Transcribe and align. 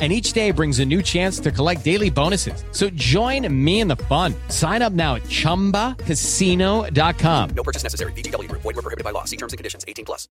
And 0.00 0.12
each 0.12 0.32
day 0.32 0.52
brings 0.52 0.78
a 0.78 0.84
new 0.84 1.02
chance 1.02 1.40
to 1.40 1.50
collect 1.50 1.84
daily 1.84 2.10
bonuses. 2.10 2.62
So 2.70 2.88
join 2.90 3.52
me 3.52 3.80
in 3.80 3.88
the 3.88 3.96
fun. 3.96 4.32
Sign 4.48 4.80
up 4.80 4.92
now 4.92 5.16
at 5.16 5.24
chumbacasino.com. 5.24 7.50
No 7.50 7.62
purchase 7.64 7.82
necessary. 7.82 8.12
VGW 8.12 8.48
Group. 8.48 8.62
Void 8.62 8.76
were 8.76 8.82
prohibited 8.82 9.02
by 9.02 9.10
law. 9.10 9.24
See 9.24 9.36
terms 9.36 9.52
and 9.52 9.58
conditions. 9.58 9.84
18 9.88 10.04
plus. 10.04 10.28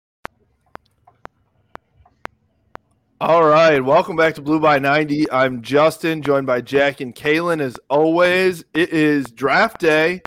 All 3.19 3.43
right, 3.43 3.83
welcome 3.83 4.15
back 4.15 4.35
to 4.35 4.43
Blue 4.43 4.59
by 4.59 4.77
90. 4.77 5.31
I'm 5.31 5.63
Justin, 5.63 6.21
joined 6.21 6.45
by 6.45 6.61
Jack 6.61 7.02
and 7.02 7.15
Kalen. 7.15 7.61
As 7.61 7.75
always, 7.89 8.63
it 8.75 8.93
is 8.93 9.31
draft 9.31 9.80
day, 9.80 10.21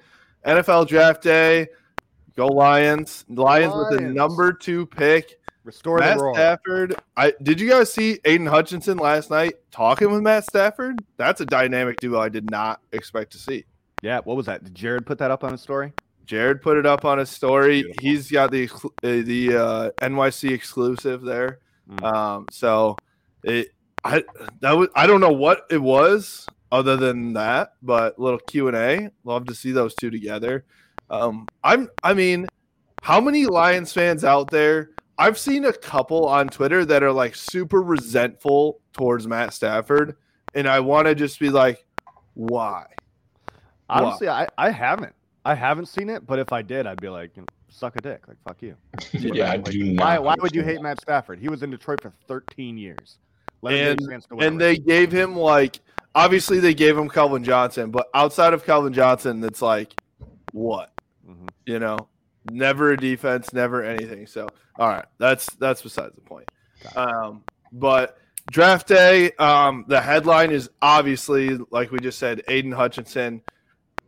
NFL 0.45 0.89
draft 0.89 1.23
day. 1.23 1.69
Go 2.37 2.49
Lions! 2.49 3.25
Lions, 3.29 3.73
with 3.77 4.01
the 4.01 4.01
number 4.01 4.53
two 4.53 4.87
pick. 4.87 5.39
Restore 5.71 5.99
Matt 5.99 6.19
the 6.19 6.25
roar. 6.25 6.35
Stafford. 6.35 6.97
I 7.17 7.33
did 7.45 7.61
you 7.61 7.71
guys 7.71 7.93
see 7.93 8.19
Aidan 8.25 8.49
Hutchinson 8.49 8.99
last 8.99 9.31
night 9.31 9.55
talking 9.71 10.11
with 10.11 10.21
Matt 10.21 10.45
Stafford? 10.45 11.05
That's 11.17 11.41
a 11.41 11.47
dynamic 11.47 11.97
duo 12.01 12.21
I 12.21 12.29
did 12.29 12.51
not 12.51 12.81
expect 12.91 13.31
to 13.33 13.39
see. 13.39 13.65
Yeah, 14.03 14.19
what 14.25 14.37
was 14.37 14.47
that? 14.47 14.65
Did 14.65 14.75
Jared 14.75 15.07
put 15.07 15.19
that 15.19 15.31
up 15.31 15.45
on 15.45 15.53
his 15.53 15.61
story? 15.61 15.93
Jared 16.27 16.61
put 16.61 16.77
it 16.77 16.87
up 16.87 17.05
on 17.05 17.19
his 17.19 17.31
story. 17.31 17.83
Beautiful. 17.83 18.03
He's 18.03 18.31
got 18.33 18.51
the 18.51 18.69
uh, 18.69 18.89
the 19.03 19.57
uh, 19.57 19.91
NYC 20.03 20.51
exclusive 20.51 21.23
there. 21.23 21.61
Mm. 21.89 22.03
Um, 22.03 22.47
so 22.51 22.97
it 23.45 23.69
I 24.03 24.25
that 24.59 24.77
was 24.77 24.89
I 24.97 25.07
don't 25.07 25.21
know 25.21 25.33
what 25.33 25.67
it 25.71 25.81
was 25.81 26.49
other 26.73 26.97
than 26.97 27.35
that, 27.35 27.75
but 27.81 28.19
little 28.19 28.41
Q 28.41 28.67
and 28.67 28.77
A. 28.77 29.11
Love 29.23 29.47
to 29.47 29.55
see 29.55 29.71
those 29.71 29.95
two 29.95 30.11
together. 30.11 30.65
Um, 31.11 31.47
I'm 31.63 31.89
I 32.03 32.15
mean, 32.15 32.49
how 33.03 33.21
many 33.21 33.47
Lions 33.47 33.93
fans 33.93 34.25
out 34.25 34.51
there? 34.51 34.91
I've 35.21 35.39
seen 35.39 35.67
a 35.67 35.73
couple 35.73 36.27
on 36.27 36.49
Twitter 36.49 36.85
that 36.87 37.03
are 37.03 37.13
like 37.13 37.35
super 37.35 37.83
resentful 37.83 38.81
towards 38.93 39.27
Matt 39.27 39.53
Stafford, 39.53 40.17
and 40.55 40.67
I 40.67 40.81
want 40.81 41.07
to 41.09 41.15
just 41.15 41.39
be 41.39 41.51
like, 41.51 41.85
why? 42.35 42.87
Honestly, 43.89 44.29
I, 44.29 44.47
I 44.57 44.71
haven't. 44.71 45.15
I 45.45 45.55
haven't 45.55 45.87
seen 45.87 46.09
it, 46.09 46.27
but 46.27 46.39
if 46.39 46.53
I 46.53 46.63
did, 46.63 46.87
I'd 46.87 47.01
be 47.01 47.09
like, 47.09 47.33
suck 47.69 47.97
a 47.97 48.01
dick. 48.01 48.27
Like, 48.29 48.37
fuck 48.47 48.63
you. 48.63 48.77
yeah, 49.13 49.53
I 49.53 49.57
Like, 49.57 49.65
do 49.65 49.85
not. 49.93 50.05
Why, 50.05 50.19
why 50.19 50.35
would 50.41 50.55
you 50.55 50.63
hate 50.63 50.81
Matt 50.81 51.01
Stafford? 51.01 51.39
He 51.39 51.49
was 51.49 51.63
in 51.63 51.71
Detroit 51.71 52.01
for 52.03 52.13
13 52.27 52.79
years. 52.79 53.19
Let 53.63 53.75
and 53.75 54.01
a 54.01 54.09
chance 54.09 54.27
to 54.27 54.37
win. 54.37 54.47
and 54.47 54.61
they 54.61 54.79
gave 54.79 55.13
him 55.13 55.37
like 55.37 55.81
obviously 56.15 56.61
they 56.61 56.73
gave 56.73 56.97
him 56.97 57.11
Calvin 57.11 57.45
Johnson, 57.45 57.91
but 57.91 58.09
outside 58.15 58.55
of 58.55 58.65
Calvin 58.65 58.93
Johnson, 58.95 59.45
it's 59.45 59.61
like 59.61 59.95
what 60.53 60.93
Mhm. 61.29 61.49
you 61.67 61.79
know, 61.79 62.09
never 62.51 62.93
a 62.93 62.97
defense, 62.97 63.53
never 63.53 63.83
anything. 63.85 64.27
So 64.27 64.49
all 64.79 64.89
right, 64.89 65.07
that's 65.19 65.47
that's 65.57 65.83
besides 65.83 66.15
the 66.15 66.21
point. 66.23 66.49
Um, 66.97 67.43
but 67.73 68.19
draft 68.51 68.89
day, 68.89 69.33
um, 69.33 69.85
the 69.89 70.01
headline 70.01 70.51
is 70.51 70.71
obviously 70.81 71.59
like 71.71 71.91
we 71.91 71.99
just 71.99 72.19
said, 72.19 72.43
Aidan 72.49 72.73
Hutchinson 72.73 73.43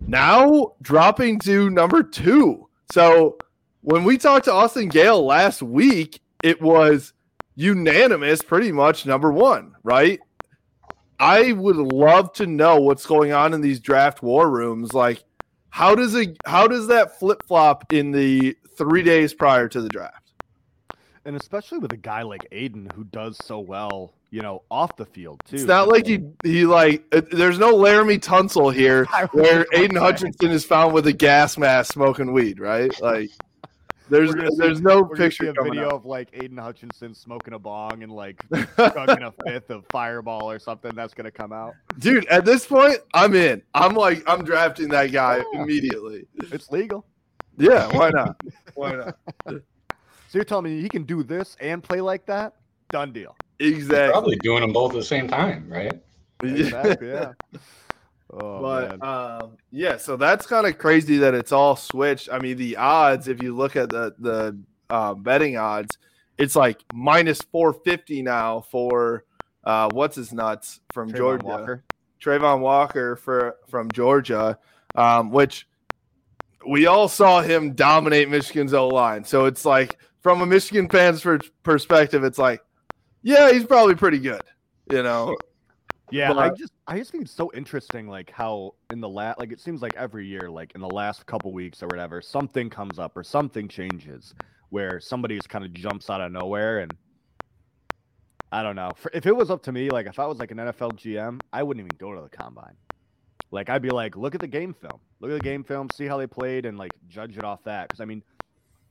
now 0.07 0.75
dropping 0.83 1.39
to 1.41 1.71
number 1.71 2.03
two. 2.03 2.69
So 2.93 3.37
when 3.83 4.05
we 4.05 4.19
talked 4.19 4.47
to 4.47 4.53
Austin 4.53 4.89
Gale 4.89 5.25
last 5.25 5.63
week, 5.63 6.21
it 6.43 6.61
was 6.61 7.13
unanimous, 7.55 8.43
pretty 8.43 8.73
much 8.73 9.07
number 9.07 9.33
one, 9.33 9.75
right? 9.83 10.21
I 11.19 11.53
would 11.53 11.77
love 11.77 12.33
to 12.35 12.47
know 12.47 12.81
what's 12.81 13.07
going 13.07 13.33
on 13.33 13.55
in 13.55 13.61
these 13.61 13.81
draft 13.81 14.23
war 14.23 14.51
rooms. 14.51 14.93
Like, 14.93 15.23
how 15.73 15.95
does 15.95 16.15
it? 16.15 16.37
How 16.45 16.67
does 16.69 16.87
that 16.89 17.19
flip 17.19 17.43
flop 17.47 17.91
in 17.93 18.13
the 18.13 18.55
three 18.77 19.03
days 19.03 19.33
prior 19.33 19.69
to 19.69 19.81
the 19.81 19.89
draft? 19.89 20.19
and 21.25 21.37
especially 21.37 21.79
with 21.79 21.93
a 21.93 21.97
guy 21.97 22.23
like 22.23 22.47
Aidan 22.51 22.89
who 22.97 23.05
does 23.05 23.39
so 23.45 23.61
well, 23.61 24.13
you 24.31 24.43
know, 24.43 24.63
off 24.71 24.97
the 24.97 25.07
field 25.07 25.41
too. 25.47 25.55
It's 25.57 25.65
not 25.65 25.89
like 25.89 26.07
he 26.07 26.21
he 26.43 26.67
like. 26.67 27.05
uh, 27.13 27.23
There's 27.31 27.59
no 27.59 27.75
Laremy 27.75 28.19
Tunsil 28.19 28.75
here 28.75 29.05
where 29.33 29.65
Aidan. 29.73 29.97
Hutchinson 29.97 30.51
is 30.51 30.65
found 30.65 30.93
with 30.93 31.07
a 31.07 31.13
gas 31.13 31.57
mask 31.57 31.93
smoking 31.93 32.33
weed, 32.33 32.61
right? 32.61 32.93
Like, 33.01 33.31
there's 34.11 34.35
We're 34.35 34.49
see- 34.51 34.57
there's 34.59 34.81
no 34.81 35.03
we're 35.03 35.17
gonna 35.17 35.31
see 35.31 35.45
picture 35.47 35.61
a 35.61 35.65
video 35.65 35.89
up. 35.89 35.93
of 35.95 36.05
like 36.07 36.29
Aidan 36.33 36.59
Hutchinson 36.59 37.15
smoking 37.15 37.55
a 37.55 37.59
bong 37.59 38.03
and 38.03 38.13
like 38.13 38.43
chugging 38.77 39.23
a 39.23 39.33
fifth 39.47 39.71
of 39.71 39.85
Fireball 39.91 40.51
or 40.51 40.59
something. 40.59 40.93
That's 40.95 41.15
gonna 41.15 41.31
come 41.31 41.53
out. 41.53 41.75
Dude, 41.99 42.27
at 42.27 42.45
this 42.45 42.67
point, 42.67 42.99
I'm 43.15 43.35
in. 43.35 43.63
I'm 43.75 43.95
like, 43.95 44.23
I'm 44.29 44.45
drafting 44.45 44.89
that 44.89 45.13
guy 45.13 45.43
Yeah. 45.53 45.63
immediately. 45.63 46.27
It's 46.51 46.71
legal. 46.71 47.07
Yeah, 47.59 47.87
why 47.97 48.11
not? 48.11 48.37
Why 48.75 48.97
not? 48.97 49.17
So 50.29 50.39
you're 50.39 50.45
telling 50.47 50.65
me 50.65 50.81
he 50.81 50.89
can 50.89 51.03
do 51.03 51.23
this 51.23 51.59
and 51.61 51.83
play 51.85 52.01
like 52.01 52.25
that? 52.25 52.55
Done 52.89 53.13
deal. 53.13 53.37
Exactly. 53.59 54.11
Probably 54.13 54.37
doing 54.37 54.63
them 54.63 54.73
both 54.73 54.93
at 54.93 54.97
the 54.97 55.05
same 55.05 55.29
time, 55.29 55.69
right? 55.69 55.93
Exactly. 56.43 57.09
Yeah. 57.09 57.33
Oh 58.33 58.63
but 58.63 59.03
um, 59.05 59.59
yeah, 59.71 59.99
so 59.99 60.17
that's 60.17 60.47
kind 60.47 60.67
of 60.67 60.79
crazy 60.79 61.19
that 61.19 61.35
it's 61.35 61.53
all 61.53 61.77
switched. 61.77 62.31
I 62.33 62.39
mean, 62.39 62.57
the 62.57 62.77
odds, 62.77 63.29
if 63.29 63.43
you 63.43 63.55
look 63.55 63.77
at 63.77 63.91
the 63.91 64.15
the 64.19 64.59
um, 64.89 65.23
betting 65.23 65.59
odds, 65.59 65.99
it's 66.39 66.57
like 66.57 66.83
minus 66.95 67.41
four 67.43 67.75
fifty 67.75 68.23
now 68.23 68.63
for 68.63 69.25
uh, 69.65 69.91
what's 69.93 70.17
his 70.17 70.33
nuts 70.33 70.81
from 70.95 71.11
Travon 71.11 71.17
Georgia, 71.17 71.47
Walker. 71.47 71.85
Travon 72.23 72.61
Walker 72.61 73.17
for 73.17 73.57
from 73.69 73.91
Georgia, 73.91 74.59
um, 74.95 75.31
which 75.31 75.69
we 76.67 76.87
all 76.87 77.09
saw 77.09 77.43
him 77.43 77.75
dominate 77.75 78.31
Michigan's 78.31 78.73
O 78.73 78.89
line. 78.89 79.25
So 79.25 79.45
it's 79.45 79.67
like 79.67 79.99
from 80.23 80.41
a 80.41 80.47
Michigan 80.47 80.89
fan's 80.89 81.27
perspective, 81.63 82.25
it's 82.25 82.39
like, 82.39 82.63
yeah, 83.23 83.53
he's 83.53 83.65
probably 83.65 83.95
pretty 83.95 84.21
good, 84.21 84.43
you 84.91 85.03
know. 85.03 85.37
Yeah, 86.13 86.33
I 86.35 86.51
just 86.51 86.73
I 86.87 86.99
just 86.99 87.11
think 87.11 87.25
it's 87.25 87.33
so 87.33 87.51
interesting, 87.55 88.07
like 88.07 88.31
how 88.31 88.75
in 88.91 89.01
the 89.01 89.09
last, 89.09 89.39
like 89.39 89.51
it 89.51 89.61
seems 89.61 89.81
like 89.81 89.95
every 89.97 90.27
year, 90.27 90.51
like 90.51 90.73
in 90.75 90.81
the 90.81 90.89
last 90.89 91.25
couple 91.27 91.53
weeks 91.53 91.83
or 91.83 91.89
whatever, 91.89 92.21
something 92.21 92.69
comes 92.69 92.99
up 92.99 93.17
or 93.17 93.25
something 93.25 93.67
changes 93.67 94.35
where 94.69 95.01
somebody 95.01 95.37
just 95.37 95.49
kind 95.49 95.65
of 95.65 95.73
jumps 95.73 96.11
out 96.11 96.21
of 96.21 96.31
nowhere, 96.31 96.81
and 96.81 96.97
I 98.51 98.63
don't 98.63 98.77
know. 98.77 98.93
For, 98.95 99.11
if 99.15 99.25
it 99.25 99.35
was 99.35 99.51
up 99.51 99.63
to 99.65 99.73
me, 99.73 99.91
like 99.91 100.07
if 100.07 100.19
I 100.19 100.27
was 100.27 100.39
like 100.39 100.51
an 100.51 100.59
NFL 100.59 100.99
GM, 100.99 101.41
I 101.53 101.63
wouldn't 101.63 101.85
even 101.85 101.97
go 101.97 102.15
to 102.15 102.21
the 102.21 102.29
combine. 102.29 102.77
Like 103.51 103.71
I'd 103.71 103.83
be 103.83 103.91
like, 103.91 104.15
look 104.17 104.35
at 104.35 104.41
the 104.43 104.47
game 104.47 104.75
film, 104.75 105.01
look 105.21 105.31
at 105.31 105.35
the 105.35 105.41
game 105.41 105.65
film, 105.65 105.89
see 105.89 106.07
how 106.07 106.19
they 106.19 106.27
played, 106.27 106.67
and 106.67 106.77
like 106.77 106.93
judge 107.09 107.39
it 107.39 107.45
off 107.45 107.65
that. 107.65 107.89
Because 107.89 108.01
I 108.01 108.05
mean, 108.05 108.23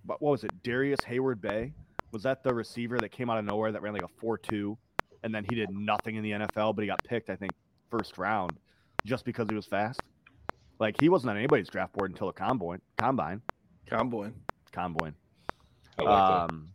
what, 0.06 0.22
what 0.22 0.32
was 0.32 0.44
it? 0.44 0.64
Darrius 0.64 1.02
Heyward-Bey 1.02 1.74
was 2.12 2.24
that 2.24 2.44
the 2.44 2.54
receiver 2.54 3.00
that 3.00 3.10
came 3.10 3.30
out 3.30 3.38
of 3.38 3.46
nowhere 3.46 3.72
that 3.72 3.82
ran 3.82 3.94
like 3.94 4.04
a 4.04 4.08
four-two, 4.20 4.78
and 5.24 5.34
then 5.34 5.46
he 5.50 5.56
did 5.56 5.70
nothing 5.72 6.16
in 6.16 6.24
the 6.24 6.32
NFL, 6.32 6.76
but 6.76 6.82
he 6.82 6.88
got 6.88 7.04
picked, 7.04 7.30
I 7.30 7.36
think, 7.36 7.52
first 7.90 8.18
round 8.18 8.58
just 9.06 9.26
because 9.26 9.48
he 9.50 9.56
was 9.56 9.66
fast. 9.66 10.00
Like 10.80 11.00
he 11.00 11.10
wasn't 11.10 11.32
on 11.32 11.38
anybody's 11.38 11.70
draft 11.70 11.94
board 11.94 12.12
until 12.12 12.28
the 12.28 12.34
combine. 12.34 12.82
Combine. 12.98 13.42
Combine. 13.88 14.34
Combine. 14.72 15.16
I 16.00 16.04
like 16.04 16.52
Um, 16.52 16.70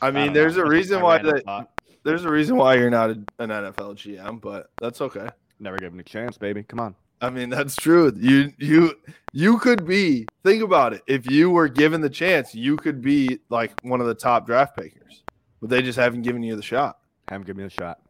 I 0.00 0.08
I 0.08 0.10
mean, 0.10 0.26
don't 0.26 0.34
there's 0.34 0.56
know. 0.56 0.62
a 0.64 0.68
reason 0.68 1.02
why 1.02 1.18
that 1.18 1.68
there's 2.04 2.24
a 2.24 2.30
reason 2.30 2.56
why 2.56 2.74
you're 2.76 2.88
not 2.90 3.10
a, 3.10 3.14
an 3.38 3.50
NFL 3.50 3.94
GM, 3.96 4.40
but 4.40 4.70
that's 4.80 5.00
okay. 5.02 5.28
Never 5.58 5.76
gave 5.76 5.92
him 5.92 6.00
a 6.00 6.04
chance, 6.04 6.38
baby. 6.38 6.62
Come 6.62 6.80
on. 6.80 6.94
I 7.20 7.28
mean, 7.28 7.50
that's 7.50 7.76
true. 7.76 8.10
You 8.16 8.52
you 8.58 8.94
you 9.34 9.58
could 9.58 9.86
be. 9.86 10.26
Think 10.42 10.62
about 10.62 10.94
it. 10.94 11.02
If 11.06 11.30
you 11.30 11.50
were 11.50 11.68
given 11.68 12.00
the 12.00 12.08
chance, 12.08 12.54
you 12.54 12.78
could 12.78 13.02
be 13.02 13.40
like 13.50 13.74
one 13.82 14.00
of 14.00 14.06
the 14.06 14.14
top 14.14 14.46
draft 14.46 14.74
pickers, 14.76 15.22
but 15.60 15.68
they 15.68 15.82
just 15.82 15.98
haven't 15.98 16.22
given 16.22 16.42
you 16.42 16.56
the 16.56 16.62
shot. 16.62 16.99
Have 17.30 17.42
him 17.42 17.46
give 17.46 17.56
me 17.56 17.62
a 17.62 17.70
shot. 17.70 18.00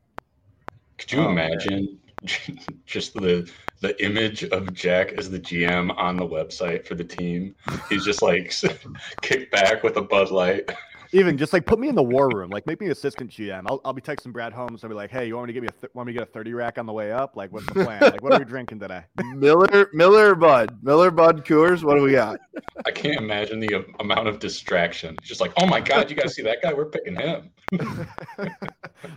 Could 0.97 1.13
you 1.13 1.21
Oh, 1.21 1.31
man. 1.31 1.53
imagine 1.53 1.99
just 2.87 3.13
the 3.13 3.51
the 3.81 4.03
image 4.05 4.45
of 4.45 4.73
Jack 4.73 5.13
as 5.13 5.31
the 5.31 5.39
GM 5.39 5.95
on 5.97 6.17
the 6.17 6.27
website 6.27 6.87
for 6.87 6.95
the 6.95 7.05
team? 7.05 7.55
He's 7.91 8.03
just 8.05 8.23
like 8.23 8.51
kicked 9.21 9.53
back 9.53 9.83
with 9.83 9.97
a 9.99 10.03
Bud 10.03 10.31
Light. 10.31 10.71
Even 11.13 11.37
just 11.37 11.53
like 11.53 11.67
put 11.67 11.79
me 11.79 11.89
in 11.89 11.95
the 11.95 12.03
war 12.03 12.29
room, 12.29 12.51
like 12.51 12.67
make 12.67 12.81
me 12.81 12.89
assistant 12.89 13.31
GM. 13.31 13.65
I'll, 13.67 13.81
I'll 13.85 13.93
be 13.93 14.01
texting 14.01 14.33
Brad 14.33 14.53
Holmes. 14.53 14.85
I'll 14.85 14.91
be 14.91 14.95
like, 14.95 15.11
hey, 15.11 15.27
you 15.27 15.35
want 15.35 15.49
me 15.49 15.53
to 15.53 15.55
give 15.55 15.63
me 15.63 15.69
a 15.69 15.81
th- 15.81 15.95
want 15.95 16.07
me 16.07 16.13
to 16.13 16.19
get 16.21 16.29
a 16.29 16.31
thirty 16.31 16.53
rack 16.53 16.79
on 16.79 16.87
the 16.87 16.93
way 16.93 17.11
up? 17.11 17.37
Like, 17.37 17.53
what's 17.53 17.67
the 17.67 17.85
plan? 17.85 18.01
like, 18.01 18.23
what 18.23 18.33
are 18.33 18.39
we 18.39 18.45
drinking 18.45 18.79
today? 18.79 19.03
Miller 19.35 19.89
Miller 19.93 20.35
Bud 20.35 20.79
Miller 20.83 21.11
Bud 21.11 21.45
Coors. 21.45 21.83
What 21.83 21.97
do 21.97 22.03
we 22.03 22.13
got? 22.13 22.39
I 22.87 22.91
can't 22.93 23.19
imagine 23.19 23.59
the 23.59 23.85
amount 23.99 24.29
of 24.29 24.39
distraction. 24.39 25.17
It's 25.19 25.29
just 25.29 25.41
like, 25.41 25.53
oh 25.57 25.67
my 25.67 25.81
god, 25.81 26.11
you 26.11 26.17
guys 26.17 26.35
see 26.35 26.43
that 26.43 26.63
guy? 26.63 26.73
We're 26.73 26.87
picking 26.87 27.17
him. 27.17 27.51
Look 27.73 27.91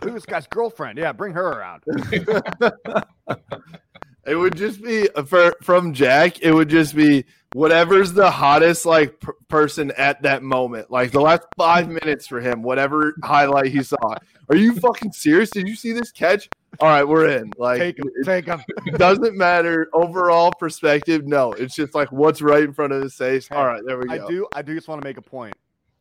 at 0.02 0.14
this 0.14 0.26
guy's 0.26 0.46
girlfriend. 0.48 0.98
Yeah, 0.98 1.12
bring 1.12 1.32
her 1.32 1.46
around. 1.46 1.84
It 4.26 4.36
would 4.36 4.56
just 4.56 4.82
be 4.82 5.08
uh, 5.10 5.24
for 5.24 5.54
from 5.62 5.92
Jack. 5.92 6.40
It 6.40 6.52
would 6.52 6.68
just 6.68 6.94
be 6.94 7.24
whatever's 7.54 8.12
the 8.12 8.28
hottest 8.28 8.84
like 8.84 9.20
per- 9.20 9.32
person 9.48 9.92
at 9.92 10.20
that 10.22 10.42
moment. 10.42 10.90
Like 10.90 11.12
the 11.12 11.20
last 11.20 11.42
five 11.56 11.88
minutes 11.88 12.26
for 12.26 12.40
him, 12.40 12.62
whatever 12.62 13.14
highlight 13.22 13.66
he 13.66 13.82
saw. 13.82 14.16
Are 14.50 14.56
you 14.56 14.74
fucking 14.74 15.12
serious? 15.12 15.50
Did 15.50 15.68
you 15.68 15.76
see 15.76 15.92
this 15.92 16.10
catch? 16.10 16.50
All 16.80 16.88
right, 16.88 17.04
we're 17.06 17.28
in. 17.28 17.52
Like 17.56 17.78
Take 17.78 17.98
him. 17.98 18.10
it 18.16 18.24
Take 18.24 18.46
him. 18.46 18.60
doesn't 18.96 19.36
matter 19.36 19.88
overall 19.92 20.50
perspective. 20.58 21.26
No, 21.26 21.52
it's 21.52 21.76
just 21.76 21.94
like 21.94 22.10
what's 22.10 22.42
right 22.42 22.64
in 22.64 22.74
front 22.74 22.92
of 22.92 23.00
his 23.00 23.14
face. 23.14 23.48
All 23.52 23.64
right, 23.64 23.80
there 23.86 23.96
we 23.98 24.06
go 24.06 24.12
I 24.12 24.28
do. 24.28 24.46
I 24.56 24.62
do 24.62 24.74
just 24.74 24.88
want 24.88 25.00
to 25.00 25.06
make 25.08 25.16
a 25.16 25.22
point. 25.22 25.54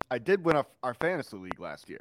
I 0.10 0.18
did 0.18 0.44
win 0.44 0.56
our, 0.56 0.66
our 0.82 0.96
fantasy 0.96 1.38
league 1.38 1.60
last 1.60 1.88
year. 1.88 2.00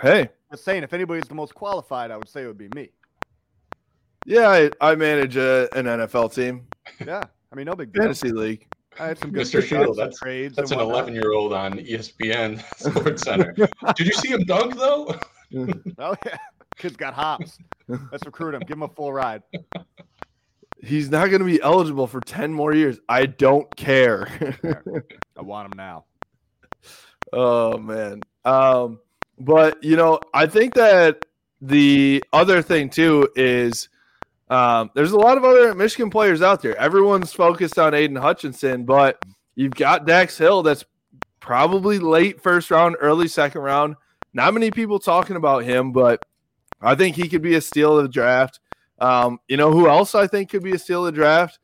Hey, 0.00 0.30
Just 0.50 0.64
saying, 0.64 0.82
if 0.82 0.92
anybody's 0.92 1.28
the 1.28 1.34
most 1.34 1.54
qualified, 1.54 2.10
I 2.10 2.16
would 2.16 2.28
say 2.28 2.42
it 2.42 2.46
would 2.46 2.58
be 2.58 2.68
me. 2.74 2.90
yeah, 4.26 4.48
I, 4.48 4.70
I 4.80 4.94
manage 4.96 5.36
a, 5.36 5.68
an 5.76 5.84
NFL 5.84 6.34
team, 6.34 6.66
Yeah, 7.06 7.22
I 7.54 7.56
mean, 7.56 7.66
no 7.66 7.74
big 7.76 7.92
deal. 7.92 8.02
fantasy 8.02 8.32
league. 8.32 8.66
I 8.98 9.06
had 9.06 9.18
some 9.18 9.30
good 9.30 9.46
Mr. 9.46 9.60
pickups 9.60 9.68
Field, 9.68 9.96
that's- 9.96 10.18
trades. 10.18 10.56
That's 10.56 10.72
an 10.72 10.80
11 10.80 11.14
year 11.14 11.32
old 11.32 11.52
on 11.52 11.74
ESPN 11.74 12.60
Sports 12.76 13.22
Center. 13.26 13.52
Did 13.94 14.06
you 14.08 14.12
see 14.12 14.28
him 14.28 14.42
dunk 14.44 14.76
though? 14.76 15.14
Oh 15.98 16.16
yeah, 16.26 16.36
kid's 16.76 16.96
got 16.96 17.14
hops. 17.14 17.58
Let's 17.86 18.26
recruit 18.26 18.56
him. 18.56 18.62
Give 18.62 18.76
him 18.76 18.82
a 18.82 18.88
full 18.88 19.12
ride. 19.12 19.44
He's 20.82 21.10
not 21.10 21.28
going 21.28 21.38
to 21.38 21.44
be 21.46 21.62
eligible 21.62 22.08
for 22.08 22.20
ten 22.20 22.52
more 22.52 22.74
years. 22.74 22.98
I 23.08 23.26
don't 23.26 23.72
care. 23.76 24.26
I 25.38 25.42
want 25.42 25.66
him 25.72 25.76
now. 25.76 26.06
Oh 27.32 27.78
man. 27.78 28.22
Um, 28.44 28.98
but 29.38 29.84
you 29.84 29.94
know, 29.94 30.18
I 30.32 30.46
think 30.46 30.74
that 30.74 31.24
the 31.60 32.24
other 32.32 32.60
thing 32.60 32.90
too 32.90 33.28
is 33.36 33.88
um, 34.48 34.90
there's 34.94 35.12
a 35.12 35.18
lot 35.18 35.36
of 35.36 35.44
other 35.44 35.74
Michigan 35.74 36.10
players 36.10 36.42
out 36.42 36.62
there. 36.62 36.76
Everyone's 36.76 37.32
focused 37.32 37.78
on 37.78 37.94
Aidan 37.94 38.16
Hutchinson, 38.16 38.84
but 38.84 39.22
you've 39.54 39.74
got 39.74 40.06
Dax 40.06 40.36
Hill 40.36 40.62
that's 40.62 40.84
probably 41.40 41.98
late 41.98 42.40
first 42.40 42.70
round, 42.70 42.96
early 43.00 43.28
second 43.28 43.62
round. 43.62 43.96
Not 44.32 44.54
many 44.54 44.70
people 44.70 44.98
talking 44.98 45.36
about 45.36 45.64
him, 45.64 45.92
but 45.92 46.22
I 46.80 46.94
think 46.94 47.16
he 47.16 47.28
could 47.28 47.42
be 47.42 47.54
a 47.54 47.60
steal 47.60 47.96
of 47.96 48.04
the 48.04 48.08
draft. 48.08 48.60
Um, 48.98 49.38
you 49.48 49.56
know 49.56 49.72
who 49.72 49.88
else 49.88 50.14
I 50.14 50.26
think 50.26 50.50
could 50.50 50.62
be 50.62 50.72
a 50.72 50.78
steal 50.78 51.06
of 51.06 51.14
the 51.14 51.20
draft? 51.20 51.58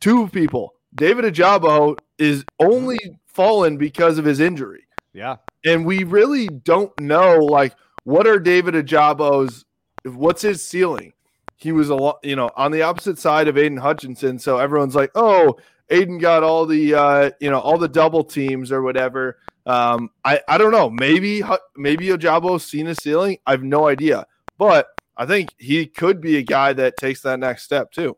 Two 0.00 0.28
people. 0.28 0.74
David 0.94 1.24
Ojabo 1.24 1.96
is 2.18 2.44
only 2.58 2.98
fallen 3.26 3.76
because 3.76 4.18
of 4.18 4.24
his 4.24 4.40
injury 4.40 4.84
Yeah, 5.12 5.36
and 5.64 5.86
we 5.86 6.04
really 6.04 6.48
don't 6.48 6.92
know 7.00 7.36
like 7.38 7.74
what 8.04 8.26
are 8.26 8.38
David 8.40 8.74
Ojabo's 8.74 9.64
what's 10.04 10.42
his 10.42 10.64
ceiling. 10.64 11.12
He 11.60 11.72
was 11.72 11.90
a 11.90 11.94
lot, 11.94 12.18
you 12.22 12.36
know, 12.36 12.50
on 12.56 12.72
the 12.72 12.82
opposite 12.82 13.18
side 13.18 13.46
of 13.48 13.58
Aidan 13.58 13.78
Hutchinson, 13.78 14.38
so 14.38 14.58
everyone's 14.58 14.94
like, 14.94 15.10
"Oh, 15.14 15.56
Aidan 15.90 16.18
got 16.18 16.42
all 16.42 16.66
the 16.66 16.94
uh, 16.94 17.30
you 17.40 17.50
know, 17.50 17.60
all 17.60 17.78
the 17.78 17.88
double 17.88 18.24
teams 18.24 18.72
or 18.72 18.82
whatever." 18.82 19.38
Um, 19.66 20.10
I 20.24 20.40
I 20.48 20.58
don't 20.58 20.72
know. 20.72 20.88
Maybe 20.90 21.42
maybe 21.76 22.06
Ojabo's 22.08 22.64
seen 22.64 22.86
a 22.86 22.94
ceiling. 22.94 23.38
I 23.46 23.52
have 23.52 23.62
no 23.62 23.86
idea, 23.88 24.26
but 24.58 24.88
I 25.16 25.26
think 25.26 25.54
he 25.58 25.86
could 25.86 26.20
be 26.20 26.38
a 26.38 26.42
guy 26.42 26.72
that 26.72 26.96
takes 26.96 27.20
that 27.22 27.38
next 27.38 27.64
step 27.64 27.92
too. 27.92 28.16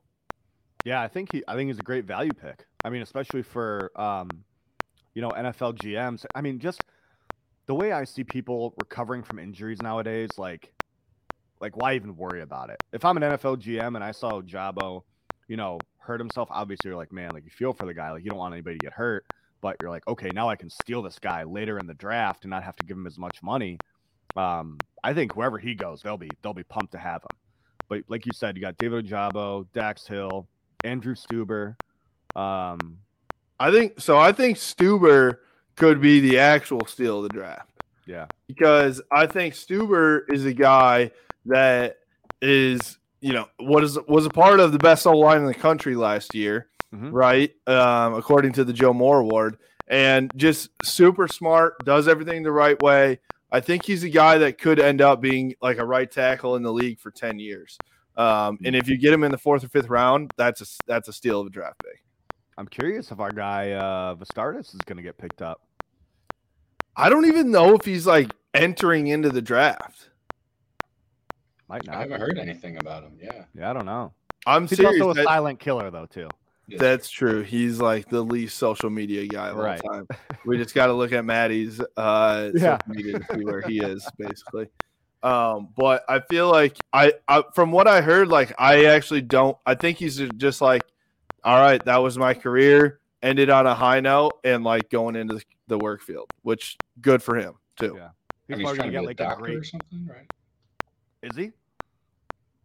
yeah. 0.85 1.03
I 1.03 1.09
think 1.09 1.33
he. 1.33 1.43
I 1.49 1.55
think 1.57 1.69
he's 1.69 1.81
a 1.81 1.83
great 1.83 2.05
value 2.05 2.33
pick. 2.33 2.65
I 2.85 2.91
mean, 2.91 3.03
especially 3.03 3.43
for 3.43 3.91
um, 3.97 4.29
you 5.15 5.23
know, 5.23 5.31
NFL 5.31 5.77
GMs. 5.79 6.25
I 6.35 6.41
mean, 6.41 6.59
just 6.59 6.81
the 7.67 7.75
way 7.75 7.93
I 7.93 8.05
see 8.05 8.25
people 8.25 8.75
recovering 8.81 9.23
from 9.23 9.39
injuries 9.39 9.81
nowadays, 9.83 10.31
like, 10.39 10.73
like 11.63 11.77
why 11.77 11.95
even 11.95 12.17
worry 12.17 12.43
about 12.43 12.69
it? 12.69 12.77
If 12.93 13.05
I'm 13.05 13.17
an 13.17 13.23
NFL 13.23 13.63
GM 13.63 13.95
and 13.95 14.05
I 14.05 14.11
saw 14.11 14.43
Jabo, 14.43 15.05
you 15.49 15.57
know, 15.57 15.79
hurt 15.99 16.21
himself, 16.21 16.49
obviously 16.51 16.91
you're 16.91 16.99
like, 16.99 17.13
man, 17.13 17.31
like 17.33 17.45
you 17.45 17.51
feel 17.51 17.73
for 17.73 17.87
the 17.87 17.95
guy, 17.95 18.11
like 18.11 18.25
you 18.25 18.31
don't 18.31 18.39
want 18.39 18.53
anybody 18.53 18.77
to 18.77 18.85
get 18.85 18.93
hurt, 18.93 19.25
but 19.61 19.77
you're 19.81 19.91
like, 19.91 20.07
okay, 20.09 20.29
now 20.35 20.49
I 20.49 20.57
can 20.57 20.69
steal 20.69 21.01
this 21.01 21.19
guy 21.21 21.45
later 21.45 21.79
in 21.79 21.87
the 21.87 21.95
draft 21.95 22.45
and 22.45 22.51
not 22.51 22.65
have 22.65 22.77
to 22.77 22.85
give 22.85 22.97
him 22.97 23.07
as 23.07 23.17
much 23.17 23.43
money. 23.43 23.79
Um, 24.37 24.79
I 25.05 25.15
think 25.15 25.37
wherever 25.37 25.59
he 25.59 25.75
goes, 25.75 26.03
they'll 26.03 26.19
be 26.19 26.31
they'll 26.43 26.53
be 26.53 26.65
pumped 26.65 26.93
to 26.93 26.99
have 26.99 27.23
him. 27.23 27.39
But 27.89 28.03
like 28.09 28.27
you 28.27 28.33
said, 28.35 28.57
you 28.57 28.63
got 28.63 28.77
David 28.79 29.07
Ojabo, 29.07 29.67
Dax 29.73 30.07
Hill, 30.07 30.49
Andrew 30.85 31.15
Stueber. 31.15 31.77
Um, 32.35 32.99
I 33.61 33.71
think 33.71 34.01
so. 34.01 34.19
I 34.19 34.33
think 34.33 34.57
Stueber 34.57 35.37
could 35.77 36.01
be 36.01 36.21
the 36.21 36.39
actual 36.39 36.85
steal 36.87 37.19
of 37.19 37.25
the 37.25 37.29
draft. 37.29 37.71
yeah, 38.07 38.27
because 38.49 39.01
I 39.13 39.27
think 39.27 39.55
Stueber 39.55 40.23
is 40.33 40.45
a 40.45 40.53
guy 40.53 41.13
that 41.47 41.99
is, 42.41 42.99
you 43.21 43.33
know, 43.33 43.49
what 43.59 43.85
is 43.85 43.99
was 44.09 44.27
a 44.27 44.31
part 44.31 44.61
of 44.61 44.73
the 44.73 44.79
best 44.79 45.07
O 45.07 45.13
line 45.17 45.39
in 45.39 45.47
the 45.47 45.55
country 45.55 45.95
last 45.95 46.35
year, 46.35 46.69
Mhm. 46.95 47.11
right? 47.13 47.53
Um, 47.67 48.15
according 48.15 48.53
to 48.55 48.65
the 48.65 48.73
Joe 48.73 48.93
Moore 48.93 49.21
Award, 49.21 49.59
and 49.89 50.31
just 50.37 50.71
super 50.85 51.29
smart, 51.29 51.85
does 51.85 52.09
everything 52.09 52.43
the 52.43 52.53
right 52.53 52.81
way. 52.83 53.21
I 53.51 53.61
think 53.61 53.85
he's 53.85 54.03
a 54.03 54.09
guy 54.09 54.39
that 54.39 54.59
could 54.59 54.81
end 54.81 55.01
up 55.03 55.21
being 55.21 55.55
like 55.61 55.79
a 55.79 55.85
right 55.85 56.11
tackle 56.11 56.57
in 56.57 56.63
the 56.63 56.73
league 56.73 56.99
for 57.01 57.11
ten 57.11 57.39
years. 57.39 57.77
Um, 58.17 58.59
and 58.65 58.75
if 58.77 58.89
you 58.89 58.99
get 58.99 59.13
him 59.13 59.25
in 59.25 59.31
the 59.31 59.39
fourth 59.39 59.65
or 59.65 59.69
fifth 59.69 59.89
round, 59.89 60.31
that's 60.37 60.61
a 60.61 60.67
that's 60.87 61.09
a 61.09 61.13
steal 61.13 61.41
of 61.41 61.47
a 61.47 61.51
draft 61.51 61.83
pick. 61.83 62.03
I'm 62.59 62.67
curious 62.67 63.11
if 63.11 63.21
our 63.21 63.31
guy 63.31 63.73
uh, 63.73 64.15
Vastardis 64.15 64.75
is 64.75 64.81
going 64.87 64.99
to 64.99 65.03
get 65.03 65.17
picked 65.17 65.41
up. 65.43 65.63
I 66.97 67.09
don't 67.09 67.25
even 67.27 67.51
know 67.51 67.75
if 67.75 67.85
he's 67.87 68.07
like 68.07 68.31
entering 68.53 69.07
into 69.07 69.31
the 69.31 69.41
draft. 69.41 70.11
Might 71.69 71.89
I 71.89 72.01
haven't 72.01 72.21
heard 72.21 72.39
anything 72.39 72.77
about 72.79 73.03
him. 73.05 73.19
Yeah. 73.21 73.45
Yeah, 73.55 73.71
I 73.71 73.73
don't 73.73 73.87
know. 73.87 74.13
I'm 74.47 74.67
He's 74.67 74.77
serious. 74.79 75.01
also 75.01 75.11
a 75.11 75.15
that- 75.15 75.25
silent 75.25 75.59
killer, 75.61 75.91
though, 75.91 76.07
too. 76.07 76.29
That's 76.69 77.11
true. 77.11 77.43
He's 77.43 77.81
like 77.81 78.09
the 78.09 78.23
least 78.23 78.57
social 78.57 78.89
media 78.89 79.27
guy 79.27 79.49
of 79.49 79.57
Right. 79.57 79.81
all 79.85 79.91
time. 79.93 80.07
We 80.47 80.57
just 80.57 80.75
got 80.75 80.87
to 80.87 80.95
look 80.95 81.13
at 81.13 81.25
Maddie's 81.25 81.81
uh, 81.97 82.51
Yeah. 82.55 82.79
social 82.87 82.95
media 82.95 83.19
to 83.19 83.27
see 83.35 83.45
where 83.45 83.61
he 83.63 83.81
is, 83.81 84.09
basically. 84.17 84.69
Um, 85.23 85.69
but 85.77 86.03
I 86.09 86.21
feel 86.21 86.51
like 86.51 86.77
I, 86.93 87.13
I, 87.29 87.45
from 87.55 87.73
what 87.73 87.87
I 87.89 88.01
heard, 88.01 88.29
like 88.29 88.55
I 88.59 88.87
actually 88.87 89.21
don't. 89.23 89.57
I 89.67 89.75
think 89.75 89.99
he's 89.99 90.17
just 90.37 90.61
like, 90.61 90.83
all 91.45 91.61
right, 91.61 91.85
that 91.85 91.99
was 91.99 92.17
my 92.17 92.33
career, 92.35 93.01
ended 93.23 93.51
on 93.51 93.67
a 93.67 93.75
high 93.75 94.01
note, 94.01 94.33
and 94.43 94.65
like 94.65 94.89
going 94.91 95.15
into 95.17 95.35
the- 95.35 95.45
the 95.69 95.79
work 95.79 96.01
field, 96.03 96.29
which 96.43 96.77
good 97.01 97.23
for 97.23 97.37
him 97.37 97.55
too. 97.79 97.95
Yeah. 97.97 98.09
I 98.09 98.11
He's 98.49 98.57
he's 98.57 98.63
probably 98.65 98.65
trying 98.65 98.77
going 98.77 98.77
to 98.77 98.85
to 98.87 98.91
get 98.93 99.07
like 99.07 99.21
a 99.21 99.25
doctor 99.41 99.59
or 99.59 99.65
something, 99.65 100.07
right? 100.07 100.27
Is 101.23 101.37
he? 101.37 101.53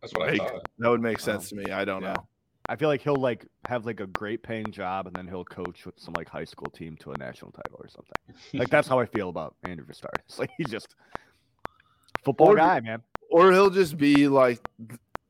That's 0.02 0.14
what 0.14 0.30
I 0.30 0.32
Make- 0.32 0.42
thought. 0.42 0.66
That 0.80 0.90
would 0.90 1.02
make 1.02 1.20
sense 1.20 1.50
to 1.50 1.56
me. 1.56 1.66
I 1.72 1.86
don't 1.86 2.02
Yeah. 2.02 2.14
know. 2.14 2.28
I 2.70 2.76
feel 2.76 2.90
like 2.90 3.02
he'll 3.02 3.16
like 3.16 3.46
have 3.68 3.86
like 3.86 4.00
a 4.02 4.08
great 4.08 4.44
paying 4.44 4.72
job 4.72 5.08
and 5.08 5.16
then 5.16 5.26
he'll 5.28 5.46
coach 5.46 5.86
with 5.86 5.98
some 6.00 6.14
like 6.18 6.28
high 6.28 6.44
school 6.44 6.70
team 6.70 6.98
to 6.98 7.12
a 7.14 7.18
national 7.18 7.52
title 7.52 7.80
or 7.80 7.88
something. 7.88 8.14
Like 8.60 8.70
that's 8.70 8.88
how 8.88 9.00
I 9.00 9.06
feel 9.06 9.30
about 9.30 9.56
Andrew 9.64 9.86
Vistard. 9.86 10.12
It's 10.26 10.38
like 10.40 10.50
he's 10.58 10.70
just 10.70 10.96
football 12.24 12.50
Or- 12.50 12.56
guy, 12.56 12.80
man. 12.82 13.02
Or 13.30 13.52
he'll 13.52 13.70
just 13.70 13.98
be 13.98 14.28
like, 14.28 14.60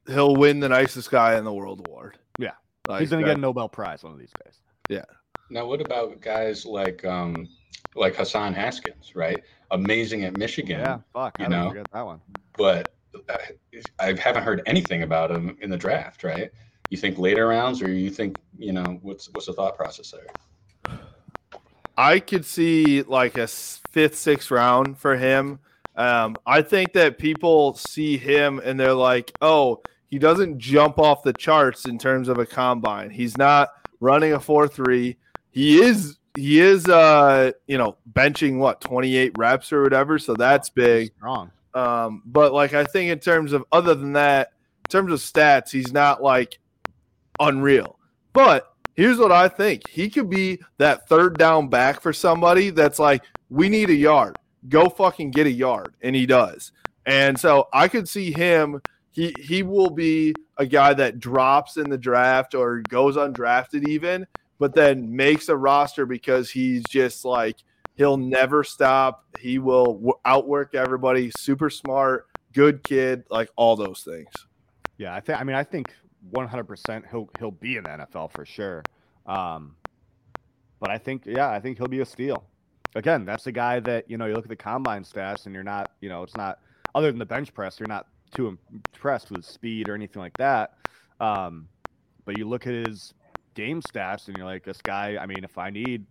he'll 0.08 0.36
win 0.36 0.60
the 0.60 0.70
nicest 0.70 1.10
guy 1.12 1.38
in 1.38 1.44
the 1.44 1.54
world 1.54 1.86
award. 1.88 2.18
Yeah. 2.40 2.52
Like 2.88 3.02
he's 3.02 3.10
gonna 3.10 3.24
that- 3.24 3.30
get 3.30 3.38
a 3.38 3.42
Nobel 3.42 3.70
Prize 3.70 4.04
one 4.04 4.14
of 4.14 4.20
these 4.20 4.32
days. 4.44 4.62
Yeah. 4.90 5.06
Now, 5.50 5.66
what 5.66 5.80
about 5.82 6.20
guys 6.22 6.66
like 6.66 7.06
um 7.06 7.48
like 7.96 8.16
Hassan 8.16 8.54
Haskins, 8.54 9.16
right? 9.16 9.44
Amazing 9.72 10.24
at 10.24 10.38
Michigan, 10.38 10.80
Yeah, 10.80 11.00
fuck. 11.14 11.38
you 11.40 11.46
I 11.46 11.50
didn't 11.50 11.64
know. 11.64 11.70
forget 11.70 11.88
that 11.94 12.06
one. 12.06 12.22
but 12.58 12.94
I 14.00 14.14
haven't 14.14 14.44
heard 14.44 14.62
anything 14.66 15.04
about 15.04 15.32
him 15.32 15.58
in 15.62 15.70
the 15.70 15.78
draft, 15.78 16.24
right? 16.24 16.52
You 16.90 16.98
think 16.98 17.18
later 17.18 17.48
rounds, 17.48 17.82
or 17.82 17.92
you 17.92 18.10
think 18.10 18.38
you 18.58 18.74
know 18.74 19.00
what's 19.02 19.30
what's 19.34 19.48
the 19.48 19.54
thought 19.54 19.76
process 19.76 20.12
there? 20.12 20.98
I 21.98 22.20
could 22.20 22.46
see 22.46 23.02
like 23.02 23.38
a 23.38 23.48
fifth, 23.48 24.16
sixth 24.16 24.52
round 24.52 24.98
for 24.98 25.18
him. 25.18 25.60
Um, 25.96 26.36
I 26.46 26.62
think 26.62 26.94
that 26.94 27.18
people 27.18 27.74
see 27.74 28.18
him 28.18 28.62
and 28.64 28.80
they're 28.80 28.94
like, 28.94 29.32
oh, 29.42 29.82
he 30.06 30.20
doesn't 30.20 30.60
jump 30.60 31.00
off 31.00 31.24
the 31.24 31.34
charts 31.34 31.86
in 31.86 31.98
terms 31.98 32.30
of 32.30 32.38
a 32.38 32.46
combine. 32.46 33.10
He's 33.10 33.36
not 33.36 33.70
running 34.00 34.34
a 34.34 34.40
four 34.40 34.68
three. 34.68 35.18
He 35.50 35.82
is 35.82 36.18
he 36.36 36.60
is 36.60 36.88
uh 36.88 37.52
you 37.66 37.80
know 37.80 37.98
benching 38.14 38.60
what 38.60 38.80
28 38.80 39.34
reps 39.38 39.74
or 39.74 39.82
whatever, 39.82 40.20
so 40.20 40.36
that's 40.36 40.70
big. 40.70 41.14
Strong. 41.18 41.52
Um, 41.74 42.24
but 42.26 42.54
like 42.54 42.74
I 42.74 42.84
think 42.84 43.12
in 43.12 43.20
terms 43.20 43.54
of 43.54 43.64
other 43.72 43.94
than 43.94 44.14
that, 44.14 44.54
in 44.86 44.90
terms 44.90 45.12
of 45.12 45.20
stats, 45.20 45.70
he's 45.70 45.92
not 45.92 46.24
like 46.24 46.60
unreal. 47.40 48.00
But 48.34 48.72
here's 48.96 49.18
what 49.20 49.32
I 49.32 49.48
think. 49.48 49.88
He 49.88 50.10
could 50.10 50.30
be 50.30 50.60
that 50.78 51.08
third 51.08 51.38
down 51.38 51.70
back 51.70 52.02
for 52.02 52.14
somebody 52.14 52.70
that's 52.70 53.00
like, 53.00 53.24
we 53.50 53.70
need 53.70 53.90
a 53.90 53.96
yard. 53.96 54.38
Go 54.70 54.90
fucking 54.90 55.32
get 55.32 55.48
a 55.48 55.52
yard. 55.52 55.94
And 56.02 56.16
he 56.16 56.26
does. 56.26 56.72
And 57.06 57.40
so 57.40 57.68
I 57.74 57.88
could 57.88 58.10
see 58.10 58.32
him. 58.32 58.82
He 59.12 59.34
he 59.40 59.64
will 59.64 59.90
be 59.90 60.36
a 60.58 60.66
guy 60.66 60.94
that 60.94 61.20
drops 61.20 61.78
in 61.78 61.90
the 61.90 61.98
draft 61.98 62.54
or 62.54 62.82
goes 62.90 63.16
undrafted 63.16 63.88
even, 63.88 64.28
but 64.60 64.76
then 64.76 65.16
makes 65.16 65.50
a 65.50 65.56
roster 65.56 66.06
because 66.06 66.52
he's 66.52 66.84
just 66.90 67.26
like 67.26 67.58
he'll 67.98 68.18
never 68.18 68.64
stop. 68.64 69.26
He 69.40 69.60
will 69.60 69.94
w- 69.96 70.14
outwork 70.24 70.76
everybody. 70.76 71.32
Super 71.32 71.70
smart, 71.70 72.28
good 72.54 72.84
kid, 72.84 73.24
like 73.30 73.50
all 73.56 73.76
those 73.76 74.04
things. 74.04 74.30
Yeah, 74.98 75.14
I 75.14 75.20
think. 75.20 75.42
I 75.42 75.44
mean, 75.44 75.56
I 75.56 75.64
think 75.64 75.94
100% 76.32 77.10
he'll 77.10 77.30
he'll 77.40 77.52
be 77.52 77.76
in 77.78 77.84
the 77.84 77.90
NFL 77.90 78.32
for 78.32 78.46
sure. 78.46 78.84
Um, 79.26 79.76
but 80.80 80.92
I 80.92 80.98
think, 80.98 81.26
yeah, 81.26 81.50
I 81.50 81.60
think 81.60 81.78
he'll 81.78 81.88
be 81.88 82.00
a 82.00 82.06
steal. 82.06 82.44
Again, 82.96 83.26
that's 83.26 83.44
the 83.44 83.52
guy 83.52 83.80
that 83.82 84.10
you 84.10 84.18
know. 84.18 84.26
You 84.26 84.34
look 84.34 84.46
at 84.46 84.50
the 84.50 84.56
combine 84.56 85.04
stats, 85.04 85.46
and 85.46 85.54
you're 85.54 85.64
not, 85.64 85.92
you 86.00 86.10
know, 86.10 86.24
it's 86.24 86.38
not 86.38 86.60
other 86.96 87.12
than 87.12 87.20
the 87.20 87.26
bench 87.26 87.54
press. 87.54 87.80
You're 87.80 87.88
not 87.88 88.08
too 88.34 88.58
impressed 88.74 89.30
with 89.32 89.46
speed 89.46 89.90
or 89.90 89.96
anything 89.96 90.22
like 90.22 90.38
that. 90.38 90.74
Um, 91.20 91.68
but 92.26 92.38
you 92.38 92.48
look 92.48 92.66
at 92.66 92.74
his 92.74 93.14
game 93.56 93.82
stats, 93.82 94.28
and 94.28 94.38
you're 94.38 94.46
like, 94.46 94.64
this 94.64 94.82
guy. 94.82 95.18
I 95.20 95.26
mean, 95.26 95.44
if 95.44 95.58
I 95.58 95.70
need 95.70 96.06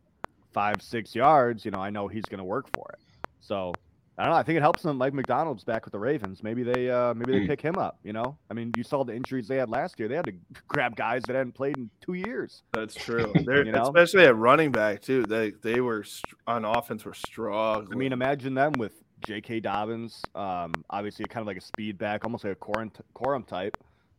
five, 0.57 0.77
six 0.81 1.15
yards, 1.15 1.65
you 1.67 1.71
know, 1.71 1.81
I 1.81 1.91
know 1.91 2.09
he's 2.09 2.25
going 2.25 2.39
to 2.39 2.45
work 2.45 2.67
for 2.75 2.87
it. 2.95 2.99
So 3.41 3.73
I 4.19 4.23
don't 4.25 4.33
know. 4.33 4.39
I 4.39 4.43
think 4.43 4.57
it 4.57 4.63
helps 4.63 4.83
them. 4.83 4.97
Mike 4.97 5.13
Macdonald's 5.13 5.63
back 5.65 5.85
with 5.85 5.93
the 5.93 5.99
Ravens. 5.99 6.43
Maybe 6.43 6.63
they 6.63 6.89
uh 6.91 7.13
maybe 7.13 7.33
they 7.33 7.41
Mm. 7.45 7.49
pick 7.49 7.61
him 7.61 7.77
up. 7.77 7.99
You 8.03 8.15
know, 8.15 8.39
I 8.51 8.55
mean, 8.55 8.73
you 8.75 8.83
saw 8.83 9.05
the 9.05 9.15
injuries 9.15 9.47
they 9.49 9.59
had 9.59 9.69
last 9.69 9.99
year. 10.01 10.09
They 10.09 10.17
had 10.17 10.25
to 10.25 10.33
grab 10.69 10.97
guys 10.97 11.21
that 11.27 11.37
hadn't 11.37 11.53
played 11.53 11.77
in 11.77 11.91
two 12.01 12.15
years. 12.15 12.63
That's 12.73 12.95
true. 13.07 13.31
They're, 13.45 13.67
You 13.67 13.73
know? 13.73 13.83
especially 13.83 14.25
at 14.25 14.35
running 14.37 14.73
back 14.73 15.03
too. 15.03 15.25
They 15.25 15.51
they 15.63 15.81
were 15.83 16.03
str- 16.05 16.37
on 16.47 16.65
offense 16.65 17.05
were 17.05 17.13
strong. 17.15 17.89
I 17.93 17.95
mean, 17.95 18.13
imagine 18.15 18.55
them 18.55 18.73
with 18.79 18.93
J.K. 19.27 19.61
Dobbins, 19.61 20.23
um, 20.35 20.73
obviously 20.89 21.25
kind 21.27 21.43
of 21.43 21.47
like 21.47 21.57
a 21.59 21.61
speed 21.73 21.99
back, 21.99 22.25
almost 22.25 22.45
like 22.45 22.53
a 22.55 22.57
Corum, 22.57 22.91
Corum 23.15 23.47
type, 23.47 23.77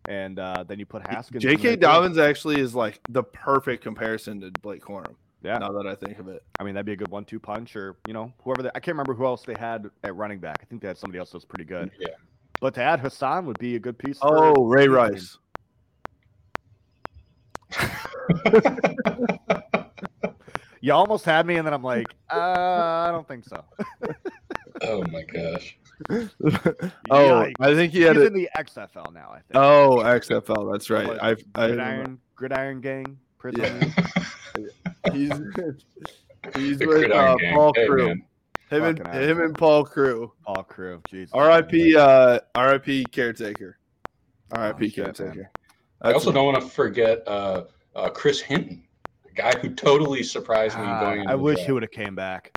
and 0.08 0.38
uh, 0.38 0.63
then 0.67 0.77
you 0.79 0.86
put 0.86 1.08
Haskins. 1.08 1.41
J.K. 1.41 1.75
too. 1.75 1.82
Dobbins 1.82 2.17
actually 2.20 2.60
is 2.60 2.75
like 2.75 3.00
the 3.10 3.24
perfect 3.24 3.84
comparison 3.84 4.41
to 4.41 4.51
Blake 4.62 4.84
Corum. 4.84 5.15
Yeah, 5.44 5.60
Now 5.60 5.72
that 5.72 5.86
I 5.86 5.96
think 5.96 6.17
of 6.20 6.27
it, 6.29 6.44
I 6.60 6.63
mean 6.63 6.74
that'd 6.74 6.86
be 6.86 6.94
a 6.94 6.98
good 6.98 7.10
one-two 7.10 7.39
punch, 7.39 7.75
or 7.75 7.98
you 8.08 8.13
know 8.13 8.34
whoever. 8.44 8.63
They, 8.63 8.70
I 8.70 8.79
can't 8.79 8.96
remember 8.96 9.13
who 9.13 9.25
else 9.25 9.44
they 9.44 9.56
had 9.58 9.89
at 10.03 10.15
running 10.15 10.39
back. 10.39 10.58
I 10.62 10.65
think 10.65 10.82
they 10.82 10.88
had 10.88 10.98
somebody 10.98 11.20
else 11.20 11.32
that 11.32 11.38
was 11.38 11.46
pretty 11.46 11.65
good. 11.65 11.91
Yeah. 12.00 12.10
But 12.60 12.74
to 12.74 12.82
add 12.82 13.00
Hassan 13.00 13.46
would 13.46 13.60
be 13.60 13.75
a 13.75 13.79
good 13.79 14.00
piece. 14.00 14.17
for 14.17 14.56
oh 14.56 14.65
Ray. 14.65 14.88
Rice. 14.88 15.38
You 20.82 20.94
almost 20.94 21.25
had 21.25 21.46
me, 21.46 21.58
and 21.58 21.65
then 21.65 21.74
I'm 21.74 21.84
like, 21.84 22.08
uh, 22.32 22.38
I 22.39 23.10
don't 23.12 23.27
think 23.27 23.46
so. 23.46 23.63
oh 24.82 25.03
my 25.12 25.24
gosh! 25.24 25.77
oh, 26.10 26.29
Yikes. 27.10 27.53
I 27.60 27.75
think 27.75 27.91
he 27.94 28.00
He's 28.00 28.08
had 28.08 28.17
a, 28.17 28.25
in 28.27 28.34
the 28.34 28.50
XFL 28.58 29.13
now. 29.13 29.32
I 29.32 29.39
think. 29.39 29.56
oh 29.56 29.98
XFL. 30.03 30.72
That's 30.72 30.89
right. 30.89 31.08
What, 31.08 31.22
I 31.22 31.36
I 31.56 31.67
gridiron, 31.67 32.20
gridiron 32.36 32.82
gang, 32.82 33.17
prison. 33.38 33.94
Yeah. 33.98 34.24
he's 35.13 35.31
he's 36.55 36.79
The 36.79 36.87
with 36.87 37.11
uh, 37.11 37.35
Paul 37.53 37.73
Hey, 37.75 37.87
Crewe. 37.87 38.07
man. 38.07 38.23
Him 38.69 38.83
and 38.83 39.07
him 39.15 39.39
and 39.41 39.55
Paul 39.57 39.85
Crewe. 39.85 40.31
Paul 40.45 40.63
Crewe. 40.63 41.01
Jesus. 41.09 41.31
R.I.P. 41.33 41.95
Uh, 41.95 42.39
R.I.P. 42.55 43.05
Caretaker. 43.11 43.77
R.I.P. 44.51 44.85
Oh, 44.85 44.89
shit. 44.89 45.15
Caretaker. 45.15 45.51
I 46.01 46.11
also 46.11 46.31
don't 46.31 46.45
want 46.45 46.61
to 46.61 46.67
forget 46.69 47.25
uh, 47.27 47.63
uh, 47.95 48.09
Chris 48.09 48.41
Hinton, 48.41 48.83
a 49.29 49.33
guy 49.33 49.57
who 49.59 49.73
totally 49.73 50.21
surprised 50.21 50.77
me 50.77 50.83
Ah, 50.85 50.99
going. 50.99 51.27
I 51.27 51.35
wish 51.35 51.59
he 51.59 51.71
would 51.71 51.81
have 51.83 51.91
came 51.91 52.13
back. 52.13 52.51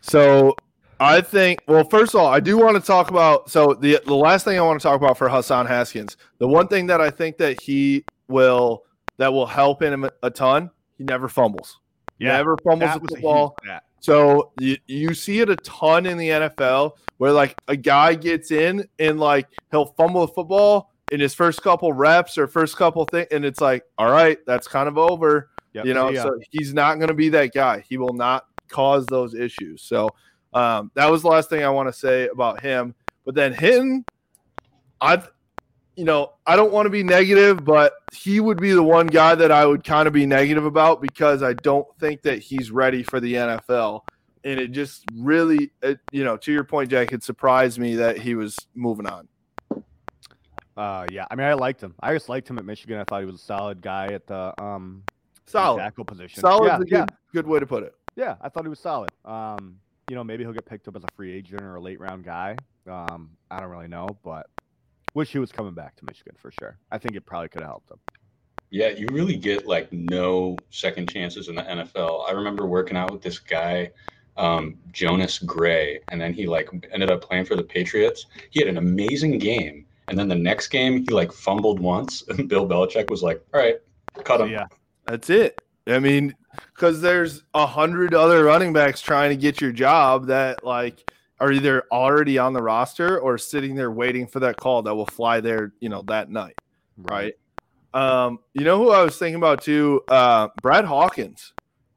So 0.00 0.56
I 0.98 1.20
think 1.20 1.60
well, 1.68 1.84
first 1.84 2.14
of 2.14 2.20
all, 2.20 2.26
I 2.26 2.40
do 2.40 2.56
want 2.58 2.76
to 2.76 2.82
talk 2.82 3.10
about 3.10 3.50
so 3.50 3.74
the 3.74 4.00
the 4.06 4.14
last 4.16 4.44
thing 4.44 4.58
I 4.58 4.62
want 4.62 4.80
to 4.80 4.82
talk 4.82 5.00
about 5.00 5.16
for 5.18 5.28
Hassan 5.28 5.66
Haskins, 5.66 6.16
the 6.38 6.48
one 6.48 6.66
thing 6.66 6.86
that 6.86 7.00
I 7.00 7.10
think 7.10 7.36
that 7.38 7.60
he 7.60 8.04
will 8.28 8.84
that 9.18 9.32
will 9.32 9.46
help 9.46 9.82
him 9.82 10.08
a 10.22 10.30
ton, 10.30 10.70
he 11.00 11.04
never 11.04 11.28
fumbles. 11.28 11.80
Yeah, 12.18 12.36
never 12.36 12.58
fumbles 12.58 12.92
the 13.00 13.08
football. 13.08 13.56
So 14.00 14.52
you, 14.60 14.76
you 14.86 15.14
see 15.14 15.40
it 15.40 15.48
a 15.48 15.56
ton 15.56 16.04
in 16.04 16.18
the 16.18 16.28
NFL 16.28 16.92
where 17.16 17.32
like 17.32 17.56
a 17.68 17.76
guy 17.76 18.14
gets 18.14 18.50
in 18.50 18.86
and 18.98 19.18
like 19.18 19.48
he'll 19.70 19.86
fumble 19.86 20.26
the 20.26 20.32
football 20.34 20.92
in 21.10 21.18
his 21.18 21.32
first 21.32 21.62
couple 21.62 21.90
reps 21.94 22.36
or 22.36 22.46
first 22.46 22.76
couple 22.76 23.06
things, 23.06 23.28
and 23.30 23.46
it's 23.46 23.62
like, 23.62 23.82
all 23.96 24.10
right, 24.10 24.36
that's 24.46 24.68
kind 24.68 24.88
of 24.88 24.98
over. 24.98 25.48
Yep, 25.72 25.86
You 25.86 25.94
know, 25.94 26.12
so 26.14 26.38
he's 26.50 26.74
not 26.74 26.96
going 26.96 27.08
to 27.08 27.14
be 27.14 27.30
that 27.30 27.54
guy. 27.54 27.82
He 27.88 27.96
will 27.96 28.12
not 28.12 28.44
cause 28.68 29.06
those 29.06 29.34
issues. 29.34 29.82
So 29.82 30.10
um, 30.52 30.90
that 30.96 31.10
was 31.10 31.22
the 31.22 31.28
last 31.28 31.48
thing 31.48 31.64
I 31.64 31.70
want 31.70 31.88
to 31.88 31.94
say 31.94 32.28
about 32.28 32.60
him. 32.60 32.94
But 33.24 33.34
then 33.34 33.54
him, 33.54 34.04
I've, 35.00 35.30
you 35.96 36.04
know, 36.04 36.32
I 36.46 36.56
don't 36.56 36.72
want 36.72 36.86
to 36.86 36.90
be 36.90 37.02
negative, 37.02 37.64
but 37.64 37.92
he 38.14 38.40
would 38.40 38.58
be 38.60 38.72
the 38.72 38.82
one 38.82 39.06
guy 39.06 39.34
that 39.34 39.50
I 39.52 39.66
would 39.66 39.84
kind 39.84 40.06
of 40.06 40.12
be 40.14 40.24
negative 40.26 40.64
about 40.64 41.02
because 41.02 41.42
I 41.42 41.52
don't 41.54 41.86
think 41.98 42.22
that 42.22 42.38
he's 42.38 42.70
ready 42.70 43.02
for 43.02 43.20
the 43.20 43.34
NFL. 43.34 44.02
And 44.44 44.58
it 44.58 44.68
just 44.72 45.04
really, 45.14 45.70
it, 45.82 45.98
you 46.12 46.24
know, 46.24 46.36
to 46.38 46.52
your 46.52 46.64
point, 46.64 46.88
Jack, 46.90 47.12
it 47.12 47.22
surprised 47.22 47.78
me 47.78 47.96
that 47.96 48.16
he 48.18 48.34
was 48.34 48.56
moving 48.74 49.06
on. 49.06 49.28
Uh, 50.76 51.06
yeah. 51.10 51.26
I 51.30 51.34
mean, 51.34 51.46
I 51.46 51.54
liked 51.54 51.82
him. 51.82 51.94
I 52.00 52.14
just 52.14 52.28
liked 52.28 52.48
him 52.48 52.58
at 52.58 52.64
Michigan. 52.64 52.98
I 52.98 53.04
thought 53.04 53.20
he 53.20 53.26
was 53.26 53.34
a 53.34 53.44
solid 53.44 53.82
guy 53.82 54.06
at 54.06 54.26
the 54.26 54.54
um 54.62 55.02
Solid, 55.46 55.80
tackle 55.80 56.04
position. 56.04 56.40
solid, 56.40 56.66
Yeah, 56.66 56.76
is 56.78 56.82
a 56.84 56.88
yeah, 56.88 56.98
good, 57.00 57.10
good 57.34 57.46
way 57.48 57.58
to 57.58 57.66
put 57.66 57.82
it. 57.82 57.92
yeah. 58.16 58.36
I 58.40 58.48
thought 58.48 58.62
he 58.64 58.68
was 58.68 58.78
solid. 58.78 59.10
Um, 59.24 59.76
you 60.08 60.14
know, 60.14 60.22
maybe 60.24 60.44
he'll 60.44 60.52
get 60.52 60.64
picked 60.64 60.86
up 60.88 60.96
as 60.96 61.02
a 61.04 61.08
free 61.16 61.32
agent 61.32 61.60
or 61.60 61.74
a 61.76 61.80
late 61.80 62.00
round 62.00 62.24
guy. 62.24 62.56
Um, 62.88 63.30
I 63.50 63.60
don't 63.60 63.68
really 63.68 63.88
know, 63.88 64.08
but 64.24 64.46
wish 65.14 65.30
he 65.30 65.38
was 65.38 65.52
coming 65.52 65.74
back 65.74 65.96
to 65.96 66.04
Michigan 66.04 66.34
for 66.40 66.50
sure. 66.60 66.78
I 66.90 66.98
think 66.98 67.16
it 67.16 67.26
probably 67.26 67.48
could 67.48 67.62
have 67.62 67.70
helped 67.70 67.90
him. 67.90 67.98
Yeah, 68.70 68.88
you 68.90 69.08
really 69.10 69.36
get 69.36 69.66
like 69.66 69.92
no 69.92 70.56
second 70.70 71.10
chances 71.10 71.48
in 71.48 71.56
the 71.56 71.62
NFL. 71.62 72.28
I 72.28 72.32
remember 72.32 72.66
working 72.66 72.96
out 72.96 73.10
with 73.10 73.20
this 73.20 73.38
guy, 73.38 73.90
um, 74.36 74.78
Jonas 74.92 75.40
Gray, 75.40 76.00
and 76.10 76.20
then 76.20 76.32
he 76.32 76.46
like 76.46 76.70
ended 76.92 77.10
up 77.10 77.20
playing 77.20 77.46
for 77.46 77.56
the 77.56 77.64
Patriots. 77.64 78.26
He 78.50 78.60
had 78.60 78.68
an 78.68 78.78
amazing 78.78 79.38
game, 79.38 79.86
and 80.06 80.16
then 80.16 80.28
the 80.28 80.36
next 80.36 80.68
game 80.68 81.04
he 81.04 81.12
like 81.12 81.32
fumbled 81.32 81.80
once, 81.80 82.22
and 82.28 82.48
Bill 82.48 82.68
Belichick 82.68 83.10
was 83.10 83.22
like, 83.22 83.44
"All 83.52 83.60
right, 83.60 83.76
cut 84.22 84.40
him." 84.40 84.50
yeah, 84.50 84.66
That's 85.06 85.30
it. 85.30 85.60
I 85.88 85.98
mean, 85.98 86.36
because 86.72 87.00
there's 87.00 87.42
a 87.54 87.66
hundred 87.66 88.14
other 88.14 88.44
running 88.44 88.72
backs 88.72 89.00
trying 89.00 89.30
to 89.30 89.36
get 89.36 89.60
your 89.60 89.72
job 89.72 90.26
that 90.28 90.64
like 90.64 91.10
are 91.40 91.50
either 91.50 91.84
already 91.90 92.38
on 92.38 92.52
the 92.52 92.62
roster 92.62 93.18
or 93.18 93.38
sitting 93.38 93.74
there 93.74 93.90
waiting 93.90 94.26
for 94.26 94.40
that 94.40 94.56
call 94.56 94.82
that 94.82 94.94
will 94.94 95.06
fly 95.06 95.40
there, 95.40 95.72
you 95.80 95.88
know, 95.88 96.02
that 96.02 96.30
night, 96.30 96.56
right? 96.98 97.34
Um, 97.94 98.38
you 98.52 98.64
know 98.64 98.78
who 98.78 98.90
I 98.90 99.02
was 99.02 99.16
thinking 99.18 99.36
about 99.36 99.62
too? 99.62 100.02
Uh, 100.08 100.48
Brad 100.62 100.84
Hawkins 100.84 101.54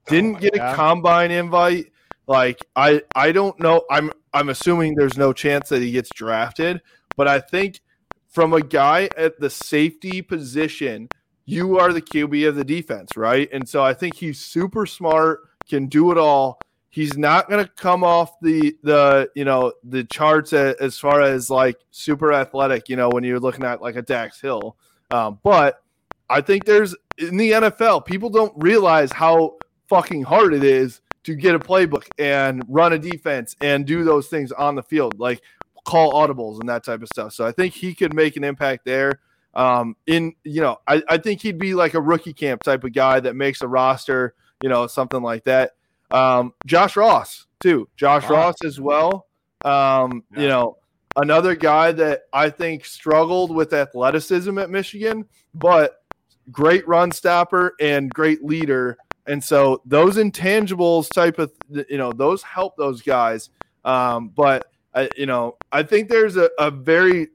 didn't 0.08 0.34
my 0.34 0.40
get 0.40 0.56
a 0.56 0.74
combine 0.76 1.30
invite. 1.30 1.92
Like 2.26 2.66
I, 2.76 3.02
I 3.16 3.32
don't 3.32 3.60
know. 3.60 3.84
I'm, 3.92 4.12
I'm 4.34 4.50
assuming 4.50 4.96
there's 4.96 5.18
no 5.18 5.34
chance 5.34 5.70
that 5.70 5.82
he 5.82 5.92
gets 5.92 6.10
drafted, 6.16 6.82
but 7.18 7.28
I 7.28 7.40
think 7.40 7.82
from 8.30 8.54
a 8.54 8.62
guy 8.62 9.10
at 9.18 9.40
the 9.40 9.50
safety 9.50 10.22
position, 10.22 11.10
you 11.46 11.78
are 11.78 11.92
the 11.92 12.02
QB 12.02 12.48
of 12.48 12.56
the 12.56 12.64
defense, 12.64 13.16
right? 13.18 13.50
And 13.52 13.68
so 13.68 13.84
I 13.84 13.94
think 13.94 14.16
he's 14.16 14.40
super 14.40 14.86
smart, 14.86 15.42
can 15.70 15.88
do 15.88 16.12
it 16.12 16.18
all. 16.18 16.60
He's 16.94 17.18
not 17.18 17.50
going 17.50 17.66
to 17.66 17.72
come 17.72 18.04
off 18.04 18.40
the 18.40 18.78
the 18.84 19.28
you 19.34 19.46
know 19.46 19.74
the 19.84 20.04
charts 20.04 20.54
as 20.54 21.00
far 21.00 21.22
as 21.22 21.50
like 21.50 21.76
super 21.90 22.32
athletic, 22.32 22.88
you 22.88 22.96
know, 22.96 23.10
when 23.10 23.24
you're 23.24 23.40
looking 23.40 23.66
at 23.66 23.82
like 23.82 23.96
a 23.96 24.04
Dax 24.04 24.40
Hill. 24.40 24.78
Um, 25.10 25.40
but 25.44 25.82
I 26.30 26.42
think 26.42 26.66
there's 26.66 26.96
in 27.18 27.38
the 27.38 27.50
NFL, 27.50 28.06
people 28.06 28.30
don't 28.30 28.54
realize 28.58 29.12
how 29.12 29.58
fucking 29.90 30.22
hard 30.22 30.54
it 30.54 30.64
is 30.64 31.02
to 31.24 31.34
get 31.34 31.56
a 31.56 31.60
playbook 31.60 32.06
and 32.20 32.62
run 32.68 32.94
a 32.94 33.00
defense 33.00 33.56
and 33.60 33.88
do 33.88 34.04
those 34.04 34.28
things 34.28 34.52
on 34.52 34.76
the 34.76 34.84
field, 34.84 35.18
like 35.18 35.42
call 35.86 36.14
audibles 36.14 36.60
and 36.60 36.70
that 36.70 36.84
type 36.84 37.02
of 37.02 37.08
stuff. 37.08 37.34
So 37.34 37.44
I 37.44 37.52
think 37.54 37.74
he 37.74 37.96
could 37.96 38.14
make 38.14 38.38
an 38.38 38.44
impact 38.44 38.86
there. 38.86 39.20
Um, 39.56 39.96
in 40.06 40.36
you 40.44 40.62
know, 40.62 40.78
I, 40.88 41.02
I 41.10 41.18
think 41.18 41.42
he'd 41.42 41.58
be 41.58 41.74
like 41.74 41.96
a 41.96 42.02
rookie 42.02 42.34
camp 42.34 42.62
type 42.62 42.84
of 42.84 42.94
guy 42.94 43.20
that 43.20 43.36
makes 43.36 43.64
a 43.64 43.68
roster, 43.68 44.36
you 44.62 44.70
know, 44.70 44.86
something 44.86 45.24
like 45.24 45.46
that. 45.46 45.72
Um, 46.14 46.54
Josh 46.66 46.96
Ross 46.96 47.48
too, 47.60 47.90
Josh 47.98 48.24
Wow. 48.30 48.36
Ross 48.36 48.56
as 48.64 48.80
well. 48.80 49.28
Um, 49.66 50.24
Yeah. 50.36 50.42
you 50.42 50.48
know, 50.48 50.78
another 51.16 51.56
guy 51.56 51.92
that 51.94 52.24
I 52.32 52.50
think 52.50 52.86
struggled 52.86 53.54
with 53.54 53.74
athleticism 53.74 54.58
at 54.60 54.70
Michigan, 54.70 55.26
but 55.54 56.04
great 56.52 56.88
run 56.88 57.12
stopper 57.12 57.74
and 57.80 58.10
great 58.14 58.44
leader. 58.44 58.98
And 59.26 59.42
so 59.44 59.82
those 59.86 60.18
intangibles 60.18 61.10
type 61.10 61.40
of 61.40 61.52
you 61.90 61.98
know 61.98 62.12
those 62.12 62.44
help 62.44 62.76
those 62.78 63.02
guys. 63.02 63.50
Um, 63.86 64.30
but 64.30 64.66
I, 64.94 65.10
you 65.18 65.26
know 65.26 65.58
I 65.72 65.84
think 65.84 66.10
there's 66.10 66.38
a, 66.38 66.50
a 66.60 66.70
very 66.70 67.30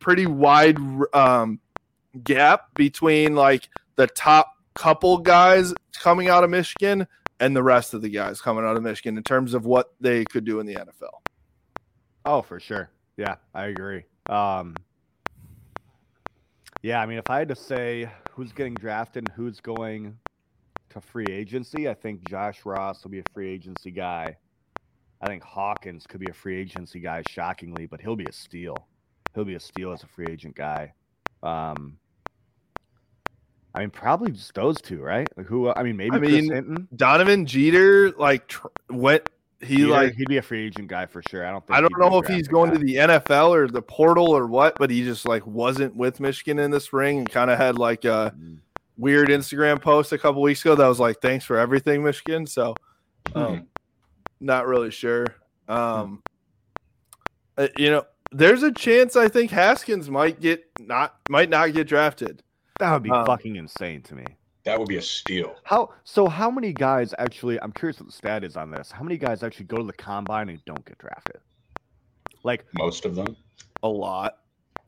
pretty 0.00 0.26
wide 0.26 0.78
um, 1.14 1.60
gap 2.24 2.74
between 2.74 3.34
like 3.34 3.68
the 3.96 4.06
top 4.08 4.52
couple 4.74 5.18
guys 5.18 5.72
coming 6.00 6.28
out 6.28 6.44
of 6.44 6.50
Michigan 6.50 7.06
and 7.40 7.54
the 7.54 7.62
rest 7.62 7.94
of 7.94 8.02
the 8.02 8.08
guys 8.08 8.40
coming 8.40 8.64
out 8.64 8.76
of 8.76 8.82
Michigan 8.82 9.16
in 9.16 9.22
terms 9.22 9.54
of 9.54 9.64
what 9.64 9.94
they 10.00 10.24
could 10.24 10.44
do 10.44 10.60
in 10.60 10.66
the 10.66 10.74
NFL. 10.74 11.20
Oh, 12.24 12.42
for 12.42 12.60
sure. 12.60 12.90
Yeah, 13.16 13.36
I 13.54 13.66
agree. 13.66 14.04
Um, 14.28 14.74
yeah, 16.82 17.00
I 17.00 17.06
mean, 17.06 17.18
if 17.18 17.30
I 17.30 17.38
had 17.38 17.48
to 17.48 17.56
say 17.56 18.10
who's 18.30 18.52
getting 18.52 18.74
drafted 18.74 19.24
and 19.28 19.34
who's 19.34 19.60
going 19.60 20.18
to 20.90 21.00
free 21.00 21.26
agency, 21.30 21.88
I 21.88 21.94
think 21.94 22.28
Josh 22.28 22.64
Ross 22.64 23.02
will 23.02 23.10
be 23.10 23.20
a 23.20 23.24
free 23.32 23.48
agency 23.48 23.90
guy. 23.90 24.36
I 25.20 25.26
think 25.26 25.42
Hawkins 25.42 26.06
could 26.06 26.20
be 26.20 26.30
a 26.30 26.34
free 26.34 26.60
agency 26.60 27.00
guy, 27.00 27.22
shockingly, 27.28 27.86
but 27.86 28.00
he'll 28.00 28.16
be 28.16 28.26
a 28.26 28.32
steal. 28.32 28.76
He'll 29.34 29.44
be 29.44 29.56
a 29.56 29.60
steal 29.60 29.92
as 29.92 30.02
a 30.02 30.06
free 30.06 30.26
agent 30.30 30.54
guy. 30.54 30.92
Um, 31.42 31.98
I 33.74 33.80
mean, 33.80 33.90
probably 33.90 34.32
just 34.32 34.54
those 34.54 34.80
two, 34.80 35.00
right? 35.00 35.28
Like 35.36 35.46
who? 35.46 35.70
I 35.70 35.82
mean, 35.82 35.96
maybe 35.96 36.16
I 36.16 36.18
Chris 36.18 36.30
mean, 36.32 36.52
Hinton. 36.52 36.88
Donovan 36.96 37.46
Jeter 37.46 38.10
like 38.12 38.48
tr- 38.48 38.66
went 38.90 39.28
he 39.60 39.76
Jeter, 39.78 39.88
like 39.90 40.14
he'd 40.14 40.28
be 40.28 40.36
a 40.38 40.42
free 40.42 40.66
agent 40.66 40.88
guy 40.88 41.06
for 41.06 41.22
sure. 41.28 41.46
I 41.46 41.50
don't. 41.50 41.66
Think 41.66 41.76
I 41.76 41.80
don't 41.80 41.90
he'd 41.92 41.96
be 42.00 42.06
a 42.06 42.10
know 42.10 42.18
if 42.18 42.26
he's 42.26 42.48
going 42.48 42.70
guy. 42.70 42.76
to 42.78 42.84
the 42.84 42.94
NFL 42.96 43.50
or 43.50 43.68
the 43.68 43.82
portal 43.82 44.28
or 44.30 44.46
what, 44.46 44.76
but 44.78 44.90
he 44.90 45.04
just 45.04 45.26
like 45.28 45.46
wasn't 45.46 45.94
with 45.96 46.18
Michigan 46.20 46.58
in 46.58 46.70
the 46.70 46.80
spring 46.80 47.18
and 47.18 47.30
kind 47.30 47.50
of 47.50 47.58
had 47.58 47.78
like 47.78 48.04
a 48.04 48.34
Mm. 48.38 48.58
weird 48.96 49.28
Instagram 49.28 49.80
post 49.80 50.12
a 50.12 50.18
couple 50.18 50.42
weeks 50.42 50.60
ago 50.62 50.74
that 50.74 50.86
was 50.88 50.98
like, 50.98 51.20
"Thanks 51.20 51.44
for 51.44 51.56
everything, 51.58 52.02
Michigan." 52.02 52.46
So, 52.46 52.74
um, 53.34 53.66
not 54.40 54.66
really 54.66 54.90
sure. 54.90 55.26
Um, 55.68 56.22
uh, 57.56 57.68
you 57.76 57.90
know, 57.90 58.04
there's 58.32 58.62
a 58.62 58.72
chance 58.72 59.14
I 59.16 59.28
think 59.28 59.50
Haskins 59.50 60.08
might 60.10 60.40
get 60.40 60.64
not 60.80 61.16
might 61.28 61.50
not 61.50 61.72
get 61.74 61.86
drafted. 61.86 62.42
That 62.78 62.92
would 62.92 63.02
be 63.02 63.10
Um, 63.10 63.26
fucking 63.26 63.56
insane 63.56 64.02
to 64.02 64.14
me. 64.14 64.24
That 64.64 64.78
would 64.78 64.88
be 64.88 64.96
a 64.96 65.02
steal. 65.02 65.56
How 65.64 65.92
so? 66.04 66.28
How 66.28 66.50
many 66.50 66.72
guys 66.72 67.14
actually? 67.18 67.60
I'm 67.60 67.72
curious 67.72 67.98
what 68.00 68.06
the 68.06 68.12
stat 68.12 68.44
is 68.44 68.56
on 68.56 68.70
this. 68.70 68.90
How 68.90 69.02
many 69.02 69.16
guys 69.16 69.42
actually 69.42 69.66
go 69.66 69.76
to 69.78 69.84
the 69.84 69.92
combine 69.92 70.48
and 70.48 70.62
don't 70.66 70.84
get 70.84 70.98
drafted? 70.98 71.40
Like 72.44 72.66
Most 72.74 73.04
of 73.04 73.14
them. 73.14 73.36
A 73.82 73.88
lot. 73.88 74.38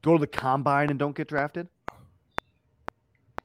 go 0.02 0.12
to 0.16 0.20
the 0.20 0.26
combine 0.26 0.90
and 0.90 0.98
don't 0.98 1.16
get 1.16 1.28
drafted? 1.28 1.68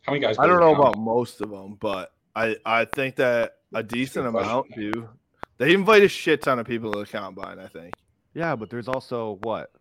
How 0.01 0.11
many 0.11 0.19
guys? 0.19 0.37
I 0.37 0.45
don't 0.45 0.59
the 0.59 0.65
know 0.65 0.75
about 0.75 0.97
most 0.97 1.41
of 1.41 1.49
them, 1.49 1.77
but 1.79 2.13
I 2.35 2.57
I 2.65 2.85
think 2.85 3.15
that 3.15 3.57
a 3.73 3.81
decent 3.83 4.27
amount 4.27 4.67
question. 4.67 4.91
do. 4.91 5.09
They 5.57 5.73
invite 5.73 6.03
a 6.03 6.07
shit 6.09 6.41
ton 6.41 6.59
of 6.59 6.67
people 6.67 6.91
to 6.93 6.99
the 6.99 7.05
combine. 7.05 7.59
I 7.59 7.67
think. 7.67 7.93
Yeah, 8.33 8.55
but 8.55 8.69
there's 8.69 8.87
also 8.89 9.39
what 9.43 9.71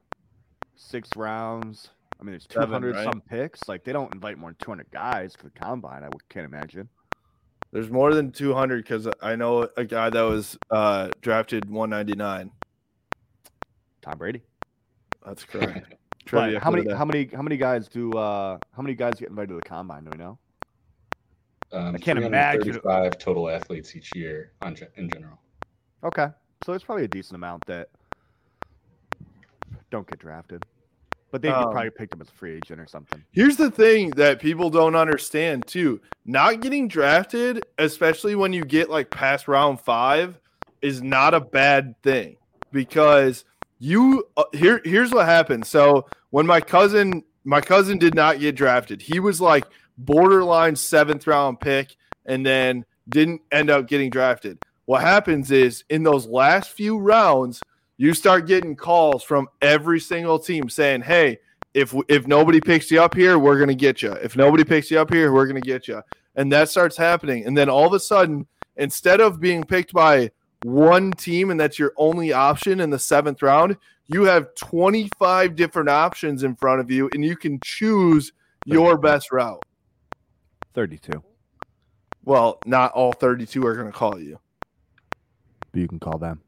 six 0.76 1.08
rounds. 1.16 1.90
I 2.20 2.24
mean, 2.24 2.32
there's 2.32 2.46
Seven, 2.50 2.68
200 2.68 2.94
right? 2.96 3.04
some 3.04 3.20
picks. 3.20 3.68
Like 3.68 3.84
they 3.84 3.92
don't 3.92 4.12
invite 4.14 4.38
more 4.38 4.50
than 4.50 4.56
200 4.58 4.90
guys 4.90 5.34
to 5.34 5.44
the 5.44 5.50
combine. 5.50 6.04
I 6.04 6.08
can't 6.28 6.46
imagine. 6.46 6.88
There's 7.72 7.90
more 7.90 8.14
than 8.14 8.30
200 8.30 8.84
because 8.84 9.08
I 9.20 9.34
know 9.34 9.68
a 9.76 9.84
guy 9.84 10.08
that 10.10 10.22
was 10.22 10.56
uh, 10.70 11.10
drafted 11.20 11.68
199. 11.68 12.50
Tom 14.00 14.18
Brady. 14.18 14.42
That's 15.26 15.44
correct. 15.44 15.94
Trivia 16.24 16.58
how 16.58 16.70
many? 16.70 16.90
How 16.90 17.04
many? 17.04 17.28
How 17.34 17.42
many 17.42 17.56
guys 17.58 17.86
do? 17.88 18.10
uh 18.12 18.58
How 18.74 18.82
many 18.82 18.94
guys 18.94 19.14
get 19.16 19.28
invited 19.28 19.48
to 19.48 19.56
the 19.56 19.62
combine? 19.62 20.04
Do 20.04 20.10
we 20.10 20.16
know? 20.18 20.38
Um, 21.72 21.94
I 21.94 21.98
can't 21.98 22.18
imagine- 22.18 22.62
335 22.62 23.18
total 23.18 23.50
athletes 23.50 23.94
each 23.96 24.14
year 24.14 24.52
on, 24.62 24.76
in 24.96 25.10
general. 25.10 25.38
Okay, 26.04 26.28
so 26.64 26.72
there's 26.72 26.84
probably 26.84 27.04
a 27.04 27.08
decent 27.08 27.34
amount 27.34 27.66
that 27.66 27.90
don't 29.90 30.08
get 30.08 30.18
drafted, 30.18 30.64
but 31.34 31.42
they 31.42 31.48
Um, 31.48 31.64
could 31.64 31.72
probably 31.72 31.90
pick 31.90 32.10
them 32.10 32.20
as 32.20 32.28
a 32.28 32.32
free 32.32 32.54
agent 32.54 32.78
or 32.80 32.86
something. 32.86 33.20
Here's 33.32 33.56
the 33.56 33.68
thing 33.68 34.10
that 34.10 34.38
people 34.38 34.70
don't 34.70 34.94
understand 34.94 35.66
too. 35.66 36.00
Not 36.24 36.60
getting 36.60 36.86
drafted, 36.86 37.66
especially 37.76 38.36
when 38.36 38.52
you 38.52 38.64
get 38.64 38.88
like 38.88 39.10
past 39.10 39.48
round 39.48 39.80
5, 39.80 40.38
is 40.80 41.02
not 41.02 41.34
a 41.34 41.40
bad 41.40 42.00
thing 42.04 42.36
because 42.70 43.44
you 43.80 44.28
uh, 44.36 44.44
here 44.52 44.80
here's 44.84 45.10
what 45.10 45.26
happened. 45.26 45.66
So, 45.66 46.06
when 46.30 46.46
my 46.46 46.60
cousin 46.60 47.24
my 47.42 47.60
cousin 47.60 47.98
did 47.98 48.14
not 48.14 48.38
get 48.38 48.54
drafted, 48.54 49.02
he 49.02 49.18
was 49.18 49.40
like 49.40 49.64
borderline 49.98 50.74
7th 50.76 51.26
round 51.26 51.58
pick 51.58 51.96
and 52.26 52.46
then 52.46 52.84
didn't 53.08 53.40
end 53.50 53.70
up 53.70 53.88
getting 53.88 54.08
drafted. 54.08 54.56
What 54.84 55.00
happens 55.00 55.50
is 55.50 55.82
in 55.90 56.04
those 56.04 56.28
last 56.28 56.70
few 56.70 56.96
rounds, 56.96 57.60
you 57.96 58.14
start 58.14 58.46
getting 58.46 58.76
calls 58.76 59.22
from 59.22 59.48
every 59.62 60.00
single 60.00 60.38
team 60.38 60.68
saying, 60.68 61.02
"Hey, 61.02 61.38
if 61.74 61.94
if 62.08 62.26
nobody 62.26 62.60
picks 62.60 62.90
you 62.90 63.02
up 63.02 63.14
here, 63.14 63.38
we're 63.38 63.58
gonna 63.58 63.74
get 63.74 64.02
you. 64.02 64.12
If 64.12 64.36
nobody 64.36 64.64
picks 64.64 64.90
you 64.90 64.98
up 64.98 65.12
here, 65.12 65.32
we're 65.32 65.46
gonna 65.46 65.60
get 65.60 65.88
you." 65.88 66.02
And 66.36 66.50
that 66.52 66.68
starts 66.68 66.96
happening, 66.96 67.46
and 67.46 67.56
then 67.56 67.68
all 67.68 67.86
of 67.86 67.92
a 67.92 68.00
sudden, 68.00 68.46
instead 68.76 69.20
of 69.20 69.40
being 69.40 69.62
picked 69.62 69.92
by 69.92 70.30
one 70.64 71.12
team 71.12 71.50
and 71.50 71.60
that's 71.60 71.78
your 71.78 71.92
only 71.96 72.32
option 72.32 72.80
in 72.80 72.90
the 72.90 72.98
seventh 72.98 73.42
round, 73.42 73.76
you 74.06 74.24
have 74.24 74.54
25 74.54 75.54
different 75.56 75.88
options 75.88 76.42
in 76.42 76.56
front 76.56 76.80
of 76.80 76.90
you, 76.90 77.08
and 77.12 77.24
you 77.24 77.36
can 77.36 77.60
choose 77.62 78.32
your 78.64 78.96
best 78.96 79.30
route. 79.30 79.62
32. 80.74 81.22
Well, 82.24 82.58
not 82.64 82.92
all 82.92 83.12
32 83.12 83.64
are 83.66 83.74
going 83.74 83.86
to 83.86 83.92
call 83.92 84.18
you. 84.18 84.38
But 85.72 85.80
you 85.80 85.88
can 85.88 86.00
call 86.00 86.18
them. 86.18 86.40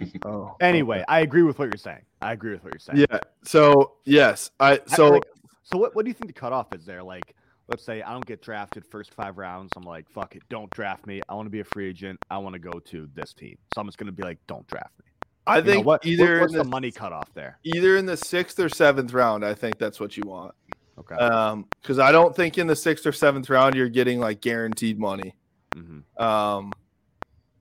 Oh. 0.24 0.56
Anyway, 0.60 1.04
I 1.08 1.20
agree 1.20 1.42
with 1.42 1.58
what 1.58 1.66
you're 1.66 1.76
saying. 1.78 2.02
I 2.22 2.32
agree 2.32 2.52
with 2.52 2.64
what 2.64 2.72
you're 2.72 2.80
saying. 2.80 3.06
Yeah. 3.10 3.20
So, 3.44 3.94
yes. 4.04 4.50
I 4.60 4.72
I- 4.72 4.80
so 4.86 5.10
like, 5.10 5.22
so 5.62 5.78
what, 5.78 5.94
what 5.94 6.04
do 6.04 6.10
you 6.10 6.14
think 6.14 6.28
the 6.34 6.38
cutoff 6.40 6.72
is 6.74 6.84
there? 6.84 7.02
Like, 7.02 7.34
let's 7.68 7.82
say 7.84 8.02
I 8.02 8.12
don't 8.12 8.24
get 8.26 8.42
drafted 8.42 8.84
first 8.86 9.14
five 9.14 9.38
rounds. 9.38 9.70
I'm 9.76 9.82
like, 9.84 10.08
fuck 10.10 10.36
it, 10.36 10.42
don't 10.50 10.70
draft 10.70 11.06
me. 11.06 11.20
I 11.28 11.34
want 11.34 11.46
to 11.46 11.50
be 11.50 11.60
a 11.60 11.64
free 11.64 11.88
agent. 11.88 12.18
I 12.30 12.38
want 12.38 12.52
to 12.54 12.58
go 12.58 12.72
to 12.72 13.08
this 13.14 13.32
team. 13.32 13.56
So 13.74 13.80
I'm 13.80 13.86
just 13.86 13.98
gonna 13.98 14.12
be 14.12 14.22
like, 14.22 14.38
don't 14.46 14.66
draft 14.66 14.92
me. 14.98 15.06
I 15.46 15.58
You 15.58 15.64
think 15.64 15.86
what, 15.86 16.02
what- 16.02 16.06
either 16.06 16.40
what's 16.40 16.52
in 16.52 16.58
the 16.58 16.64
the, 16.64 16.70
money 16.70 16.90
cutoff 16.90 17.32
there? 17.34 17.58
either 17.64 17.96
in 17.96 18.06
the 18.06 18.14
6th 18.16 18.58
or 18.58 18.68
7th 18.68 19.12
round, 19.14 19.44
I 19.44 19.54
think 19.54 19.78
that's 19.78 20.00
what 20.00 20.16
you 20.16 20.22
want. 20.26 20.54
Okay. 20.98 21.16
Um 21.16 21.66
cuz 21.82 21.98
I 21.98 22.12
don't 22.12 22.34
think 22.36 22.56
in 22.56 22.66
the 22.66 22.74
6th 22.74 23.04
or 23.06 23.10
7th 23.12 23.50
round 23.50 23.74
you're 23.74 23.88
getting 23.88 24.20
like 24.20 24.40
guaranteed 24.40 24.98
money. 24.98 25.34
hmm 25.74 26.00
Um 26.22 26.72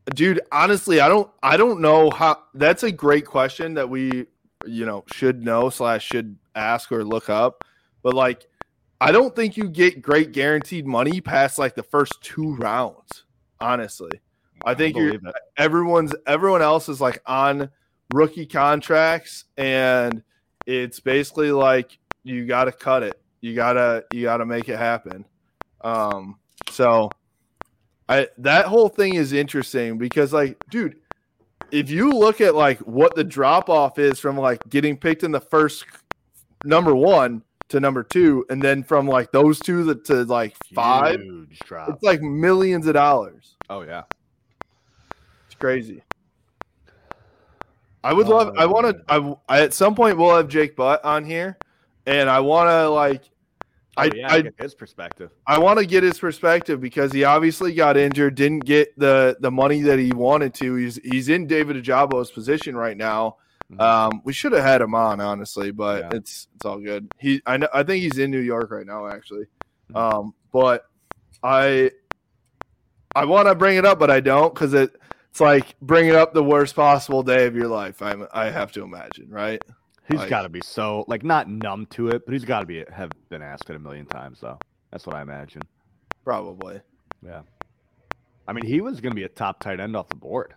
dude, 0.05 0.41
honestly, 0.51 0.99
I 0.99 1.07
don't 1.07 1.29
I 1.41 1.57
don't 1.57 1.81
know 1.81 2.09
how 2.09 2.43
that's 2.53 2.83
a 2.83 2.91
great 2.91 3.25
question 3.25 3.75
that 3.75 3.89
we 3.89 4.27
you 4.65 4.85
know 4.85 5.03
should 5.11 5.43
know 5.43 5.69
slash 5.69 6.05
should 6.05 6.37
ask 6.55 6.91
or 6.91 7.03
look 7.03 7.29
up. 7.29 7.63
But 8.01 8.13
like 8.13 8.47
I 8.99 9.11
don't 9.11 9.35
think 9.35 9.57
you 9.57 9.69
get 9.69 10.01
great 10.01 10.31
guaranteed 10.31 10.87
money 10.87 11.21
past 11.21 11.57
like 11.57 11.75
the 11.75 11.83
first 11.83 12.21
two 12.21 12.55
rounds, 12.55 13.25
honestly. 13.59 14.21
I 14.65 14.75
think 14.75 14.95
you're 14.95 15.19
everyone's 15.57 16.15
everyone 16.25 16.61
else 16.61 16.87
is 16.87 17.01
like 17.01 17.21
on 17.25 17.69
rookie 18.13 18.45
contracts 18.45 19.45
and 19.57 20.23
it's 20.65 20.99
basically 20.99 21.51
like 21.51 21.97
you 22.23 22.45
got 22.45 22.65
to 22.65 22.71
cut 22.71 23.03
it. 23.03 23.19
You 23.41 23.55
got 23.55 23.73
to 23.73 24.05
you 24.13 24.23
got 24.23 24.37
to 24.37 24.45
make 24.45 24.69
it 24.69 24.77
happen. 24.77 25.25
Um 25.81 26.39
so 26.69 27.09
I 28.09 28.27
that 28.39 28.65
whole 28.65 28.89
thing 28.89 29.15
is 29.15 29.33
interesting 29.33 29.97
because 29.97 30.33
like 30.33 30.57
dude, 30.69 30.97
if 31.71 31.89
you 31.89 32.11
look 32.11 32.41
at 32.41 32.55
like 32.55 32.79
what 32.79 33.15
the 33.15 33.23
drop 33.23 33.69
off 33.69 33.97
is 33.97 34.19
from 34.19 34.37
like 34.37 34.61
getting 34.69 34.97
picked 34.97 35.23
in 35.23 35.31
the 35.31 35.39
first 35.41 35.85
number 36.63 36.95
one 36.95 37.43
to 37.69 37.79
number 37.79 38.03
two, 38.03 38.45
and 38.49 38.61
then 38.61 38.83
from 38.83 39.07
like 39.07 39.31
those 39.31 39.59
two 39.59 39.85
to, 39.85 39.95
to 40.03 40.23
like 40.25 40.55
five, 40.73 41.19
Huge 41.21 41.59
drop. 41.59 41.89
it's 41.89 42.03
like 42.03 42.21
millions 42.21 42.87
of 42.87 42.93
dollars. 42.93 43.55
Oh 43.69 43.81
yeah. 43.81 44.03
It's 45.47 45.55
crazy. 45.55 46.03
I 48.03 48.13
would 48.13 48.27
love. 48.27 48.53
I 48.57 48.65
want 48.65 48.87
to. 48.87 49.03
Uh. 49.07 49.35
I, 49.47 49.57
I 49.57 49.61
at 49.61 49.73
some 49.73 49.95
point 49.95 50.17
we'll 50.17 50.35
have 50.35 50.49
Jake 50.49 50.75
Butt 50.75 51.03
on 51.05 51.23
here, 51.23 51.57
and 52.05 52.29
I 52.29 52.39
want 52.41 52.69
to 52.69 52.89
like. 52.89 53.23
I, 53.95 54.07
Oh, 54.07 54.11
yeah, 54.15 54.33
I 54.33 54.41
get 54.41 54.55
his 54.59 54.73
perspective. 54.75 55.31
I 55.45 55.59
want 55.59 55.77
to 55.79 55.85
get 55.85 56.01
his 56.03 56.17
perspective 56.19 56.81
because 56.81 57.11
he 57.11 57.23
obviously 57.23 57.73
got 57.73 57.95
injured, 57.95 58.35
didn't 58.35 58.65
get 58.65 58.97
the 58.97 59.37
the 59.39 59.51
money 59.51 59.81
that 59.81 59.99
he 59.99 60.11
wanted 60.11 60.53
to. 60.55 60.75
He's 60.75 60.95
he's 61.03 61.29
in 61.29 61.45
David 61.47 61.75
Ojabo's 61.83 62.31
position 62.31 62.75
right 62.75 62.97
now. 62.97 63.37
Um, 63.79 64.21
we 64.23 64.33
should 64.33 64.51
have 64.51 64.63
had 64.63 64.81
him 64.81 64.93
on 64.95 65.19
honestly, 65.21 65.71
but 65.71 66.03
Yeah. 66.03 66.17
it's 66.17 66.47
it's 66.55 66.65
all 66.65 66.79
good. 66.79 67.07
He 67.19 67.41
I 67.45 67.57
know 67.57 67.67
I 67.73 67.83
think 67.83 68.03
he's 68.03 68.17
in 68.17 68.29
New 68.31 68.39
York 68.39 68.71
right 68.71 68.85
now 68.85 69.07
actually. 69.07 69.45
Mhm. 69.91 69.95
Um, 69.97 70.33
but 70.51 70.85
I 71.43 71.91
I 73.15 73.25
want 73.25 73.47
to 73.47 73.55
bring 73.55 73.77
it 73.77 73.85
up, 73.85 73.99
but 73.99 74.09
I 74.09 74.19
don't 74.19 74.53
because 74.53 74.73
it 74.73 74.91
it's 75.29 75.39
like 75.39 75.75
bringing 75.81 76.15
up 76.15 76.33
the 76.33 76.43
worst 76.43 76.75
possible 76.75 77.23
day 77.23 77.45
of 77.47 77.55
your 77.55 77.67
life. 77.67 78.01
I'm 78.01 78.27
I 78.33 78.49
have 78.49 78.71
to 78.73 78.83
imagine, 78.83 79.29
right? 79.29 79.61
He's 80.09 80.19
Like- 80.19 80.29
got 80.29 80.41
to 80.43 80.49
be 80.49 80.61
so 80.61 81.05
like 81.07 81.23
not 81.23 81.49
numb 81.49 81.85
to 81.91 82.09
it, 82.09 82.25
but 82.25 82.33
he's 82.33 82.45
got 82.45 82.59
to 82.59 82.65
be 82.65 82.83
have 82.91 83.11
been 83.29 83.41
asked 83.41 83.69
it 83.69 83.75
a 83.75 83.79
million 83.79 84.05
times 84.05 84.41
though. 84.41 84.59
That's 84.91 85.05
what 85.07 85.15
I 85.15 85.21
imagine. 85.21 85.61
Probably. 86.23 86.81
Yeah. 87.25 87.41
I 88.47 88.53
mean, 88.53 88.65
he 88.65 88.81
was 88.81 88.99
going 88.99 89.11
to 89.11 89.15
be 89.15 89.23
a 89.23 89.29
top 89.29 89.59
tight 89.61 89.79
end 89.79 89.95
off 89.95 90.09
the 90.09 90.15
board. 90.17 90.53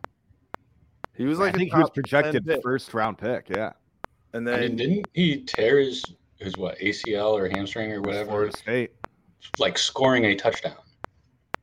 He 1.17 1.25
was 1.25 1.39
like 1.39 1.55
I 1.55 1.57
a 1.57 1.59
think 1.59 1.73
he 1.73 1.79
was 1.79 1.91
projected 1.91 2.51
first 2.63 2.93
round 2.93 3.19
pick. 3.19 3.49
Yeah. 3.49 3.73
and 4.33 4.47
I 4.49 4.53
then 4.53 4.61
mean, 4.61 4.77
didn't 4.77 5.09
he 5.15 5.43
tear 5.45 5.79
his 5.79 6.05
his 6.39 6.57
what 6.57 6.79
ACL 6.81 7.33
or 7.33 7.49
hamstring 7.49 7.93
or 7.93 8.01
whatever? 8.03 8.51
State. 8.51 8.93
Like 9.59 9.79
scoring 9.79 10.25
a 10.27 10.35
touchdown. 10.35 10.77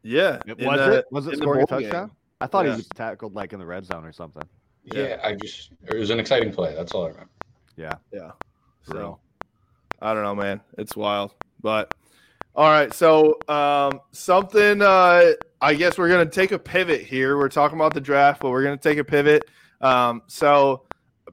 yeah, 0.03 0.39
It, 0.47 0.57
was 0.57 0.79
the- 0.79 0.97
it? 0.99 1.05
Was 1.11 1.27
it 1.27 1.37
scoring 1.37 1.63
a 1.63 1.67
bowl 1.67 1.79
game. 1.79 1.89
touchdown? 1.89 2.11
I 2.41 2.47
thought 2.47 2.65
Yeah. 2.65 2.71
he 2.71 2.77
was 2.77 2.87
tackled 2.89 3.35
like 3.35 3.53
in 3.53 3.59
the 3.59 3.65
red 3.65 3.85
zone 3.85 4.05
or 4.05 4.11
something. 4.13 4.43
Yeah, 4.85 5.03
Yeah. 5.09 5.19
I 5.23 5.35
just 5.35 5.71
it 5.87 5.95
was 5.95 6.09
an 6.09 6.19
exciting 6.19 6.51
play. 6.51 6.73
That's 6.73 6.93
all 6.93 7.05
I 7.05 7.09
remember. 7.09 7.29
Yeah. 7.75 7.95
Yeah. 8.11 8.31
For 8.83 8.97
real. 8.97 9.19
So 9.41 9.47
I 10.01 10.13
don't 10.13 10.23
know, 10.23 10.35
man. 10.35 10.61
It's 10.77 10.95
wild. 10.95 11.33
But 11.61 11.93
all 12.55 12.69
right. 12.69 12.93
So 12.93 13.37
um 13.47 14.01
something 14.11 14.81
uh 14.81 15.31
I 15.61 15.73
guess 15.75 15.97
we're 15.97 16.09
gonna 16.09 16.29
take 16.29 16.51
a 16.51 16.59
pivot 16.59 17.01
here. 17.01 17.37
We're 17.37 17.49
talking 17.49 17.77
about 17.77 17.93
the 17.93 18.01
draft, 18.01 18.41
but 18.41 18.51
we're 18.51 18.63
gonna 18.63 18.77
take 18.77 18.97
a 18.97 19.03
pivot. 19.03 19.49
Um 19.81 20.21
so 20.27 20.83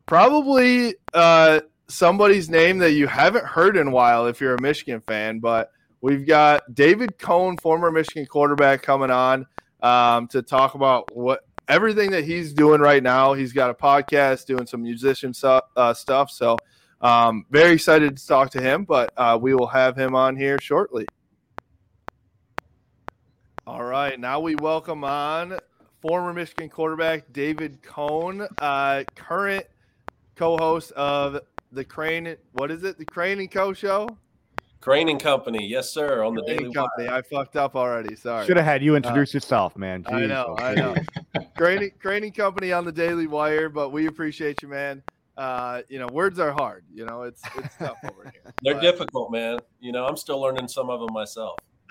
probably 0.07 0.94
uh 1.12 1.61
somebody's 1.88 2.48
name 2.48 2.79
that 2.79 2.92
you 2.92 3.07
haven't 3.07 3.44
heard 3.44 3.76
in 3.76 3.88
a 3.88 3.90
while 3.90 4.26
if 4.26 4.40
you're 4.40 4.55
a 4.55 4.62
Michigan 4.62 5.00
fan, 5.00 5.40
but 5.40 5.70
we've 6.00 6.26
got 6.26 6.74
David 6.74 7.18
Cone, 7.18 7.57
former 7.59 7.90
Michigan 7.90 8.26
quarterback, 8.26 8.83
coming 8.83 9.11
on 9.11 9.46
um 9.83 10.29
to 10.29 10.42
talk 10.42 10.74
about 10.74 11.14
what 11.14 11.40
everything 11.70 12.11
that 12.11 12.24
he's 12.24 12.52
doing 12.52 12.80
right 12.80 13.02
now. 13.02 13.33
He's 13.33 13.52
got 13.52 13.70
a 13.70 13.74
podcast 13.74 14.44
doing 14.46 14.66
some 14.66 14.83
musician 14.83 15.33
uh, 15.44 15.94
stuff. 15.94 16.30
So 16.33 16.56
um, 17.00 17.46
very 17.48 17.74
excited 17.74 18.16
to 18.16 18.26
talk 18.26 18.50
to 18.50 18.61
him, 18.61 18.85
but 18.85 19.12
uh, 19.16 19.38
we 19.40 19.54
will 19.54 19.68
have 19.68 19.96
him 19.96 20.16
on 20.16 20.35
here 20.35 20.59
shortly. 20.61 21.06
All 23.68 23.85
right, 23.85 24.18
now 24.18 24.40
we 24.40 24.56
welcome 24.56 25.04
on 25.04 25.59
former 26.02 26.33
Michigan 26.33 26.68
quarterback 26.68 27.33
David 27.33 27.80
Cone, 27.83 28.48
uh, 28.61 29.04
current 29.14 29.64
co-host 30.35 30.90
of 30.92 31.40
the 31.70 31.85
Crane. 31.85 32.37
What 32.52 32.72
is 32.72 32.83
it? 32.83 32.98
The 32.98 33.04
Crane 33.04 33.38
and 33.38 33.50
Co. 33.50 33.72
Show. 33.72 34.09
Crane 34.80 35.10
and 35.10 35.20
Company, 35.20 35.66
yes, 35.66 35.90
sir, 35.90 36.24
on 36.24 36.34
the 36.34 36.42
Crane 36.42 36.56
Daily 36.56 36.64
and 36.66 36.74
Company. 36.74 37.08
I 37.08 37.20
fucked 37.22 37.56
up 37.56 37.76
already. 37.76 38.16
Sorry. 38.16 38.46
Should 38.46 38.56
have 38.56 38.64
had 38.64 38.82
you 38.82 38.96
introduce 38.96 39.34
yourself, 39.34 39.76
man. 39.76 40.04
I 40.08 40.24
know, 40.26 40.56
I 40.58 40.74
know. 40.74 40.94
Crane, 41.56 41.90
Crane 42.00 42.24
and 42.24 42.34
Company 42.34 42.72
on 42.72 42.86
the 42.86 42.92
Daily 42.92 43.26
Wire, 43.26 43.68
but 43.68 43.90
we 43.90 44.06
appreciate 44.06 44.62
you, 44.62 44.68
man. 44.68 45.02
Uh, 45.36 45.82
you 45.88 45.98
know, 45.98 46.06
words 46.12 46.38
are 46.38 46.52
hard. 46.52 46.84
You 46.92 47.04
know, 47.06 47.22
it's 47.22 47.42
it's 47.56 47.76
tough 47.76 47.98
over 48.04 48.30
here. 48.30 48.54
They're 48.62 48.74
But- 48.74 48.80
difficult, 48.80 49.30
man. 49.30 49.58
You 49.80 49.92
know, 49.92 50.06
I'm 50.06 50.16
still 50.16 50.40
learning 50.40 50.68
some 50.68 50.88
of 50.88 51.00
them 51.00 51.12
myself. 51.12 51.58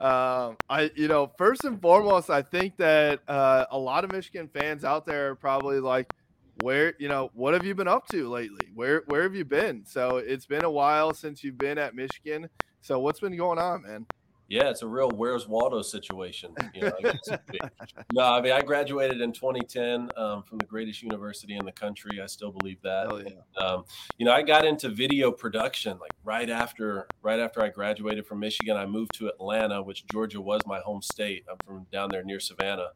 um, 0.00 0.56
I, 0.68 0.90
you 0.96 1.08
know, 1.08 1.30
first 1.38 1.64
and 1.64 1.80
foremost, 1.80 2.30
I 2.30 2.42
think 2.42 2.76
that 2.78 3.20
uh, 3.28 3.66
a 3.70 3.78
lot 3.78 4.04
of 4.04 4.10
Michigan 4.12 4.48
fans 4.52 4.84
out 4.84 5.06
there 5.06 5.30
are 5.30 5.34
probably 5.34 5.78
like, 5.78 6.12
where, 6.60 6.94
you 6.98 7.08
know, 7.08 7.30
what 7.34 7.54
have 7.54 7.64
you 7.64 7.74
been 7.74 7.88
up 7.88 8.06
to 8.08 8.28
lately? 8.28 8.68
Where, 8.74 9.02
where 9.06 9.22
have 9.22 9.34
you 9.34 9.44
been? 9.44 9.84
So 9.86 10.18
it's 10.18 10.46
been 10.46 10.64
a 10.64 10.70
while 10.70 11.14
since 11.14 11.42
you've 11.42 11.58
been 11.58 11.78
at 11.78 11.94
Michigan. 11.94 12.48
So 12.80 12.98
what's 12.98 13.20
been 13.20 13.36
going 13.36 13.58
on, 13.58 13.82
man? 13.82 14.06
Yeah, 14.52 14.68
it's 14.68 14.82
a 14.82 14.86
real 14.86 15.08
"Where's 15.08 15.48
Waldo" 15.48 15.80
situation. 15.80 16.54
You 16.74 16.82
know, 16.82 16.92
I 17.02 17.38
no, 18.12 18.22
I 18.22 18.42
mean 18.42 18.52
I 18.52 18.60
graduated 18.60 19.22
in 19.22 19.32
2010 19.32 20.10
um, 20.18 20.42
from 20.42 20.58
the 20.58 20.66
greatest 20.66 21.02
university 21.02 21.56
in 21.56 21.64
the 21.64 21.72
country. 21.72 22.20
I 22.22 22.26
still 22.26 22.52
believe 22.52 22.76
that. 22.82 23.08
Yeah. 23.24 23.64
Um, 23.64 23.84
you 24.18 24.26
know, 24.26 24.32
I 24.32 24.42
got 24.42 24.66
into 24.66 24.90
video 24.90 25.32
production 25.32 25.98
like 25.98 26.10
right 26.22 26.50
after 26.50 27.08
right 27.22 27.40
after 27.40 27.62
I 27.62 27.70
graduated 27.70 28.26
from 28.26 28.40
Michigan. 28.40 28.76
I 28.76 28.84
moved 28.84 29.14
to 29.14 29.28
Atlanta, 29.28 29.82
which 29.82 30.06
Georgia 30.06 30.42
was 30.42 30.60
my 30.66 30.80
home 30.80 31.00
state. 31.00 31.46
I'm 31.50 31.56
from 31.64 31.86
down 31.90 32.10
there 32.10 32.22
near 32.22 32.38
Savannah, 32.38 32.90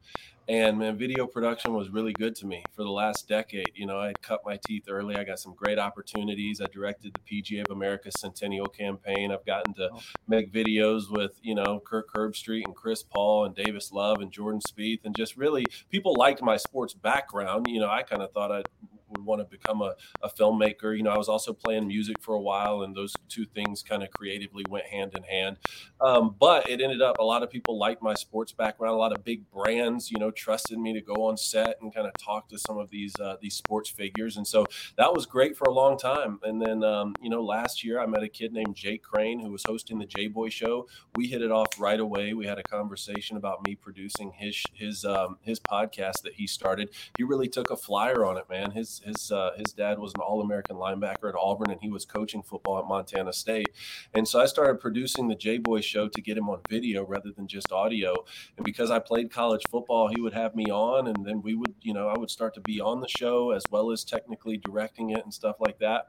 and 0.49 0.77
man, 0.77 0.97
video 0.97 1.27
production 1.27 1.73
was 1.73 1.89
really 1.89 2.13
good 2.13 2.35
to 2.37 2.45
me 2.45 2.63
for 2.71 2.83
the 2.83 2.89
last 2.89 3.27
decade. 3.27 3.71
You 3.75 3.85
know, 3.85 3.99
I 3.99 4.13
cut 4.21 4.41
my 4.45 4.57
teeth 4.65 4.85
early. 4.87 5.15
I 5.15 5.25
got 5.25 5.39
some 5.39 5.53
great 5.53 5.77
opportunities. 5.77 6.61
I 6.61 6.67
directed 6.67 7.13
the 7.13 7.41
PGA 7.41 7.65
of 7.65 7.71
America 7.71 8.09
Centennial 8.17 8.67
campaign. 8.67 9.31
I've 9.31 9.45
gotten 9.45 9.73
to 9.75 9.89
oh. 9.93 9.99
make 10.27 10.53
videos 10.53 11.11
with 11.11 11.37
you 11.41 11.55
know 11.55 11.81
Kirk 11.85 12.07
Herbstreit 12.15 12.63
and 12.65 12.75
Chris 12.75 13.03
Paul 13.03 13.45
and 13.45 13.55
Davis 13.55 13.91
Love 13.91 14.19
and 14.21 14.31
Jordan 14.31 14.61
Spieth, 14.61 15.01
and 15.03 15.15
just 15.15 15.35
really 15.35 15.65
people 15.89 16.15
liked 16.17 16.41
my 16.41 16.55
sports 16.55 16.93
background. 16.93 17.67
You 17.67 17.81
know, 17.81 17.89
I 17.89 18.03
kind 18.03 18.21
of 18.21 18.31
thought 18.31 18.51
I 18.51 18.63
would 19.09 19.25
want 19.25 19.41
to 19.41 19.45
become 19.45 19.81
a, 19.81 19.95
a 20.21 20.29
filmmaker. 20.29 20.95
You 20.95 21.03
know, 21.03 21.11
I 21.11 21.17
was 21.17 21.29
also 21.29 21.53
playing 21.53 21.87
music 21.87 22.17
for 22.21 22.35
a 22.35 22.41
while, 22.41 22.81
and 22.81 22.95
those 22.95 23.13
two 23.29 23.45
things 23.45 23.83
kind 23.83 24.03
of 24.03 24.11
creatively 24.11 24.65
went 24.69 24.85
hand 24.85 25.13
in 25.15 25.23
hand. 25.23 25.57
Um, 26.01 26.35
but 26.39 26.69
it 26.69 26.81
ended 26.81 27.01
up 27.01 27.17
a 27.19 27.23
lot 27.23 27.43
of 27.43 27.49
people 27.49 27.77
liked 27.77 28.01
my 28.01 28.13
sports 28.13 28.51
background. 28.51 28.93
A 28.93 28.97
lot 28.97 29.15
of 29.15 29.23
big 29.23 29.49
brands, 29.49 30.11
you 30.11 30.19
know, 30.19 30.31
trusted 30.31 30.77
me 30.77 30.93
to 30.93 31.01
go 31.01 31.27
on 31.27 31.37
set 31.37 31.77
and 31.81 31.93
kind 31.93 32.07
of 32.07 32.13
talk 32.17 32.49
to 32.49 32.57
some 32.57 32.77
of 32.77 32.89
these 32.89 33.13
uh, 33.19 33.37
these 33.41 33.55
sports 33.55 33.89
figures, 33.89 34.37
and 34.37 34.47
so 34.47 34.65
that 34.97 35.13
was 35.13 35.25
great 35.25 35.57
for 35.57 35.65
a 35.65 35.73
long 35.73 35.97
time. 35.97 36.39
And 36.43 36.61
then, 36.61 36.83
um, 36.83 37.13
you 37.21 37.29
know, 37.29 37.43
last 37.43 37.83
year 37.83 37.99
I 37.99 38.05
met 38.05 38.23
a 38.23 38.29
kid 38.29 38.53
named 38.53 38.75
Jake 38.75 39.03
Crane 39.03 39.39
who 39.39 39.51
was 39.51 39.63
hosting 39.67 39.99
the 39.99 40.05
J 40.05 40.27
Boy 40.27 40.49
Show. 40.49 40.87
We 41.15 41.27
hit 41.27 41.41
it 41.41 41.51
off 41.51 41.67
right 41.79 41.99
away. 41.99 42.33
We 42.33 42.45
had 42.45 42.59
a 42.59 42.63
conversation 42.63 43.37
about 43.37 43.65
me 43.65 43.75
producing 43.75 44.31
his 44.31 44.63
his 44.73 45.05
um, 45.05 45.37
his 45.41 45.59
podcast 45.59 46.21
that 46.23 46.33
he 46.35 46.47
started. 46.47 46.89
He 47.17 47.23
really 47.23 47.47
took 47.47 47.69
a 47.69 47.77
flyer 47.77 48.25
on 48.25 48.37
it, 48.37 48.45
man. 48.49 48.71
His 48.71 48.96
his 48.99 49.31
uh, 49.31 49.51
his 49.57 49.73
dad 49.73 49.99
was 49.99 50.13
an 50.15 50.21
All 50.21 50.41
American 50.41 50.77
linebacker 50.77 51.29
at 51.29 51.35
Auburn, 51.39 51.71
and 51.71 51.81
he 51.81 51.89
was 51.89 52.05
coaching 52.05 52.43
football 52.43 52.79
at 52.79 52.85
Montana 52.85 53.33
State. 53.33 53.69
And 54.13 54.27
so 54.27 54.39
I 54.39 54.45
started 54.45 54.79
producing 54.79 55.27
the 55.27 55.35
J 55.35 55.57
Boy 55.57 55.81
Show 55.81 56.07
to 56.07 56.21
get 56.21 56.37
him 56.37 56.49
on 56.49 56.61
video 56.69 57.05
rather 57.05 57.31
than 57.31 57.47
just 57.47 57.71
audio. 57.71 58.13
And 58.57 58.65
because 58.65 58.91
I 58.91 58.99
played 58.99 59.31
college 59.31 59.63
football, 59.69 60.09
he 60.09 60.21
would 60.21 60.33
have 60.33 60.55
me 60.55 60.65
on, 60.65 61.07
and 61.07 61.25
then 61.25 61.41
we 61.41 61.55
would, 61.55 61.75
you 61.81 61.93
know, 61.93 62.07
I 62.07 62.17
would 62.17 62.29
start 62.29 62.53
to 62.55 62.61
be 62.61 62.79
on 62.81 63.01
the 63.01 63.07
show 63.07 63.51
as 63.51 63.63
well 63.71 63.91
as 63.91 64.03
technically 64.03 64.57
directing 64.57 65.11
it 65.11 65.23
and 65.23 65.33
stuff 65.33 65.57
like 65.59 65.79
that. 65.79 66.07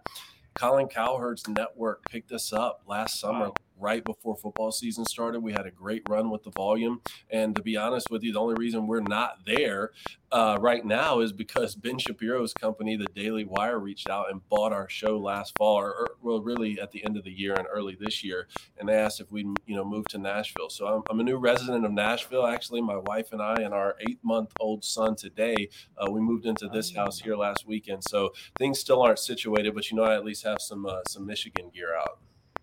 Colin 0.55 0.89
Cowherd's 0.89 1.47
network 1.49 2.09
picked 2.11 2.33
us 2.33 2.53
up 2.53 2.83
last 2.87 3.21
summer, 3.21 3.51
right 3.81 4.05
before 4.05 4.37
football 4.37 4.73
season 4.73 5.05
started. 5.05 5.41
We 5.41 5.53
had 5.53 5.67
a 5.67 5.71
great 5.71 6.03
run 6.09 6.31
with 6.31 6.43
the 6.43 6.51
volume. 6.51 7.01
And 7.31 7.55
to 7.57 7.63
be 7.63 7.77
honest 7.77 8.11
with 8.11 8.23
you, 8.23 8.33
the 8.33 8.41
only 8.41 8.55
reason 8.59 8.87
we're 8.87 9.01
not 9.01 9.41
there 9.47 9.93
uh, 10.31 10.59
right 10.61 10.85
now 10.85 11.21
is 11.21 11.33
because 11.33 11.75
Ben 11.75 11.99
Shapiro's 11.99 12.53
company, 12.53 12.97
the 12.97 13.07
Daily 13.15 13.45
Wire, 13.45 13.79
reached 13.79 14.11
out 14.11 14.31
and 14.31 14.47
bought 14.49 14.73
our 14.73 14.89
show 14.89 15.19
last 15.19 15.57
fall, 15.57 15.77
or, 15.77 15.91
or 15.91 16.07
well, 16.21 16.41
really 16.41 16.79
at 16.81 16.91
the 16.91 17.05
end 17.05 17.17
of 17.17 17.25
the 17.25 17.31
year 17.31 17.55
and 17.55 17.67
early 17.73 17.97
this 17.99 18.23
year. 18.23 18.47
And 18.79 18.89
they 18.89 18.95
asked 18.95 19.21
if 19.21 19.31
we'd, 19.31 19.47
you 19.67 19.75
know, 19.75 19.85
move 19.85 20.07
to 20.09 20.19
Nashville. 20.19 20.71
So 20.71 20.87
I'm, 20.87 21.03
I'm 21.11 21.21
a 21.21 21.23
new 21.23 21.39
resident 21.39 21.85
of 21.85 21.93
Nashville. 21.93 22.47
Actually, 22.47 22.83
my 22.83 22.99
wife 22.99 23.33
and 23.33 23.41
I 23.41 23.55
and 23.63 23.73
our 23.73 23.97
eight 24.07 24.19
month 24.23 24.53
old 24.61 24.85
son 24.85 25.17
today, 25.17 25.69
uh, 25.97 26.11
we 26.11 26.21
moved 26.21 26.47
into 26.47 26.69
this 26.69 26.95
house 26.95 27.19
here 27.19 27.37
last 27.37 27.67
weekend. 27.67 28.05
So 28.05 28.33
things 28.59 28.79
still 28.79 29.03
aren't 29.03 29.19
situated, 29.19 29.75
but 29.75 29.91
you 29.91 29.97
know, 29.97 30.05
I 30.05 30.15
at 30.15 30.25
least 30.25 30.45
have 30.45 30.61
some 30.61 30.85
uh, 30.85 31.03
some 31.07 31.27
Michigan 31.27 31.71
gear 31.73 31.97
out. 31.97 32.19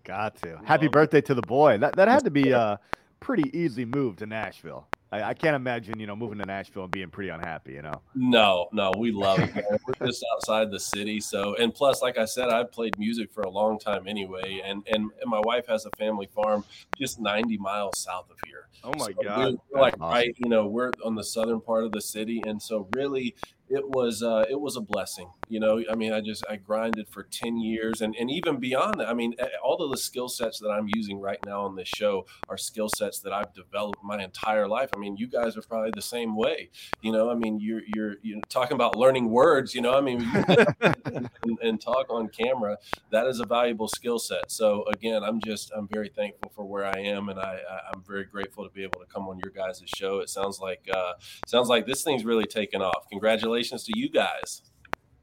Got 0.05 0.35
to. 0.43 0.59
Happy 0.63 0.87
birthday 0.87 1.21
to 1.21 1.33
the 1.33 1.41
boy. 1.41 1.77
That 1.79 1.95
that 1.95 2.07
had 2.07 2.23
to 2.25 2.31
be 2.31 2.51
a 2.51 2.57
uh, 2.59 2.77
pretty 3.19 3.49
easy 3.57 3.85
move 3.85 4.17
to 4.17 4.25
Nashville. 4.25 4.87
I, 5.11 5.21
I 5.29 5.33
can't 5.35 5.55
imagine, 5.55 5.99
you 5.99 6.07
know, 6.07 6.15
moving 6.15 6.39
to 6.39 6.45
Nashville 6.45 6.83
and 6.83 6.91
being 6.91 7.09
pretty 7.09 7.29
unhappy, 7.29 7.73
you 7.73 7.81
know. 7.83 8.01
No, 8.15 8.67
no, 8.73 8.91
we 8.97 9.11
love 9.11 9.39
it. 9.39 9.53
man. 9.55 9.63
We're 9.87 10.05
just 10.07 10.25
outside 10.33 10.71
the 10.71 10.79
city, 10.79 11.19
so 11.19 11.55
and 11.55 11.73
plus, 11.73 12.01
like 12.01 12.17
I 12.17 12.25
said, 12.25 12.49
I've 12.49 12.71
played 12.71 12.97
music 12.99 13.31
for 13.31 13.41
a 13.41 13.49
long 13.49 13.79
time 13.79 14.07
anyway, 14.07 14.61
and 14.65 14.83
and, 14.87 15.11
and 15.21 15.29
my 15.29 15.39
wife 15.43 15.67
has 15.67 15.85
a 15.85 15.91
family 15.97 16.27
farm 16.33 16.65
just 16.99 17.19
90 17.19 17.57
miles 17.57 17.99
south 17.99 18.29
of 18.31 18.37
here. 18.45 18.67
Oh 18.83 18.91
my 18.97 19.05
So 19.07 19.13
God. 19.23 19.37
we're, 19.39 19.57
we're 19.71 19.81
like 19.81 19.93
Awesome. 20.01 20.13
right, 20.13 20.35
you 20.37 20.49
know, 20.49 20.65
we're 20.67 20.91
on 21.03 21.15
the 21.15 21.23
southern 21.23 21.61
part 21.61 21.83
of 21.83 21.91
the 21.91 22.01
city, 22.01 22.41
and 22.45 22.61
so 22.61 22.87
really, 22.95 23.35
it 23.67 23.89
was 23.89 24.21
uh, 24.21 24.45
it 24.49 24.59
was 24.59 24.75
a 24.75 24.81
blessing. 24.81 25.29
You 25.49 25.59
know, 25.59 25.83
I 25.89 25.95
mean, 25.95 26.13
I 26.13 26.21
just 26.21 26.43
I 26.49 26.55
grinded 26.55 27.07
for 27.09 27.23
ten 27.23 27.57
years, 27.57 28.01
and 28.01 28.15
and 28.15 28.29
even 28.29 28.57
beyond 28.57 28.99
that. 28.99 29.09
I 29.09 29.13
mean, 29.13 29.35
all 29.63 29.81
of 29.81 29.91
the 29.91 29.97
skill 29.97 30.27
sets 30.27 30.59
that 30.59 30.69
I'm 30.69 30.87
using 30.87 31.19
right 31.19 31.39
now 31.45 31.61
on 31.61 31.75
this 31.75 31.87
show 31.87 32.25
are 32.47 32.57
skill 32.57 32.89
sets 32.89 33.19
that 33.21 33.33
I've 33.33 33.53
developed 33.53 34.03
my 34.03 34.23
entire 34.23 34.67
life. 34.67 34.89
I 34.95 34.99
mean, 34.99 35.17
you 35.17 35.27
guys 35.27 35.57
are 35.57 35.61
probably 35.61 35.91
the 35.95 36.01
same 36.01 36.35
way. 36.35 36.69
You 37.01 37.11
know, 37.11 37.29
I 37.29 37.35
mean, 37.35 37.59
you're 37.59 37.81
you're 37.87 38.15
you're 38.21 38.41
talking 38.49 38.75
about 38.75 38.95
learning 38.95 39.31
words. 39.31 39.73
You 39.73 39.81
know, 39.81 39.93
I 39.93 40.01
mean, 40.01 40.21
and, 41.05 41.29
and 41.61 41.81
talk 41.81 42.07
on 42.09 42.27
camera. 42.27 42.77
That 43.09 43.25
is 43.25 43.39
a 43.39 43.45
valuable 43.45 43.87
skill 43.87 44.19
set. 44.19 44.51
So 44.51 44.85
again, 44.85 45.23
I'm 45.23 45.39
just 45.43 45.71
I'm 45.75 45.87
very 45.87 46.09
thankful 46.09 46.51
for 46.55 46.65
where 46.65 46.85
I 46.85 46.99
am, 46.99 47.29
and 47.29 47.39
I, 47.39 47.59
I 47.69 47.95
am 47.95 48.03
very 48.07 48.25
grateful 48.25 48.63
to 48.63 48.69
be 48.69 48.83
able 48.83 48.99
to 48.99 49.07
come 49.07 49.27
on 49.27 49.39
your 49.43 49.51
guys' 49.51 49.81
show. 49.87 50.19
It 50.19 50.29
sounds 50.29 50.59
like 50.59 50.87
uh, 50.93 51.13
sounds 51.47 51.67
like 51.67 51.87
this 51.87 52.03
thing's 52.03 52.25
really 52.25 52.45
taken 52.45 52.81
off. 52.81 53.09
Congratulations 53.09 53.54
to 53.63 53.91
you 53.95 54.09
guys. 54.09 54.61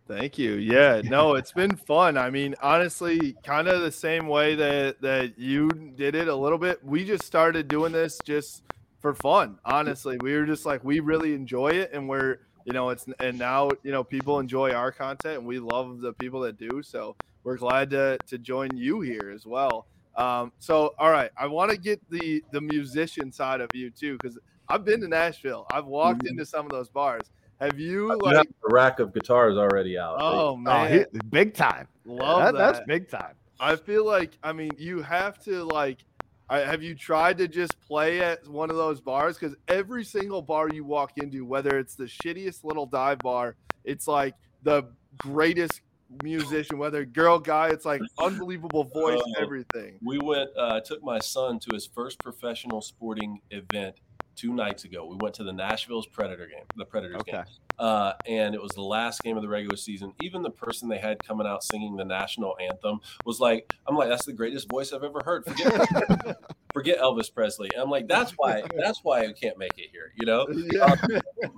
Thank 0.09 0.37
you. 0.37 0.55
Yeah, 0.55 1.01
no, 1.05 1.35
it's 1.35 1.53
been 1.53 1.77
fun. 1.77 2.17
I 2.17 2.29
mean, 2.29 2.55
honestly, 2.61 3.37
kind 3.45 3.69
of 3.69 3.83
the 3.83 3.93
same 3.93 4.27
way 4.27 4.55
that 4.57 5.01
that 5.01 5.39
you 5.39 5.69
did 5.71 6.15
it 6.15 6.29
a 6.29 6.35
little 6.35 6.59
bit. 6.59 6.85
We 6.85 7.05
just 7.05 7.25
started 7.25 7.69
doing 7.69 7.93
this 7.93 8.19
just 8.25 8.65
for 9.01 9.15
fun. 9.15 9.59
Honestly, 9.65 10.19
we 10.21 10.35
were 10.35 10.45
just 10.45 10.67
like 10.67 10.83
we 10.83 11.01
really 11.01 11.35
enjoy 11.35 11.69
it, 11.69 11.93
and 11.93 12.09
we're 12.09 12.41
you 12.65 12.73
know 12.73 12.91
it's 12.91 13.07
and 13.21 13.39
now 13.39 13.71
you 13.85 13.93
know 13.93 14.03
people 14.03 14.41
enjoy 14.41 14.73
our 14.73 14.91
content, 14.91 15.39
and 15.39 15.47
we 15.47 15.61
love 15.61 16.01
the 16.01 16.13
people 16.15 16.41
that 16.41 16.59
do. 16.59 16.83
So 16.83 17.17
we're 17.45 17.57
glad 17.57 17.91
to 17.91 18.19
to 18.27 18.39
join 18.39 18.77
you 18.77 19.03
here 19.03 19.31
as 19.35 19.47
well. 19.47 19.87
Um, 20.17 20.53
so 20.59 20.95
all 20.99 21.11
right, 21.11 21.31
I 21.37 21.47
want 21.47 21.71
to 21.71 21.77
get 21.77 22.01
the 22.11 22.43
the 22.51 22.61
musician 22.61 23.31
side 23.31 23.61
of 23.61 23.71
you 23.73 23.91
too 23.91 24.19
because 24.21 24.37
I've 24.69 24.85
been 24.85 25.01
to 25.03 25.09
Nashville. 25.09 25.67
I've 25.73 25.87
walked 25.87 26.21
mm-hmm. 26.25 26.33
into 26.33 26.45
some 26.45 26.67
of 26.67 26.73
those 26.73 26.89
bars 26.89 27.31
have 27.63 27.79
you 27.79 28.19
like 28.23 28.37
have 28.37 28.47
a 28.47 28.75
rack 28.75 28.99
of 28.99 29.15
guitars 29.15 29.57
already 29.57 29.97
out? 29.97 30.17
Oh 30.21 30.57
man, 30.57 31.07
oh, 31.15 31.19
big 31.31 31.55
time! 31.55 31.87
Love 32.05 32.41
that, 32.41 32.53
that. 32.53 32.73
That's 32.73 32.87
big 32.87 33.09
time. 33.09 33.35
I 33.61 33.77
feel 33.77 34.05
like 34.05 34.37
I 34.43 34.53
mean 34.53 34.73
you 34.79 35.03
have 35.03 35.39
to 35.45 35.65
like. 35.65 36.05
I, 36.51 36.59
have 36.59 36.83
you 36.83 36.95
tried 36.95 37.39
to 37.39 37.49
just 37.49 37.81
play 37.81 38.21
at 38.21 38.47
one 38.47 38.69
of 38.69 38.77
those 38.77 39.01
bars? 39.01 39.39
Because 39.39 39.57
every 39.69 40.05
single 40.05 40.43
bar 40.43 40.69
you 40.69 40.85
walk 40.85 41.13
into, 41.17 41.47
whether 41.47 41.79
it's 41.79 41.95
the 41.95 42.05
shittiest 42.05 42.63
little 42.65 42.85
dive 42.85 43.21
bar, 43.21 43.57
it's 43.85 44.07
like 44.07 44.35
the 44.63 44.89
greatest 45.17 45.81
musician, 46.23 46.77
whether 46.77 47.07
girl, 47.07 47.39
guy, 47.39 47.69
it's 47.69 47.87
like 47.87 48.03
unbelievable 48.19 48.85
voice, 48.85 49.21
uh, 49.21 49.41
everything. 49.43 49.99
We 50.03 50.19
went, 50.19 50.51
uh, 50.59 50.81
took 50.81 51.03
my 51.03 51.21
son 51.21 51.59
to 51.61 51.71
his 51.73 51.87
first 51.87 52.19
professional 52.19 52.83
sporting 52.83 53.41
event 53.51 53.97
two 54.37 54.55
nights 54.55 54.85
ago. 54.85 55.07
We 55.07 55.17
went 55.21 55.35
to 55.37 55.45
the 55.45 55.53
Nashville's 55.53 56.07
Predator 56.07 56.47
game, 56.47 56.65
the 56.77 56.85
Predators 56.85 57.21
okay. 57.21 57.33
game, 57.33 57.45
uh, 57.79 58.13
and 58.27 58.55
it 58.55 58.63
was 58.63 58.73
the 58.73 58.83
last 58.83 59.23
game 59.23 59.37
of 59.37 59.43
the 59.43 59.49
regular 59.49 59.77
season. 59.77 60.13
Even 60.21 60.43
the 60.43 60.51
person 60.51 60.89
they 60.89 60.99
had 60.99 61.23
coming 61.25 61.47
out 61.47 61.63
singing 61.63 61.97
the 61.97 62.05
national 62.05 62.57
anthem 62.61 63.01
was 63.25 63.41
like, 63.41 63.73
"I'm 63.87 63.97
like, 63.97 64.09
that's 64.09 64.25
the 64.25 64.33
greatest 64.33 64.69
voice 64.69 64.93
I've 64.93 65.05
ever 65.05 65.23
heard." 65.25 65.45
Forget, 65.45 66.39
forget 66.73 66.99
Elvis 66.99 67.33
Presley. 67.33 67.71
And 67.73 67.83
I'm 67.83 67.91
like, 67.91 68.09
that's 68.09 68.33
why, 68.33 68.63
that's 68.77 69.01
why 69.03 69.21
I 69.21 69.33
can't 69.33 69.59
make 69.59 69.79
it 69.79 69.91
here. 69.93 70.13
You 70.17 70.27
know, 70.27 70.47
yeah. 70.73 70.85
um, 70.85 70.99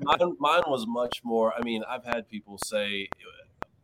mine, 0.03 0.37
mine 0.39 0.63
was 0.67 0.87
much 0.87 1.23
more. 1.25 1.55
I 1.55 1.63
mean, 1.63 1.83
I've 1.89 2.05
had 2.05 2.29
people 2.29 2.59
say 2.59 3.09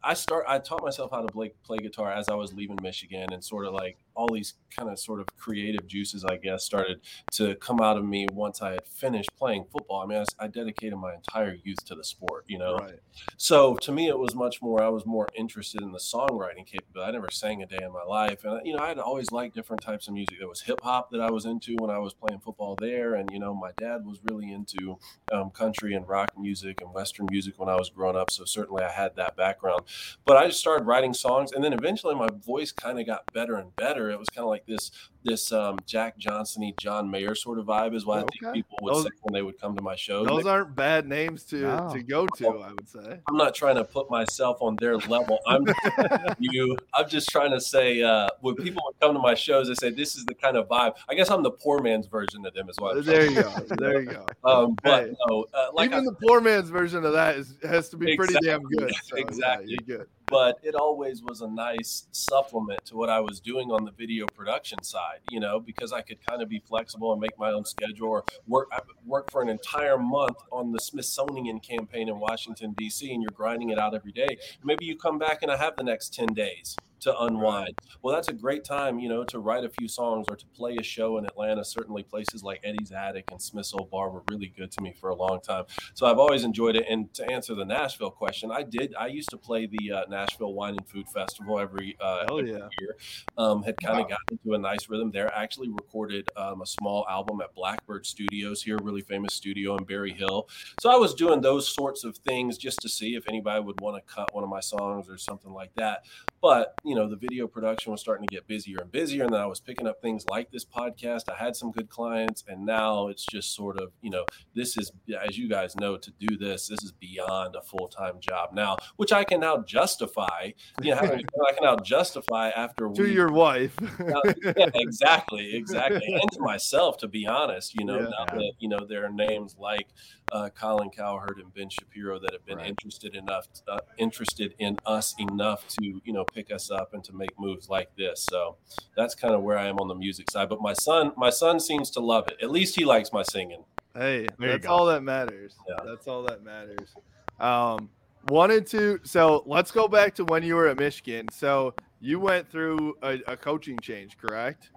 I 0.02 0.14
start. 0.14 0.44
I 0.48 0.58
taught 0.58 0.82
myself 0.82 1.10
how 1.10 1.20
to 1.20 1.32
play 1.32 1.52
play 1.64 1.78
guitar 1.78 2.12
as 2.12 2.28
I 2.28 2.34
was 2.34 2.52
leaving 2.54 2.78
Michigan, 2.82 3.32
and 3.32 3.44
sort 3.44 3.66
of 3.66 3.74
like 3.74 3.98
all 4.14 4.28
these 4.32 4.54
kind 4.76 4.88
of 4.90 4.98
sort 4.98 5.20
of 5.20 5.26
creative 5.36 5.86
juices, 5.86 6.24
I 6.24 6.36
guess, 6.36 6.64
started 6.64 7.00
to 7.32 7.54
come 7.56 7.80
out 7.80 7.96
of 7.96 8.04
me 8.04 8.26
once 8.32 8.62
I 8.62 8.72
had 8.72 8.86
finished 8.86 9.30
playing 9.36 9.66
football. 9.72 10.02
I 10.02 10.06
mean, 10.06 10.18
I, 10.18 10.44
I 10.44 10.46
dedicated 10.46 10.98
my 10.98 11.14
entire 11.14 11.56
youth 11.62 11.84
to 11.86 11.94
the 11.94 12.04
sport, 12.04 12.44
you 12.48 12.58
know. 12.58 12.76
Right. 12.76 13.00
So 13.36 13.76
to 13.76 13.92
me, 13.92 14.08
it 14.08 14.18
was 14.18 14.34
much 14.34 14.62
more. 14.62 14.82
I 14.82 14.88
was 14.88 15.06
more 15.06 15.28
interested 15.34 15.82
in 15.82 15.92
the 15.92 15.98
songwriting 15.98 16.66
capability. 16.66 17.08
I 17.08 17.12
never 17.12 17.30
sang 17.30 17.62
a 17.62 17.66
day 17.66 17.78
in 17.82 17.92
my 17.92 18.04
life, 18.04 18.44
and 18.44 18.60
you 18.64 18.76
know, 18.76 18.82
I 18.82 18.88
had 18.88 18.98
always 18.98 19.30
liked 19.32 19.54
different 19.54 19.82
types 19.82 20.08
of 20.08 20.14
music. 20.14 20.38
There 20.38 20.48
was 20.48 20.62
hip 20.62 20.80
hop 20.82 21.10
that 21.10 21.20
I 21.20 21.30
was 21.30 21.44
into 21.44 21.76
when 21.78 21.90
I 21.90 21.98
was 21.98 22.14
playing 22.14 22.40
football 22.40 22.76
there, 22.78 23.14
and 23.14 23.28
you 23.32 23.38
know, 23.38 23.54
my 23.54 23.70
dad 23.76 24.04
was 24.04 24.20
really 24.30 24.52
into 24.52 24.98
um, 25.32 25.50
country 25.50 25.94
and 25.94 26.06
rock 26.08 26.32
music 26.38 26.80
and 26.80 26.92
western 26.92 27.26
music 27.30 27.58
when 27.58 27.68
I 27.68 27.76
was 27.76 27.90
growing 27.90 28.16
up. 28.16 28.30
So 28.30 28.44
certainly, 28.44 28.82
I 28.82 28.90
had 28.90 29.16
that 29.16 29.36
background. 29.36 29.82
But 30.24 30.36
I 30.36 30.46
just 30.46 30.60
started 30.60 30.84
writing 30.84 31.14
songs, 31.14 31.52
and 31.52 31.62
then 31.62 31.72
eventually, 31.72 32.14
my 32.14 32.28
voice 32.44 32.72
kind 32.72 32.98
of 32.98 33.06
got 33.06 33.32
better 33.32 33.56
and 33.56 33.74
better. 33.76 33.99
It 34.08 34.18
was 34.18 34.28
kind 34.28 34.44
of 34.44 34.48
like 34.48 34.64
this 34.66 34.90
this 35.24 35.52
um, 35.52 35.78
Jack 35.86 36.18
Johnsony, 36.18 36.78
John 36.78 37.10
Mayer 37.10 37.34
sort 37.34 37.58
of 37.58 37.66
vibe 37.66 37.94
is 37.94 38.06
what 38.06 38.20
okay. 38.20 38.24
I 38.24 38.52
think 38.52 38.54
people 38.54 38.78
would 38.82 38.94
those, 38.94 39.04
say 39.04 39.10
when 39.22 39.34
they 39.34 39.42
would 39.42 39.60
come 39.60 39.76
to 39.76 39.82
my 39.82 39.96
show. 39.96 40.24
Those 40.24 40.44
they, 40.44 40.50
aren't 40.50 40.74
bad 40.74 41.06
names 41.06 41.44
to 41.46 41.56
no. 41.56 41.90
to 41.92 42.02
go 42.02 42.26
to. 42.26 42.48
I 42.48 42.72
would 42.72 42.88
say. 42.88 43.20
I'm 43.28 43.36
not 43.36 43.54
trying 43.54 43.76
to 43.76 43.84
put 43.84 44.10
myself 44.10 44.58
on 44.60 44.76
their 44.76 44.96
level. 44.96 45.38
I'm 45.46 45.66
you. 46.38 46.76
I'm 46.94 47.08
just 47.08 47.28
trying 47.28 47.50
to 47.50 47.60
say 47.60 48.02
uh, 48.02 48.28
when 48.40 48.54
people 48.56 48.82
would 48.86 48.98
come 49.00 49.14
to 49.14 49.20
my 49.20 49.34
shows, 49.34 49.68
they 49.68 49.74
say 49.74 49.90
this 49.90 50.16
is 50.16 50.24
the 50.24 50.34
kind 50.34 50.56
of 50.56 50.68
vibe. 50.68 50.94
I 51.08 51.14
guess 51.14 51.30
I'm 51.30 51.42
the 51.42 51.50
poor 51.50 51.80
man's 51.80 52.06
version 52.06 52.46
of 52.46 52.54
them 52.54 52.68
as 52.68 52.76
well. 52.80 53.00
There 53.02 53.30
you 53.30 53.42
go. 53.42 53.50
There 53.78 54.00
you 54.00 54.10
go. 54.10 54.26
Um, 54.44 54.76
but 54.82 55.06
hey, 55.06 55.14
no, 55.28 55.46
uh, 55.52 55.66
like 55.74 55.90
even 55.90 56.00
I, 56.00 56.04
the 56.04 56.16
poor 56.26 56.40
man's 56.40 56.70
version 56.70 57.04
of 57.04 57.12
that 57.12 57.36
is 57.36 57.56
has 57.62 57.88
to 57.90 57.96
be 57.96 58.12
exactly, 58.12 58.38
pretty 58.38 58.46
damn 58.46 58.62
good. 58.62 58.94
So, 59.04 59.16
exactly. 59.16 59.76
Yeah, 59.86 59.96
good 59.96 60.06
but 60.30 60.58
it 60.62 60.74
always 60.74 61.22
was 61.22 61.40
a 61.40 61.48
nice 61.48 62.06
supplement 62.12 62.84
to 62.86 62.96
what 62.96 63.10
I 63.10 63.20
was 63.20 63.40
doing 63.40 63.70
on 63.72 63.84
the 63.84 63.90
video 63.90 64.26
production 64.26 64.82
side, 64.82 65.18
you 65.28 65.40
know, 65.40 65.58
because 65.58 65.92
I 65.92 66.02
could 66.02 66.24
kind 66.24 66.40
of 66.40 66.48
be 66.48 66.60
flexible 66.60 67.12
and 67.12 67.20
make 67.20 67.36
my 67.38 67.50
own 67.50 67.64
schedule 67.64 68.08
or 68.08 68.24
work 68.46 68.68
work 69.04 69.30
for 69.30 69.42
an 69.42 69.48
entire 69.48 69.98
month 69.98 70.36
on 70.52 70.72
the 70.72 70.78
Smithsonian 70.78 71.58
campaign 71.60 72.08
in 72.08 72.18
Washington 72.20 72.72
D.C. 72.78 73.12
and 73.12 73.22
you're 73.22 73.32
grinding 73.32 73.70
it 73.70 73.78
out 73.78 73.94
every 73.94 74.12
day. 74.12 74.38
Maybe 74.64 74.84
you 74.84 74.96
come 74.96 75.18
back 75.18 75.42
and 75.42 75.50
I 75.50 75.56
have 75.56 75.76
the 75.76 75.84
next 75.84 76.14
10 76.14 76.28
days 76.28 76.76
to 77.00 77.18
unwind. 77.20 77.74
Well, 78.02 78.14
that's 78.14 78.28
a 78.28 78.32
great 78.32 78.64
time, 78.64 78.98
you 78.98 79.08
know, 79.08 79.24
to 79.24 79.38
write 79.38 79.64
a 79.64 79.68
few 79.68 79.88
songs 79.88 80.26
or 80.28 80.36
to 80.36 80.46
play 80.46 80.76
a 80.76 80.82
show 80.82 81.18
in 81.18 81.24
Atlanta. 81.26 81.64
Certainly, 81.64 82.04
places 82.04 82.42
like 82.42 82.60
Eddie's 82.64 82.92
Attic 82.92 83.24
and 83.30 83.40
Smith's 83.40 83.72
Old 83.74 83.90
Bar 83.90 84.10
were 84.10 84.22
really 84.30 84.52
good 84.56 84.70
to 84.72 84.80
me 84.80 84.94
for 84.98 85.10
a 85.10 85.14
long 85.14 85.40
time. 85.40 85.64
So 85.94 86.06
I've 86.06 86.18
always 86.18 86.44
enjoyed 86.44 86.76
it. 86.76 86.86
And 86.88 87.12
to 87.14 87.30
answer 87.30 87.54
the 87.54 87.64
Nashville 87.64 88.10
question, 88.10 88.50
I 88.50 88.62
did. 88.62 88.94
I 88.98 89.06
used 89.06 89.30
to 89.30 89.36
play 89.36 89.66
the 89.66 89.92
uh, 89.92 90.02
Nashville 90.08 90.54
Wine 90.54 90.76
and 90.76 90.88
Food 90.88 91.08
Festival 91.08 91.58
every, 91.58 91.96
uh, 92.00 92.26
every 92.30 92.52
yeah. 92.52 92.68
year. 92.80 92.96
Um, 93.36 93.62
had 93.62 93.76
kind 93.80 93.98
of 93.98 94.04
wow. 94.04 94.16
gotten 94.16 94.38
into 94.42 94.54
a 94.54 94.58
nice 94.58 94.88
rhythm 94.88 95.10
there. 95.10 95.34
I 95.34 95.42
actually 95.42 95.68
recorded 95.68 96.28
um, 96.36 96.62
a 96.62 96.66
small 96.66 97.06
album 97.08 97.40
at 97.40 97.54
Blackbird 97.54 98.06
Studios 98.06 98.62
here, 98.62 98.78
really 98.82 99.02
famous 99.02 99.34
studio 99.34 99.76
in 99.76 99.84
Berry 99.84 100.12
Hill. 100.12 100.48
So 100.80 100.90
I 100.90 100.96
was 100.96 101.14
doing 101.14 101.40
those 101.40 101.68
sorts 101.68 102.04
of 102.04 102.16
things 102.18 102.58
just 102.58 102.80
to 102.80 102.88
see 102.88 103.14
if 103.14 103.28
anybody 103.28 103.62
would 103.62 103.80
want 103.80 103.96
to 103.96 104.14
cut 104.14 104.34
one 104.34 104.44
of 104.44 104.50
my 104.50 104.60
songs 104.60 105.08
or 105.08 105.16
something 105.16 105.52
like 105.52 105.74
that. 105.76 106.04
But 106.42 106.74
you 106.84 106.94
know, 106.94 107.08
the 107.08 107.16
video 107.16 107.46
production 107.46 107.92
was 107.92 108.00
starting 108.00 108.26
to 108.26 108.34
get 108.34 108.46
busier 108.46 108.78
and 108.80 108.90
busier. 108.90 109.24
And 109.24 109.32
then 109.32 109.40
I 109.40 109.46
was 109.46 109.60
picking 109.60 109.86
up 109.86 110.00
things 110.00 110.24
like 110.30 110.50
this 110.50 110.64
podcast. 110.64 111.22
I 111.30 111.36
had 111.36 111.54
some 111.54 111.70
good 111.70 111.88
clients. 111.88 112.44
And 112.48 112.64
now 112.64 113.08
it's 113.08 113.24
just 113.24 113.54
sort 113.54 113.80
of, 113.80 113.92
you 114.00 114.10
know, 114.10 114.24
this 114.54 114.76
is, 114.76 114.92
as 115.28 115.36
you 115.36 115.48
guys 115.48 115.76
know, 115.76 115.96
to 115.96 116.10
do 116.18 116.36
this, 116.36 116.68
this 116.68 116.82
is 116.82 116.92
beyond 116.92 117.56
a 117.56 117.62
full 117.62 117.88
time 117.88 118.20
job 118.20 118.50
now, 118.52 118.76
which 118.96 119.12
I 119.12 119.24
can 119.24 119.40
now 119.40 119.58
justify. 119.58 120.50
You 120.82 120.94
know, 120.94 121.00
I 121.02 121.52
can 121.52 121.62
now 121.62 121.76
justify 121.76 122.50
after 122.50 122.88
to 122.88 123.02
we, 123.02 123.12
your 123.12 123.30
wife. 123.30 123.76
yeah, 124.00 124.70
exactly, 124.74 125.54
exactly. 125.54 126.14
And 126.14 126.30
to 126.32 126.40
myself, 126.40 126.96
to 126.98 127.08
be 127.08 127.26
honest, 127.26 127.74
you 127.74 127.84
know, 127.84 128.00
yeah. 128.00 128.08
now 128.08 128.24
that, 128.26 128.52
you 128.58 128.68
know, 128.68 128.80
there 128.88 129.04
are 129.04 129.12
names 129.12 129.56
like, 129.58 129.88
uh, 130.30 130.48
Colin 130.50 130.90
Cowherd 130.90 131.38
and 131.42 131.52
Ben 131.54 131.68
Shapiro 131.68 132.18
that 132.18 132.32
have 132.32 132.44
been 132.44 132.58
right. 132.58 132.68
interested 132.68 133.14
enough, 133.14 133.48
uh, 133.68 133.78
interested 133.98 134.54
in 134.58 134.76
us 134.86 135.14
enough 135.18 135.66
to 135.68 136.00
you 136.04 136.12
know 136.12 136.24
pick 136.24 136.52
us 136.52 136.70
up 136.70 136.94
and 136.94 137.02
to 137.04 137.12
make 137.12 137.38
moves 137.38 137.68
like 137.68 137.94
this. 137.96 138.26
So 138.28 138.56
that's 138.96 139.14
kind 139.14 139.34
of 139.34 139.42
where 139.42 139.58
I 139.58 139.68
am 139.68 139.78
on 139.78 139.88
the 139.88 139.94
music 139.94 140.30
side. 140.30 140.48
But 140.48 140.60
my 140.60 140.72
son, 140.72 141.12
my 141.16 141.30
son 141.30 141.60
seems 141.60 141.90
to 141.92 142.00
love 142.00 142.28
it. 142.28 142.38
At 142.42 142.50
least 142.50 142.76
he 142.76 142.84
likes 142.84 143.12
my 143.12 143.22
singing. 143.22 143.64
Hey, 143.94 144.26
there 144.38 144.50
that's 144.50 144.66
all 144.66 144.86
that 144.86 145.02
matters. 145.02 145.56
Yeah. 145.68 145.76
That's 145.84 146.06
all 146.06 146.22
that 146.24 146.44
matters. 146.44 146.94
Um, 147.40 147.88
wanted 148.28 148.66
to 148.68 149.00
so 149.02 149.42
let's 149.46 149.70
go 149.70 149.88
back 149.88 150.14
to 150.16 150.24
when 150.24 150.42
you 150.42 150.54
were 150.54 150.68
at 150.68 150.78
Michigan. 150.78 151.26
So 151.32 151.74
you 152.00 152.20
went 152.20 152.50
through 152.50 152.96
a, 153.02 153.18
a 153.26 153.36
coaching 153.36 153.78
change, 153.80 154.16
correct? 154.16 154.70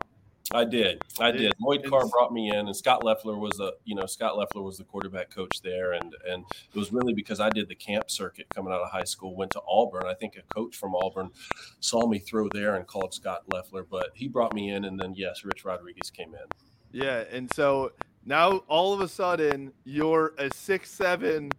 I 0.54 0.66
did. 0.66 1.02
I 1.20 1.32
did. 1.32 1.54
Lloyd 1.60 1.84
Carr 1.90 2.08
brought 2.08 2.32
me 2.32 2.50
in, 2.50 2.68
and 2.68 2.76
Scott 2.76 3.04
Loeffler 3.04 3.38
was 3.38 3.60
a 3.60 3.72
you 3.86 3.96
know 3.96 4.06
Scott 4.06 4.38
Loeffler 4.38 4.62
was 4.62 4.78
the 4.78 4.84
quarterback 4.84 5.32
coach 5.32 5.62
there, 5.62 5.94
and 5.94 6.16
and 6.30 6.46
it 6.52 6.78
was 6.78 6.94
really 6.94 7.14
because 7.14 7.40
I 7.40 7.50
did 7.50 7.68
the 7.68 7.76
camp 7.76 8.12
circuit 8.12 8.48
coming 8.54 8.72
out 8.72 8.82
of 8.82 8.92
high 8.92 9.04
school. 9.04 9.36
Went 9.36 9.52
to 9.52 9.62
Auburn. 9.68 10.04
I 10.06 10.14
think 10.14 10.38
a 10.38 10.54
coach 10.54 10.76
from 10.76 10.96
Auburn 10.96 11.32
saw 11.80 12.08
me 12.08 12.20
throw 12.20 12.48
there 12.50 12.76
and 12.76 12.86
called 12.86 13.14
Scott 13.14 13.44
Loeffler, 13.52 13.84
but 13.84 14.12
he 14.14 14.28
brought 14.28 14.54
me 14.54 14.70
in, 14.70 14.86
and 14.86 15.00
then 15.00 15.14
yes, 15.16 15.44
Rich 15.44 15.66
Rodriguez 15.66 16.12
came 16.12 16.36
in. 16.36 16.46
Yeah, 16.92 17.24
and 17.32 17.52
so 17.52 17.94
now 18.24 18.58
all 18.68 18.94
of 18.94 19.02
a 19.02 19.08
sudden 19.08 19.74
you're 19.86 20.34
a 20.38 20.54
six 20.54 20.92
seven 20.92 21.50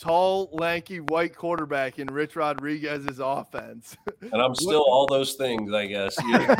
tall, 0.00 0.48
lanky, 0.52 1.00
white 1.00 1.36
quarterback 1.36 1.98
in 1.98 2.08
Rich 2.08 2.34
Rodriguez's 2.34 3.20
offense. 3.20 3.96
and 4.20 4.40
I'm 4.40 4.54
still 4.56 4.84
all 4.88 5.06
those 5.06 5.34
things, 5.34 5.72
I 5.72 5.86
guess. 5.86 6.18
know? 6.24 6.56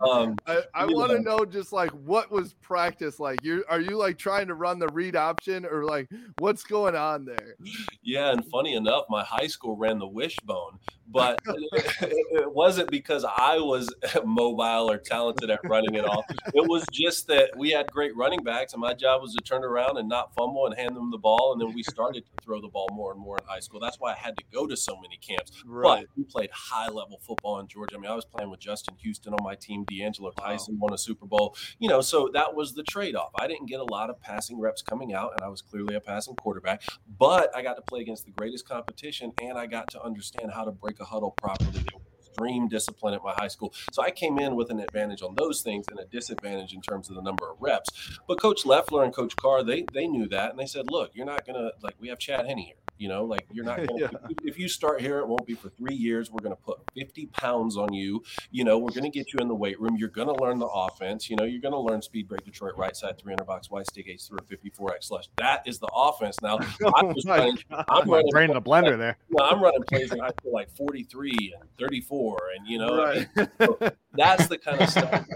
um, 0.00 0.36
I, 0.46 0.62
I 0.74 0.86
want 0.86 1.10
to 1.10 1.20
know. 1.20 1.38
know 1.38 1.44
just 1.44 1.72
like 1.72 1.90
what 1.90 2.30
was 2.30 2.54
practice 2.54 3.18
like. 3.18 3.44
You 3.44 3.64
are 3.68 3.80
you 3.80 3.96
like 3.96 4.16
trying 4.16 4.46
to 4.46 4.54
run 4.54 4.78
the 4.78 4.88
read 4.88 5.16
option 5.16 5.66
or 5.66 5.84
like 5.84 6.08
what's 6.38 6.62
going 6.62 6.94
on 6.94 7.24
there? 7.24 7.56
Yeah, 8.02 8.30
and 8.30 8.46
funny 8.46 8.74
enough, 8.74 9.04
my 9.10 9.24
high 9.24 9.48
school 9.48 9.76
ran 9.76 9.98
the 9.98 10.06
wishbone, 10.06 10.78
but 11.10 11.38
it, 11.46 12.52
wasn't 12.52 12.90
because 12.90 13.24
I 13.24 13.58
was 13.58 13.92
mobile 14.24 14.90
or 14.90 14.98
talented 14.98 15.50
at 15.50 15.60
running 15.64 15.94
it 15.94 16.04
all. 16.04 16.24
It 16.54 16.68
was 16.68 16.84
just 16.92 17.26
that 17.28 17.50
we 17.56 17.70
had 17.70 17.90
great 17.90 18.16
running 18.16 18.42
backs, 18.42 18.72
and 18.72 18.80
my 18.80 18.94
job 18.94 19.22
was 19.22 19.34
to 19.34 19.42
turn 19.42 19.64
around 19.64 19.98
and 19.98 20.08
not 20.08 20.34
fumble 20.34 20.66
and 20.66 20.76
hand 20.76 20.96
them 20.96 21.10
the 21.10 21.18
ball. 21.18 21.52
And 21.52 21.60
then 21.60 21.74
we 21.74 21.82
started 21.82 22.24
to 22.24 22.44
throw 22.44 22.60
the 22.60 22.68
ball 22.68 22.88
more 22.92 23.12
and 23.12 23.20
more 23.20 23.38
in 23.38 23.44
high 23.46 23.60
school. 23.60 23.80
That's 23.80 23.98
why 23.98 24.12
I 24.12 24.16
had 24.16 24.36
to 24.36 24.44
go 24.52 24.66
to 24.66 24.76
so 24.76 24.98
many 25.00 25.16
camps. 25.16 25.52
Right. 25.64 26.06
But 26.06 26.16
we 26.16 26.24
played 26.24 26.50
high 26.52 26.88
level 26.88 27.20
football 27.26 27.60
in 27.60 27.68
Georgia. 27.68 27.96
I 27.96 27.98
mean, 27.98 28.10
I 28.10 28.14
was 28.14 28.24
playing 28.24 28.50
with 28.50 28.60
Justin 28.60 28.94
Houston 28.98 29.32
on 29.32 29.42
my 29.42 29.54
team. 29.54 29.84
DeAngelo 29.86 30.34
Tyson 30.36 30.78
won 30.78 30.92
a 30.92 30.98
Super 30.98 31.26
Bowl. 31.26 31.56
You 31.78 31.88
know, 31.88 32.00
so 32.00 32.30
that 32.34 32.54
was 32.54 32.74
the 32.74 32.82
trade 32.82 33.16
off. 33.16 33.30
I 33.38 33.46
didn't 33.46 33.66
get 33.66 33.80
a 33.80 33.84
lot 33.84 34.10
of 34.10 34.20
passing 34.20 34.60
reps 34.60 34.82
coming 34.82 35.12
out, 35.14 35.32
and 35.36 35.44
I 35.44 35.48
was 35.48 35.62
clearly 35.62 35.94
a 35.94 36.00
passing 36.00 36.34
quarterback. 36.36 36.82
But 37.18 37.54
I 37.56 37.62
got 37.62 37.74
to 37.74 37.82
play 37.82 38.00
against 38.00 38.24
the 38.24 38.32
greatest 38.32 38.68
competition, 38.68 39.32
and 39.40 39.58
I 39.58 39.66
got 39.66 39.90
to 39.90 40.02
understand 40.02 40.52
how 40.52 40.64
to 40.64 40.72
break 40.72 40.99
a 41.00 41.04
huddle 41.04 41.32
properly. 41.32 41.84
Extreme 42.18 42.68
discipline 42.68 43.12
at 43.14 43.22
my 43.24 43.32
high 43.32 43.48
school. 43.48 43.74
So 43.92 44.02
I 44.02 44.10
came 44.10 44.38
in 44.38 44.54
with 44.54 44.70
an 44.70 44.80
advantage 44.80 45.20
on 45.22 45.34
those 45.34 45.62
things 45.62 45.86
and 45.90 45.98
a 45.98 46.04
disadvantage 46.06 46.72
in 46.72 46.80
terms 46.80 47.10
of 47.10 47.16
the 47.16 47.22
number 47.22 47.50
of 47.50 47.56
reps. 47.60 48.18
But 48.28 48.40
Coach 48.40 48.64
Loeffler 48.64 49.04
and 49.04 49.12
Coach 49.12 49.34
Carr, 49.36 49.62
they 49.64 49.84
they 49.92 50.06
knew 50.06 50.28
that, 50.28 50.50
and 50.50 50.58
they 50.58 50.66
said, 50.66 50.90
"Look, 50.90 51.10
you're 51.14 51.26
not 51.26 51.44
gonna 51.46 51.72
like 51.82 51.96
we 51.98 52.08
have 52.08 52.18
Chad 52.18 52.46
Henne 52.46 52.58
here. 52.58 52.76
You 53.00 53.08
know, 53.08 53.24
like 53.24 53.46
you're 53.50 53.64
not 53.64 53.78
gonna 53.86 53.98
Yeah. 53.98 54.08
if, 54.44 54.58
you, 54.58 54.68
start 54.68 55.00
here, 55.00 55.20
it 55.20 55.26
won't 55.26 55.46
be 55.46 55.54
for 55.54 55.70
three 55.70 55.94
years. 55.94 56.30
We're 56.30 56.42
gonna 56.42 56.54
put 56.54 56.78
50 56.94 57.26
pounds 57.32 57.78
on 57.78 57.94
you. 57.94 58.22
You 58.50 58.64
know, 58.64 58.78
we're 58.78 58.90
gonna 58.92 59.08
get 59.08 59.32
you 59.32 59.38
in 59.40 59.48
the 59.48 59.54
weight 59.54 59.80
room. 59.80 59.96
You're 59.96 60.10
gonna 60.10 60.34
learn 60.34 60.58
the 60.58 60.66
offense. 60.66 61.30
You 61.30 61.36
know, 61.36 61.44
you're 61.44 61.62
gonna 61.62 61.80
learn 61.80 62.02
speed 62.02 62.28
break 62.28 62.44
Detroit 62.44 62.74
right 62.76 62.94
side 62.94 63.18
300 63.18 63.46
box 63.46 63.70
white 63.70 63.86
stick 63.86 64.06
H 64.06 64.24
through 64.28 64.40
54x 64.40 65.04
slush. 65.04 65.24
That 65.38 65.66
is 65.66 65.78
the 65.78 65.88
offense. 65.94 66.36
Now 66.42 66.58
I 66.94 67.02
was 67.04 67.24
oh 67.24 67.28
my 67.28 67.38
running, 67.38 67.58
God. 67.70 67.84
I'm 67.88 68.06
My 68.06 68.16
running 68.16 68.30
brain 68.32 68.50
in 68.50 68.56
a 68.56 68.60
blender 68.62 68.98
there. 68.98 69.16
no, 69.30 69.46
I'm 69.46 69.62
running 69.62 69.82
plays 69.84 70.12
in 70.12 70.18
high 70.18 70.28
school 70.38 70.52
like 70.52 70.70
43 70.76 71.54
and 71.58 71.70
34, 71.78 72.38
and 72.58 72.68
you 72.68 72.78
know, 72.78 72.98
Right. 73.02 73.26
so 73.58 73.78
that's 74.12 74.46
the 74.48 74.58
kind 74.58 74.82
of 74.82 74.90
stuff. 74.90 75.26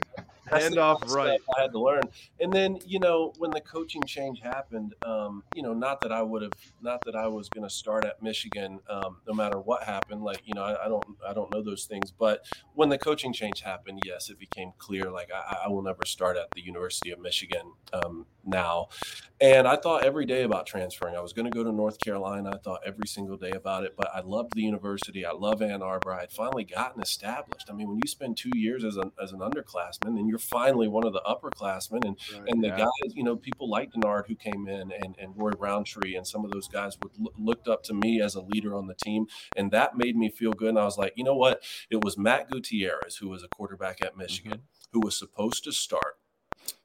That's 0.50 0.64
Hand 0.64 0.78
off 0.78 1.02
right. 1.12 1.40
I 1.56 1.62
had 1.62 1.72
to 1.72 1.80
learn. 1.80 2.02
And 2.40 2.52
then, 2.52 2.78
you 2.86 2.98
know, 2.98 3.32
when 3.38 3.50
the 3.50 3.60
coaching 3.60 4.02
change 4.06 4.40
happened, 4.40 4.94
um, 5.04 5.42
you 5.54 5.62
know, 5.62 5.72
not 5.72 6.00
that 6.02 6.12
I 6.12 6.22
would 6.22 6.42
have, 6.42 6.52
not 6.82 7.00
that 7.06 7.16
I 7.16 7.26
was 7.26 7.48
going 7.48 7.66
to 7.66 7.74
start 7.74 8.04
at 8.04 8.22
Michigan, 8.22 8.80
um, 8.88 9.18
no 9.26 9.34
matter 9.34 9.58
what 9.58 9.82
happened. 9.82 10.22
Like, 10.22 10.42
you 10.44 10.54
know, 10.54 10.62
I, 10.62 10.84
I 10.84 10.88
don't, 10.88 11.04
I 11.26 11.32
don't 11.32 11.52
know 11.52 11.62
those 11.62 11.84
things. 11.84 12.10
But 12.10 12.44
when 12.74 12.88
the 12.88 12.98
coaching 12.98 13.32
change 13.32 13.60
happened, 13.60 14.00
yes, 14.04 14.30
it 14.30 14.38
became 14.38 14.72
clear. 14.78 15.10
Like, 15.10 15.30
I, 15.32 15.64
I 15.64 15.68
will 15.68 15.82
never 15.82 16.04
start 16.04 16.36
at 16.36 16.50
the 16.54 16.62
University 16.62 17.10
of 17.10 17.20
Michigan 17.20 17.72
um, 17.92 18.26
now. 18.44 18.88
And 19.40 19.66
I 19.66 19.76
thought 19.76 20.04
every 20.04 20.26
day 20.26 20.42
about 20.42 20.66
transferring. 20.66 21.16
I 21.16 21.20
was 21.20 21.32
going 21.32 21.50
to 21.50 21.50
go 21.50 21.64
to 21.64 21.72
North 21.72 21.98
Carolina. 21.98 22.50
I 22.54 22.58
thought 22.58 22.80
every 22.86 23.06
single 23.06 23.36
day 23.36 23.50
about 23.50 23.84
it. 23.84 23.94
But 23.96 24.10
I 24.14 24.20
loved 24.20 24.54
the 24.54 24.62
university. 24.62 25.24
I 25.24 25.32
love 25.32 25.62
Ann 25.62 25.82
Arbor. 25.82 26.12
I 26.12 26.20
had 26.20 26.32
finally 26.32 26.64
gotten 26.64 27.02
established. 27.02 27.68
I 27.68 27.72
mean, 27.72 27.88
when 27.88 27.98
you 28.02 28.08
spend 28.08 28.36
two 28.36 28.52
years 28.54 28.84
as 28.84 28.96
an 28.96 29.10
as 29.22 29.32
an 29.32 29.40
underclassman, 29.40 30.16
then 30.16 30.28
you're 30.28 30.38
finally 30.44 30.88
one 30.88 31.06
of 31.06 31.12
the 31.12 31.22
upperclassmen. 31.26 32.04
And 32.04 32.18
Right. 32.32 32.48
and 32.48 32.62
the 32.62 32.68
Yeah. 32.68 32.78
guys, 32.78 33.14
you 33.14 33.22
know, 33.22 33.36
people 33.36 33.68
like 33.68 33.92
Denard 33.92 34.26
who 34.26 34.34
came 34.34 34.68
in, 34.68 34.92
and 34.92 35.16
and 35.18 35.32
Roy 35.36 35.52
Roundtree, 35.58 36.14
and 36.14 36.26
some 36.26 36.44
of 36.44 36.50
those 36.50 36.68
guys 36.68 36.98
would 37.02 37.12
look, 37.18 37.34
looked 37.38 37.68
up 37.68 37.82
to 37.84 37.94
me 37.94 38.20
as 38.20 38.34
a 38.34 38.42
leader 38.42 38.74
on 38.74 38.86
the 38.86 38.94
team, 38.94 39.26
and 39.56 39.70
that 39.70 39.96
made 39.96 40.16
me 40.16 40.28
feel 40.28 40.52
good. 40.52 40.70
And 40.70 40.78
I 40.78 40.84
was 40.84 40.98
like, 40.98 41.12
you 41.16 41.24
know 41.24 41.36
what? 41.36 41.62
It 41.90 42.02
was 42.04 42.16
Matt 42.18 42.50
Gutierrez 42.50 43.16
who 43.16 43.28
was 43.28 43.42
a 43.42 43.48
quarterback 43.48 44.02
at 44.02 44.10
mm-hmm. 44.10 44.20
Michigan 44.20 44.62
who 44.92 45.00
was 45.00 45.18
supposed 45.18 45.64
to 45.64 45.72
start. 45.72 46.18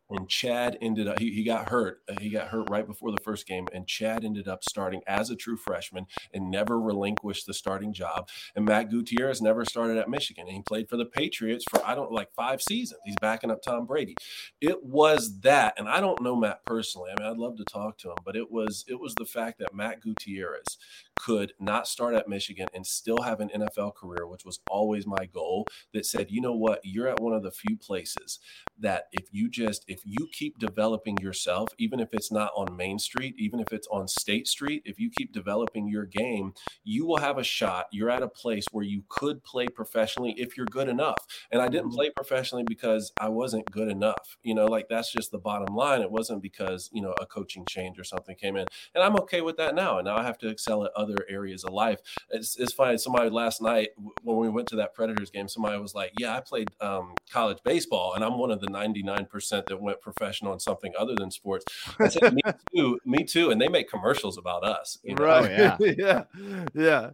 And 0.09 0.27
Chad 0.27 0.77
ended 0.81 1.07
up, 1.07 1.19
he, 1.19 1.31
he 1.31 1.43
got 1.43 1.69
hurt. 1.69 2.01
Uh, 2.09 2.15
He 2.19 2.29
got 2.29 2.47
hurt 2.47 2.69
right 2.69 2.85
before 2.85 3.11
the 3.11 3.21
first 3.23 3.47
game. 3.47 3.67
And 3.73 3.87
Chad 3.87 4.25
ended 4.25 4.47
up 4.47 4.63
starting 4.63 5.01
as 5.07 5.29
a 5.29 5.35
true 5.35 5.57
freshman 5.57 6.07
and 6.33 6.49
never 6.49 6.79
relinquished 6.79 7.45
the 7.45 7.53
starting 7.53 7.93
job. 7.93 8.29
And 8.55 8.65
Matt 8.65 8.89
Gutierrez 8.89 9.41
never 9.41 9.65
started 9.65 9.97
at 9.97 10.09
Michigan. 10.09 10.47
And 10.47 10.55
he 10.55 10.61
played 10.63 10.89
for 10.89 10.97
the 10.97 11.05
Patriots 11.05 11.65
for, 11.69 11.85
I 11.85 11.95
don't 11.95 12.11
like 12.11 12.33
five 12.35 12.61
seasons. 12.61 13.01
He's 13.05 13.15
backing 13.21 13.51
up 13.51 13.61
Tom 13.61 13.85
Brady. 13.85 14.15
It 14.61 14.83
was 14.83 15.39
that. 15.41 15.75
And 15.77 15.87
I 15.87 15.99
don't 15.99 16.21
know 16.21 16.35
Matt 16.35 16.65
personally. 16.65 17.11
I 17.11 17.21
mean, 17.21 17.31
I'd 17.31 17.37
love 17.37 17.57
to 17.57 17.65
talk 17.65 17.97
to 17.99 18.09
him, 18.09 18.17
but 18.25 18.35
it 18.35 18.51
was, 18.51 18.85
it 18.87 18.99
was 18.99 19.15
the 19.15 19.25
fact 19.25 19.59
that 19.59 19.73
Matt 19.73 20.01
Gutierrez 20.01 20.77
could 21.15 21.53
not 21.59 21.87
start 21.87 22.15
at 22.15 22.27
Michigan 22.29 22.67
and 22.73 22.85
still 22.85 23.21
have 23.21 23.39
an 23.41 23.49
NFL 23.49 23.95
career, 23.95 24.25
which 24.25 24.45
was 24.45 24.59
always 24.69 25.05
my 25.05 25.25
goal, 25.25 25.65
that 25.93 26.05
said, 26.05 26.31
you 26.31 26.41
know 26.41 26.55
what, 26.55 26.79
you're 26.83 27.07
at 27.07 27.19
one 27.19 27.33
of 27.33 27.43
the 27.43 27.51
few 27.51 27.77
places 27.77 28.39
that 28.79 29.05
if 29.11 29.27
you 29.31 29.49
just 29.49 29.83
if 29.87 29.98
you 30.03 30.27
keep 30.31 30.57
developing 30.59 31.17
yourself 31.17 31.69
even 31.77 31.99
if 31.99 32.09
it's 32.13 32.31
not 32.31 32.51
on 32.55 32.75
main 32.75 32.99
street 32.99 33.35
even 33.37 33.59
if 33.59 33.71
it's 33.71 33.87
on 33.87 34.07
state 34.07 34.47
street 34.47 34.81
if 34.85 34.99
you 34.99 35.09
keep 35.09 35.31
developing 35.33 35.87
your 35.87 36.05
game 36.05 36.53
you 36.83 37.05
will 37.05 37.17
have 37.17 37.37
a 37.37 37.43
shot. 37.43 37.87
You're 37.91 38.09
at 38.09 38.23
a 38.23 38.27
place 38.27 38.65
where 38.71 38.83
you 38.83 39.03
could 39.09 39.43
play 39.43 39.67
professionally 39.67 40.33
if 40.37 40.57
you're 40.57 40.65
good 40.65 40.87
enough. 40.87 41.17
And 41.51 41.61
i 41.61 41.67
didn't 41.67 41.91
play 41.91 42.09
professionally 42.09 42.63
because 42.63 43.11
i 43.19 43.29
wasn't 43.29 43.69
good 43.71 43.89
enough. 43.89 44.37
You 44.43 44.55
know 44.55 44.65
like 44.65 44.87
that's 44.89 45.11
just 45.11 45.31
the 45.31 45.37
bottom 45.37 45.75
line. 45.75 46.01
It 46.01 46.11
wasn't 46.11 46.41
because 46.41 46.89
you 46.93 47.01
know 47.01 47.13
a 47.19 47.25
coaching 47.25 47.65
change 47.67 47.99
or 47.99 48.03
something 48.03 48.35
came 48.35 48.55
in. 48.55 48.65
And 48.95 49.03
i'm 49.03 49.15
okay 49.17 49.41
with 49.41 49.57
that 49.57 49.75
now. 49.75 49.97
And 49.97 50.05
now 50.05 50.17
i 50.17 50.23
have 50.23 50.37
to 50.39 50.47
excel 50.47 50.85
at 50.85 50.91
other 50.95 51.17
areas 51.29 51.63
of 51.63 51.73
life. 51.73 51.99
It's, 52.29 52.57
it's 52.57 52.73
funny 52.73 52.97
somebody 52.97 53.29
last 53.29 53.61
night 53.61 53.89
when 54.23 54.37
we 54.37 54.49
went 54.49 54.67
to 54.69 54.75
that 54.77 54.93
predators 54.93 55.29
game 55.29 55.47
somebody 55.47 55.77
was 55.79 55.93
like 55.93 56.11
yeah 56.19 56.35
i 56.35 56.39
played 56.39 56.69
um, 56.81 57.13
college 57.31 57.59
baseball 57.63 58.13
and 58.13 58.23
i'm 58.23 58.37
one 58.37 58.51
of 58.51 58.59
the 58.59 58.67
99% 58.67 59.65
that 59.67 59.81
went 59.81 59.88
professional 59.95 60.53
in 60.53 60.59
something 60.59 60.93
other 60.97 61.15
than 61.15 61.31
sports 61.31 61.65
i 61.99 62.07
said 62.07 62.33
me 62.33 62.41
too 62.75 62.99
me 63.05 63.23
too 63.23 63.49
and 63.51 63.61
they 63.61 63.67
make 63.67 63.89
commercials 63.89 64.37
about 64.37 64.63
us 64.63 64.97
you 65.03 65.15
know? 65.15 65.23
Right. 65.23 65.51
yeah. 65.79 66.23
yeah. 66.33 66.69
Yeah. 66.73 67.09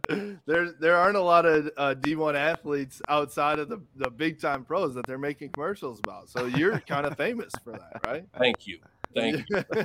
There 0.46 0.72
there 0.72 0.96
aren't 0.96 1.16
a 1.16 1.22
lot 1.22 1.46
of 1.46 1.70
uh, 1.76 1.94
D1 1.98 2.34
athletes 2.34 3.02
outside 3.08 3.58
of 3.58 3.68
the, 3.68 3.80
the 3.96 4.10
big 4.10 4.40
time 4.40 4.64
pros 4.64 4.94
that 4.94 5.06
they're 5.06 5.18
making 5.18 5.50
commercials 5.50 6.00
about. 6.00 6.28
So 6.28 6.46
you're 6.46 6.80
kind 6.80 7.06
of 7.06 7.16
famous 7.16 7.54
for 7.62 7.72
that, 7.72 8.00
right? 8.04 8.24
thank 8.38 8.66
you 8.66 8.78
thank 9.14 9.44
you 9.48 9.62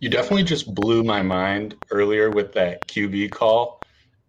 You 0.00 0.10
definitely 0.10 0.42
just 0.42 0.74
blew 0.74 1.02
my 1.02 1.22
mind 1.22 1.76
earlier 1.90 2.30
with 2.30 2.52
that 2.52 2.86
QB 2.88 3.32
call. 3.32 3.82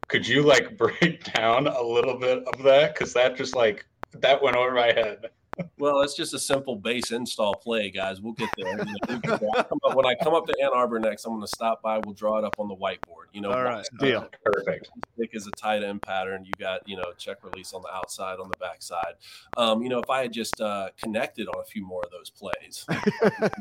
Could 0.07 0.25
you 0.25 0.43
like 0.43 0.77
break 0.77 1.23
down 1.33 1.67
a 1.67 1.81
little 1.81 2.17
bit 2.17 2.43
of 2.45 2.63
that? 2.63 2.93
Because 2.93 3.13
that 3.13 3.35
just 3.35 3.55
like 3.55 3.85
that 4.13 4.41
went 4.41 4.55
over 4.55 4.71
my 4.71 4.87
head. 4.87 5.31
Well, 5.77 6.01
it's 6.01 6.15
just 6.15 6.33
a 6.33 6.39
simple 6.39 6.75
base 6.75 7.11
install 7.11 7.55
play, 7.55 7.89
guys. 7.89 8.19
We'll 8.21 8.33
get 8.33 8.49
there. 8.57 8.69
You 8.71 8.75
know, 8.77 8.83
we'll 9.07 9.19
get 9.19 9.39
there. 9.39 9.49
I'll 9.55 9.89
up- 9.89 9.95
when 9.95 10.05
I 10.05 10.15
come 10.21 10.33
up 10.33 10.45
to 10.47 10.55
Ann 10.61 10.71
Arbor 10.73 10.99
next, 10.99 11.25
I'm 11.25 11.31
going 11.31 11.41
to 11.41 11.47
stop 11.47 11.81
by. 11.81 11.99
We'll 11.99 12.13
draw 12.13 12.37
it 12.37 12.43
up 12.43 12.55
on 12.59 12.67
the 12.67 12.75
whiteboard. 12.75 13.27
You 13.33 13.41
know, 13.41 13.49
All 13.51 13.55
one 13.57 13.65
right. 13.65 13.87
Deal. 13.99 14.29
Perfect. 14.43 14.89
Stick 15.15 15.29
is 15.33 15.47
a 15.47 15.51
tight 15.51 15.83
end 15.83 16.01
pattern. 16.01 16.43
You 16.45 16.51
got 16.59 16.87
you 16.87 16.97
know 16.97 17.05
check 17.17 17.43
release 17.43 17.73
on 17.73 17.81
the 17.81 17.93
outside, 17.93 18.39
on 18.39 18.49
the 18.49 18.57
backside. 18.59 19.15
Um, 19.57 19.81
you 19.81 19.89
know, 19.89 19.99
if 19.99 20.09
I 20.09 20.21
had 20.23 20.33
just 20.33 20.59
uh, 20.59 20.89
connected 21.01 21.47
on 21.47 21.61
a 21.61 21.65
few 21.65 21.85
more 21.85 22.01
of 22.03 22.11
those 22.11 22.29
plays, 22.29 22.85
I, 22.89 23.59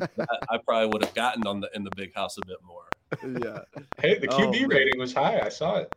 I 0.51 0.59
probably 0.67 0.89
would 0.89 1.05
have 1.05 1.15
gotten 1.15 1.47
on 1.47 1.61
the 1.61 1.71
in 1.75 1.85
the 1.85 1.91
big 1.97 2.15
house 2.15 2.39
a 2.39 2.47
bit 2.47 2.59
more. 2.65 2.85
yeah. 3.23 3.61
Hey, 4.01 4.19
the 4.19 4.29
Oh, 4.33 4.39
QB 4.39 4.61
man. 4.61 4.69
rating 4.69 4.99
was 4.99 5.13
high. 5.13 5.41
I 5.41 5.49
saw 5.49 5.77
it. 5.77 5.95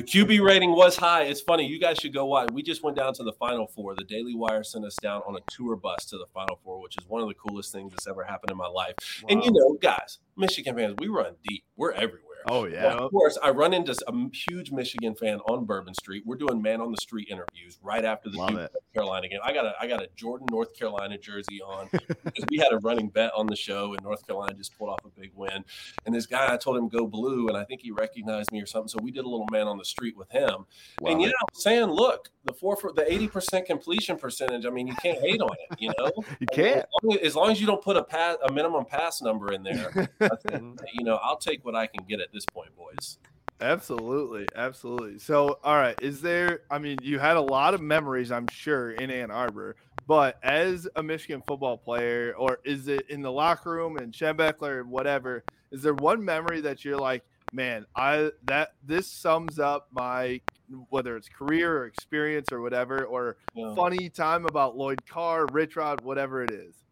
The 0.00 0.06
QB 0.06 0.42
rating 0.42 0.74
was 0.74 0.96
high. 0.96 1.24
It's 1.24 1.42
funny. 1.42 1.66
You 1.66 1.78
guys 1.78 1.98
should 1.98 2.14
go 2.14 2.24
watch. 2.24 2.48
We 2.54 2.62
just 2.62 2.82
went 2.82 2.96
down 2.96 3.12
to 3.12 3.22
the 3.22 3.34
Final 3.34 3.66
Four. 3.66 3.94
The 3.94 4.04
Daily 4.04 4.34
Wire 4.34 4.64
sent 4.64 4.86
us 4.86 4.96
down 5.02 5.20
on 5.26 5.36
a 5.36 5.40
tour 5.50 5.76
bus 5.76 6.06
to 6.06 6.16
the 6.16 6.24
Final 6.32 6.58
Four, 6.64 6.80
which 6.80 6.96
is 6.96 7.06
one 7.06 7.20
of 7.20 7.28
the 7.28 7.34
coolest 7.34 7.70
things 7.70 7.92
that's 7.92 8.06
ever 8.06 8.24
happened 8.24 8.50
in 8.50 8.56
my 8.56 8.66
life. 8.66 8.94
And 9.28 9.44
you 9.44 9.52
know, 9.52 9.76
guys, 9.82 10.16
Michigan 10.38 10.74
fans, 10.74 10.94
we 10.98 11.08
run 11.08 11.34
deep. 11.46 11.64
We're 11.76 11.92
everywhere. 11.92 12.29
Oh 12.48 12.64
yeah. 12.64 12.94
Of 12.94 13.10
course, 13.10 13.38
I 13.42 13.50
run 13.50 13.72
into 13.72 13.94
a 14.06 14.12
huge 14.32 14.70
Michigan 14.70 15.14
fan 15.14 15.40
on 15.48 15.64
Bourbon 15.64 15.94
Street. 15.94 16.24
We're 16.26 16.36
doing 16.36 16.60
man 16.62 16.80
on 16.80 16.90
the 16.90 17.00
street 17.00 17.28
interviews 17.30 17.78
right 17.82 18.04
after 18.04 18.30
the. 18.30 18.36
North 18.36 18.70
Carolina 18.94 19.28
game. 19.28 19.38
I 19.44 19.52
got 19.52 19.66
a 19.66 19.74
I 19.80 19.86
got 19.86 20.02
a 20.02 20.08
Jordan 20.16 20.46
North 20.50 20.76
Carolina 20.76 21.16
jersey 21.18 21.60
on 21.62 21.88
because 21.92 22.44
we 22.50 22.58
had 22.58 22.72
a 22.72 22.78
running 22.78 23.08
bet 23.08 23.32
on 23.36 23.46
the 23.46 23.56
show, 23.56 23.94
and 23.94 24.02
North 24.02 24.26
Carolina 24.26 24.54
just 24.54 24.76
pulled 24.76 24.90
off 24.90 25.00
a 25.04 25.20
big 25.20 25.30
win. 25.34 25.64
And 26.06 26.14
this 26.14 26.26
guy, 26.26 26.52
I 26.52 26.56
told 26.56 26.76
him 26.76 26.88
go 26.88 27.06
blue, 27.06 27.48
and 27.48 27.56
I 27.56 27.64
think 27.64 27.82
he 27.82 27.90
recognized 27.90 28.50
me 28.52 28.60
or 28.60 28.66
something. 28.66 28.88
So 28.88 28.98
we 29.02 29.10
did 29.10 29.24
a 29.24 29.28
little 29.28 29.46
man 29.52 29.68
on 29.68 29.78
the 29.78 29.84
street 29.84 30.16
with 30.16 30.30
him. 30.30 30.66
Love 31.00 31.12
and 31.12 31.20
yeah, 31.20 31.28
it. 31.28 31.34
I'm 31.40 31.54
saying, 31.54 31.86
look, 31.86 32.30
the 32.44 32.52
four 32.52 32.76
for 32.76 32.92
the 32.92 33.10
eighty 33.10 33.28
percent 33.28 33.66
completion 33.66 34.16
percentage. 34.16 34.66
I 34.66 34.70
mean, 34.70 34.86
you 34.86 34.94
can't 34.96 35.18
hate 35.18 35.40
on 35.40 35.50
it. 35.68 35.80
You 35.80 35.92
know, 35.98 36.10
You 36.40 36.46
can't. 36.52 36.78
As 36.78 36.86
long 37.02 37.14
as, 37.14 37.20
as 37.20 37.36
long 37.36 37.50
as 37.50 37.60
you 37.60 37.66
don't 37.66 37.82
put 37.82 37.96
a 37.96 38.02
pass, 38.02 38.36
a 38.46 38.52
minimum 38.52 38.84
pass 38.84 39.22
number 39.22 39.52
in 39.52 39.62
there. 39.62 40.08
I 40.20 40.28
think, 40.48 40.80
you 40.94 41.04
know, 41.04 41.18
I'll 41.22 41.36
take 41.36 41.64
what 41.64 41.74
I 41.74 41.86
can 41.86 42.04
get 42.08 42.20
at 42.30 42.34
this 42.34 42.46
point, 42.46 42.70
boys. 42.76 43.18
Absolutely, 43.60 44.48
absolutely. 44.56 45.18
So, 45.18 45.58
all 45.62 45.74
right, 45.76 45.96
is 46.00 46.22
there? 46.22 46.60
I 46.70 46.78
mean, 46.78 46.98
you 47.02 47.18
had 47.18 47.36
a 47.36 47.40
lot 47.42 47.74
of 47.74 47.80
memories, 47.82 48.30
I'm 48.32 48.48
sure, 48.48 48.92
in 48.92 49.10
Ann 49.10 49.30
Arbor. 49.30 49.76
But 50.06 50.38
as 50.42 50.88
a 50.96 51.02
Michigan 51.02 51.42
football 51.42 51.76
player, 51.76 52.34
or 52.36 52.58
is 52.64 52.88
it 52.88 53.10
in 53.10 53.20
the 53.22 53.30
locker 53.30 53.70
room 53.70 53.96
and 53.96 54.12
Schembechler, 54.12 54.84
whatever? 54.84 55.44
Is 55.70 55.82
there 55.82 55.94
one 55.94 56.24
memory 56.24 56.60
that 56.62 56.84
you're 56.84 56.96
like, 56.98 57.22
man, 57.52 57.84
I 57.94 58.30
that 58.44 58.70
this 58.82 59.08
sums 59.08 59.58
up 59.58 59.88
my 59.92 60.40
whether 60.88 61.16
it's 61.16 61.28
career 61.28 61.78
or 61.78 61.84
experience 61.86 62.50
or 62.52 62.60
whatever, 62.60 63.04
or 63.04 63.36
Yeah. 63.54 63.74
funny 63.74 64.08
time 64.08 64.46
about 64.46 64.76
Lloyd 64.76 65.04
Carr, 65.06 65.46
Rich 65.46 65.76
Rod, 65.76 66.00
whatever 66.02 66.42
it 66.44 66.50
is. 66.50 66.84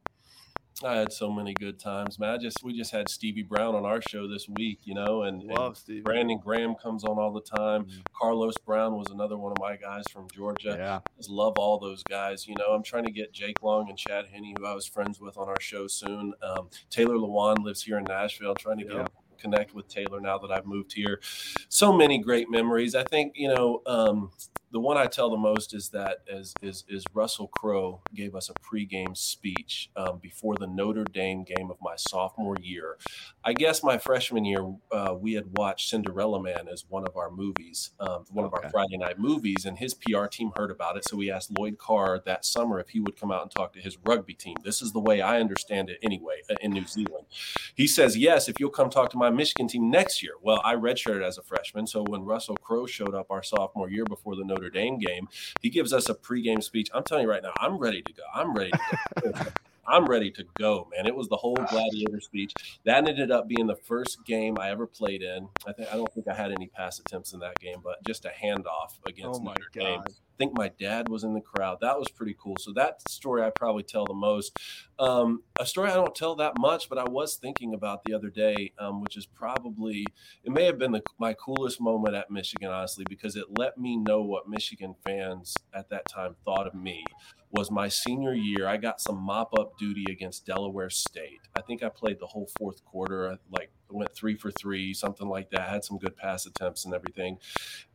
I 0.85 0.95
had 0.95 1.12
so 1.12 1.31
many 1.33 1.55
good 1.55 1.81
times, 1.81 2.18
man. 2.18 2.31
I 2.31 2.39
just 2.39 2.62
we 2.62 2.76
just 2.76 2.93
had 2.93 3.09
Stevie 3.09 3.43
Brown 3.43 3.74
on 3.74 3.85
our 3.85 4.01
show 4.01 4.29
this 4.29 4.49
week, 4.49 4.81
you 4.85 4.95
know, 4.95 5.22
and, 5.22 5.43
Love 5.43 5.76
Stevie. 5.76 6.03
Brandon 6.03 6.39
Graham 6.39 6.74
comes 6.76 7.03
on 7.05 7.18
all 7.18 7.33
the 7.33 7.41
time. 7.41 7.87
Carlos 8.16 8.55
Brown 8.64 8.97
was 8.97 9.09
another 9.11 9.37
one 9.37 9.51
of 9.51 9.59
my 9.59 9.76
guys 9.76 10.05
from 10.12 10.29
Georgia. 10.33 10.76
Yeah. 10.79 11.01
Just 11.16 11.31
love 11.31 11.55
all 11.59 11.79
those 11.79 12.03
guys. 12.05 12.47
You 12.47 12.55
know, 12.59 12.66
I'm 12.72 12.83
trying 12.85 13.05
to 13.05 13.11
get 13.11 13.33
Jake 13.33 13.62
Long 13.62 13.89
and 13.89 13.99
Chad 13.99 14.26
Henne, 14.33 14.55
who 14.57 14.66
I 14.66 14.74
was 14.74 14.87
friends 14.87 15.20
with, 15.20 15.37
on 15.37 15.49
our 15.49 15.61
show 15.61 15.89
soon. 15.89 16.33
Um, 16.43 16.68
Taylor 16.91 17.16
Lewan 17.16 17.64
lives 17.64 17.83
here 17.83 17.99
in 17.99 18.05
Nashville. 18.05 18.55
trying 18.55 18.79
to 18.79 18.85
get 18.85 19.11
connect 19.39 19.74
with 19.74 19.89
Taylor 19.89 20.20
now 20.20 20.37
that 20.39 20.51
I've 20.51 20.66
moved 20.66 20.93
here. 20.93 21.20
So 21.68 21.93
many 21.93 22.18
great 22.18 22.51
memories. 22.51 22.95
I 22.95 23.05
think 23.05 23.33
you 23.37 23.49
know 23.49 23.83
um, 23.87 24.31
the 24.71 24.81
one 24.81 24.97
I 24.97 25.07
tell 25.07 25.31
the 25.31 25.37
most 25.37 25.75
is 25.75 25.89
that 25.91 26.19
as 26.31 26.55
is 26.62 26.85
is 26.89 27.05
Russell 27.14 27.49
Crowe 27.49 28.03
gave 28.14 28.35
us 28.35 28.51
a 28.51 28.55
pregame 28.55 29.16
speech 29.16 29.91
um, 29.97 30.19
before 30.19 30.57
the 30.57 30.66
Notre 30.66 31.05
Dame 31.05 31.45
game 31.45 31.71
of 31.71 31.79
my 31.81 31.95
sophomore 31.97 32.57
year. 32.61 32.99
I 33.45 33.55
guess 33.55 33.83
my 33.83 33.97
freshman 33.99 34.45
year 34.45 34.61
uh, 34.93 35.14
we 35.19 35.33
had 35.33 35.47
watched 35.57 35.89
Cinderella 35.89 36.43
Man 36.43 36.69
as 36.71 36.85
one 36.89 37.07
of 37.07 37.16
our 37.16 37.31
movies, 37.31 37.91
um, 38.01 38.25
one 38.31 38.45
of 38.45 38.53
our 38.53 38.69
Friday 38.71 38.99
night 38.99 39.19
movies, 39.19 39.64
and 39.64 39.79
his 39.79 39.95
PR 39.95 40.27
team 40.27 40.53
heard 40.57 40.71
about 40.71 40.97
it. 40.97 41.07
So 41.07 41.16
we 41.16 41.31
asked 41.31 41.57
Lloyd 41.57 41.79
Carr 41.79 42.21
that 42.27 42.45
summer 42.45 42.79
if 42.79 42.91
he 42.91 43.01
would 43.01 43.19
come 43.19 43.33
out 43.33 43.43
and 43.43 43.51
talk 43.51 43.73
to 43.73 43.81
his 43.81 43.97
rugby 44.05 44.35
team. 44.35 44.57
This 44.64 44.83
is 44.83 44.93
the 44.93 45.01
way 45.01 45.23
I 45.23 45.41
understand 45.41 45.89
it 45.89 45.99
anyway 46.03 46.43
uh, 46.51 46.57
in 46.61 46.73
New 46.73 46.87
Zealand. 46.87 47.27
He 47.75 47.87
says, 47.87 48.16
Yes, 48.16 48.49
if 48.49 48.61
you'll 48.61 48.71
come 48.71 48.91
talk 48.91 49.11
to 49.11 49.16
my 49.16 49.31
Michigan 49.31 49.69
team 49.69 49.91
next 49.91 50.23
year. 50.23 50.33
Well, 50.43 50.61
I 50.64 50.75
redshirted 50.75 51.25
as 51.25 51.39
a 51.39 51.43
freshman. 51.43 51.87
So 51.87 52.05
when 52.07 52.25
Russell 52.25 52.57
Crowe 52.57 52.87
showed 52.87 53.14
up 53.14 53.31
our 53.31 53.43
sophomore 53.43 53.89
year 53.89 54.05
before 54.05 54.37
the 54.37 54.45
Notre 54.45 54.58
Dame 54.61 54.99
game, 54.99 55.29
he 55.63 55.71
gives 55.71 55.93
us 55.93 56.09
a 56.09 56.15
pregame 56.15 56.63
speech. 56.63 56.89
I'm 56.93 57.05
telling 57.05 57.25
you 57.25 57.31
right 57.31 57.43
now, 57.43 57.53
I'm 57.59 57.79
ready 57.79 58.03
to 58.03 58.13
go. 58.13 58.23
I'm 58.35 58.53
ready 58.55 58.73
to 58.73 58.99
go. 59.23 59.33
I'm 59.89 60.05
ready 60.05 60.31
to 60.33 60.45
go, 60.59 60.87
man. 60.95 61.07
It 61.07 61.15
was 61.15 61.29
the 61.29 61.37
whole 61.37 61.57
gladiator 61.71 62.21
speech. 62.21 62.53
That 62.85 63.09
ended 63.09 63.31
up 63.31 63.49
being 63.49 63.67
the 63.67 63.77
first 63.77 64.19
game 64.27 64.59
I 64.61 64.71
ever 64.71 64.87
played 64.87 65.23
in. 65.23 65.49
I 65.67 65.73
think 65.73 65.89
I 65.91 65.97
don't 65.97 66.13
think 66.13 66.29
I 66.29 66.35
had 66.35 66.53
any 66.53 66.67
pass 66.67 66.99
attempts 66.99 67.33
in 67.33 67.41
that 67.41 67.59
game, 67.59 67.79
but 67.83 68.05
just 68.05 68.27
a 68.27 68.29
handoff 68.29 68.99
against 69.07 69.41
Oh 69.41 69.45
Notre 69.45 69.71
Dame. 69.73 70.01
God. 70.01 70.09
I 70.09 70.13
think 70.39 70.57
my 70.57 70.68
dad 70.68 71.09
was 71.09 71.24
in 71.24 71.34
the 71.34 71.41
crowd. 71.41 71.78
That 71.80 71.99
was 71.99 72.09
pretty 72.09 72.36
cool. 72.39 72.57
So 72.59 72.72
that 72.74 73.07
story 73.09 73.43
I 73.43 73.51
probably 73.51 73.82
tell 73.82 74.07
the 74.07 74.14
most. 74.14 74.57
Um, 74.99 75.43
a 75.61 75.66
story 75.66 75.91
I 75.91 75.95
don't 75.95 76.14
tell 76.14 76.36
that 76.36 76.55
much, 76.59 76.89
but 76.89 76.99
I 76.99 77.05
was 77.05 77.36
thinking 77.36 77.74
about 77.74 78.05
the 78.05 78.14
other 78.14 78.30
day, 78.30 78.72
um, 78.78 79.01
which 79.01 79.16
is 79.16 79.26
probably 79.26 80.07
it 80.45 80.53
may 80.53 80.64
have 80.64 80.78
been 80.78 80.93
the, 80.93 81.03
my 81.18 81.34
coolest 81.34 81.80
moment 81.80 82.14
at 82.14 82.30
Michigan, 82.30 82.70
honestly, 82.70 83.05
because 83.09 83.36
it 83.36 83.45
let 83.59 83.76
me 83.76 83.97
know 83.97 84.22
what 84.22 84.49
Michigan 84.49 84.95
fans 85.05 85.55
at 85.74 85.91
that 85.91 86.09
time 86.09 86.36
thought 86.45 86.66
of 86.66 86.74
me. 86.74 87.05
Was 87.51 87.70
my 87.70 87.89
senior 87.89 88.34
year. 88.34 88.68
I 88.68 88.76
got 88.76 89.01
some 89.01 89.16
mop 89.16 89.55
up 89.59 89.78
duty 89.78 90.05
against 90.11 90.45
Delaware 90.45 90.91
State. 90.91 91.41
I 91.57 91.62
think 91.62 91.82
I 91.82 91.89
played 91.89 92.20
the 92.20 92.26
whole 92.26 92.47
fourth 92.59 92.84
quarter, 92.84 93.39
like 93.51 93.70
went 93.91 94.14
three 94.14 94.36
for 94.36 94.51
three, 94.51 94.95
something 94.95 95.28
like 95.28 95.51
that. 95.51 95.68
Had 95.70 95.84
some 95.84 95.99
good 95.99 96.16
pass 96.16 96.47
attempts 96.47 96.84
and 96.84 96.95
everything. 96.95 97.39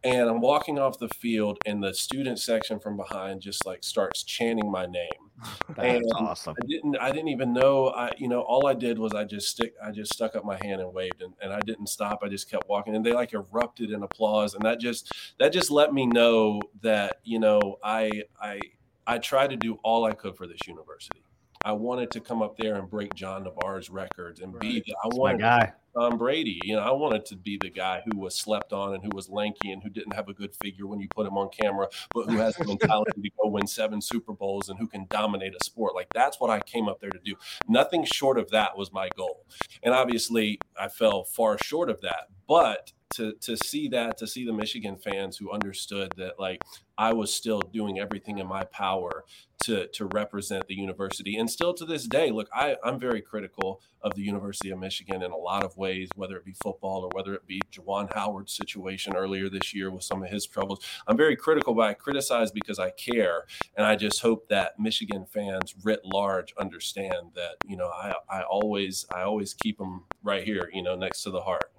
And 0.03 0.29
I'm 0.29 0.41
walking 0.41 0.79
off 0.79 0.99
the 0.99 1.09
field, 1.09 1.59
and 1.65 1.83
the 1.83 1.93
student 1.93 2.39
section 2.39 2.79
from 2.79 2.97
behind 2.97 3.41
just 3.41 3.65
like 3.65 3.83
starts 3.83 4.23
chanting 4.23 4.71
my 4.71 4.85
name. 4.85 5.31
That's 5.75 6.11
And 6.11 6.13
awesome. 6.13 6.59
I 6.61 6.65
didn't 6.67 6.97
I 6.97 7.11
didn't 7.11 7.29
even 7.29 7.51
know 7.53 7.87
I 7.89 8.13
you 8.17 8.27
know 8.27 8.41
all 8.41 8.67
I 8.67 8.73
did 8.75 8.99
was 8.99 9.13
I 9.15 9.25
just 9.25 9.47
stick 9.49 9.73
I 9.83 9.91
just 9.91 10.13
stuck 10.13 10.35
up 10.35 10.45
my 10.45 10.55
hand 10.57 10.81
and 10.81 10.93
waved 10.93 11.21
and, 11.21 11.33
and 11.41 11.51
I 11.51 11.61
didn't 11.61 11.87
stop 11.87 12.19
I 12.23 12.29
just 12.29 12.49
kept 12.49 12.67
walking 12.69 12.95
and 12.95 13.03
they 13.05 13.13
like 13.13 13.33
erupted 13.33 13.91
in 13.91 14.03
applause 14.03 14.53
and 14.53 14.63
that 14.65 14.79
just 14.79 15.11
that 15.39 15.49
just 15.51 15.71
let 15.71 15.93
me 15.93 16.05
know 16.05 16.69
that 16.81 17.15
you 17.23 17.39
know 17.39 17.77
I 17.83 18.23
I 18.39 18.71
I 19.07 19.17
tried 19.17 19.49
to 19.49 19.57
do 19.57 19.75
all 19.83 20.05
I 20.05 20.13
could 20.13 20.37
for 20.37 20.47
this 20.47 20.67
university. 20.67 21.25
I 21.63 21.71
wanted 21.73 22.11
to 22.11 22.21
come 22.21 22.41
up 22.41 22.55
there 22.57 22.75
and 22.75 22.89
break 22.89 23.13
John 23.15 23.43
Navarre's 23.45 23.89
records 23.89 24.39
and 24.39 24.57
be 24.59 24.75
Right. 24.75 24.85
the, 24.85 24.95
I 25.03 25.07
My 25.21 25.33
wanted 25.33 25.35
guy. 25.35 25.73
Tom 25.95 26.17
Brady. 26.17 26.59
You 26.63 26.75
know, 26.75 26.81
I 26.81 26.91
wanted 26.91 27.25
to 27.27 27.35
be 27.35 27.57
the 27.57 27.69
guy 27.69 28.01
who 28.05 28.17
was 28.17 28.35
slept 28.35 28.73
on 28.73 28.93
and 28.93 29.03
who 29.03 29.11
was 29.13 29.29
lanky 29.29 29.71
and 29.71 29.81
who 29.83 29.89
didn't 29.89 30.13
have 30.13 30.29
a 30.29 30.33
good 30.33 30.55
figure 30.61 30.87
when 30.87 30.99
you 30.99 31.07
put 31.09 31.27
him 31.27 31.37
on 31.37 31.49
camera, 31.49 31.87
but 32.13 32.29
who 32.29 32.37
has 32.37 32.55
the 32.55 32.65
mentality 32.65 33.21
to 33.21 33.29
go 33.41 33.49
win 33.49 33.67
seven 33.67 34.01
Super 34.01 34.33
Bowls 34.33 34.69
and 34.69 34.79
who 34.79 34.87
can 34.87 35.05
dominate 35.09 35.53
a 35.53 35.63
sport. 35.63 35.95
Like 35.95 36.07
that's 36.13 36.39
what 36.39 36.49
I 36.49 36.59
came 36.61 36.87
up 36.87 36.99
there 36.99 37.11
to 37.11 37.19
do. 37.23 37.35
Nothing 37.67 38.03
short 38.05 38.37
of 38.37 38.49
that 38.51 38.77
was 38.77 38.91
my 38.91 39.09
goal. 39.15 39.45
And 39.83 39.93
obviously, 39.93 40.59
I 40.79 40.87
fell 40.87 41.23
far 41.23 41.57
short 41.57 41.89
of 41.89 42.01
that. 42.01 42.29
But 42.47 42.91
to 43.15 43.33
to 43.41 43.57
see 43.57 43.87
that, 43.89 44.17
to 44.17 44.27
see 44.27 44.45
the 44.45 44.53
Michigan 44.53 44.97
fans 44.97 45.37
who 45.37 45.51
understood 45.51 46.13
that, 46.17 46.39
like 46.39 46.61
I 46.97 47.13
was 47.13 47.33
still 47.33 47.61
doing 47.61 47.99
everything 47.99 48.37
in 48.37 48.47
my 48.47 48.63
power 48.65 49.23
to 49.63 49.87
to 49.87 50.05
represent 50.13 50.67
the 50.67 50.75
university, 50.75 51.37
and 51.37 51.49
still 51.49 51.73
to 51.75 51.85
this 51.85 52.07
day, 52.07 52.31
look, 52.31 52.49
I 52.53 52.77
I'm 52.83 52.99
very 52.99 53.21
critical 53.21 53.81
of 54.01 54.15
the 54.15 54.21
University 54.21 54.69
of 54.71 54.79
Michigan 54.79 55.23
in 55.23 55.31
a 55.31 55.37
lot 55.37 55.63
of 55.63 55.77
ways, 55.77 56.09
whether 56.15 56.35
it 56.35 56.45
be 56.45 56.53
football 56.61 57.03
or 57.03 57.09
whether 57.13 57.33
it 57.33 57.47
be 57.47 57.61
Juwan 57.71 58.13
Howard's 58.13 58.53
situation 58.53 59.15
earlier 59.15 59.49
this 59.49 59.73
year 59.73 59.89
with 59.89 60.03
some 60.03 60.23
of 60.23 60.29
his 60.29 60.45
troubles. 60.45 60.83
I'm 61.07 61.17
very 61.17 61.35
critical, 61.35 61.73
but 61.73 61.89
I 61.89 61.93
criticize 61.93 62.51
because 62.51 62.79
I 62.79 62.91
care, 62.91 63.45
and 63.77 63.85
I 63.85 63.95
just 63.95 64.21
hope 64.21 64.49
that 64.49 64.79
Michigan 64.79 65.25
fans 65.25 65.73
writ 65.83 66.01
large 66.03 66.53
understand 66.59 67.31
that 67.35 67.55
you 67.67 67.77
know 67.77 67.87
I 67.87 68.13
I 68.29 68.41
always 68.43 69.05
I 69.13 69.21
always 69.21 69.53
keep 69.53 69.77
them 69.77 70.05
right 70.23 70.43
here, 70.43 70.69
you 70.73 70.83
know, 70.83 70.95
next 70.95 71.23
to 71.23 71.31
the 71.31 71.41
heart. 71.41 71.71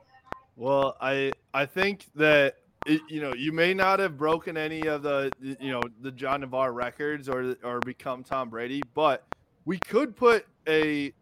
Well, 0.57 0.97
I 1.01 1.33
I 1.53 1.67
think 1.67 2.07
that 2.15 2.57
it, 2.87 3.01
you 3.09 3.21
know 3.21 3.35
you 3.35 3.53
may 3.53 3.75
not 3.75 3.99
have 3.99 4.17
broken 4.17 4.57
any 4.57 4.83
of 4.83 5.03
the 5.03 5.33
you 5.41 5.73
know 5.73 5.83
the 6.01 6.13
John 6.13 6.41
Navarre 6.41 6.73
records 6.73 7.29
or 7.29 7.57
or 7.63 7.81
become 7.81 8.23
Tom 8.23 8.51
Brady, 8.51 8.83
but 8.95 9.25
we 9.65 9.79
could 9.79 10.15
put 10.17 10.47
a 10.69 11.13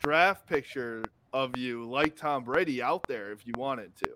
draft 0.00 0.46
picture 0.46 1.04
of 1.32 1.56
you 1.56 1.84
like 1.84 2.16
Tom 2.16 2.44
Brady 2.44 2.82
out 2.82 3.04
there 3.08 3.32
if 3.32 3.46
you 3.46 3.52
wanted 3.56 3.94
to. 3.96 4.10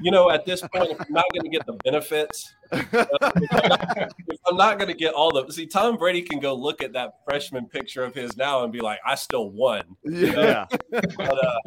You 0.00 0.10
know, 0.10 0.30
at 0.30 0.44
this 0.44 0.60
point, 0.60 0.90
if 0.90 1.00
I'm 1.00 1.12
not 1.12 1.24
going 1.32 1.44
to 1.44 1.48
get 1.48 1.64
the 1.66 1.74
benefits, 1.84 2.52
if 2.72 4.40
I'm 4.48 4.56
not 4.56 4.78
going 4.78 4.88
to 4.88 4.94
get 4.94 5.14
all 5.14 5.30
the 5.30 5.52
see, 5.52 5.66
Tom 5.66 5.96
Brady 5.96 6.22
can 6.22 6.40
go 6.40 6.54
look 6.54 6.82
at 6.82 6.92
that 6.94 7.20
freshman 7.24 7.66
picture 7.66 8.02
of 8.02 8.14
his 8.14 8.36
now 8.36 8.64
and 8.64 8.72
be 8.72 8.80
like, 8.80 8.98
"I 9.06 9.14
still 9.14 9.50
won." 9.50 9.96
you 10.04 10.32
know? 10.32 10.42
Yeah. 10.42 10.66
but, 10.90 11.46
uh, 11.46 11.58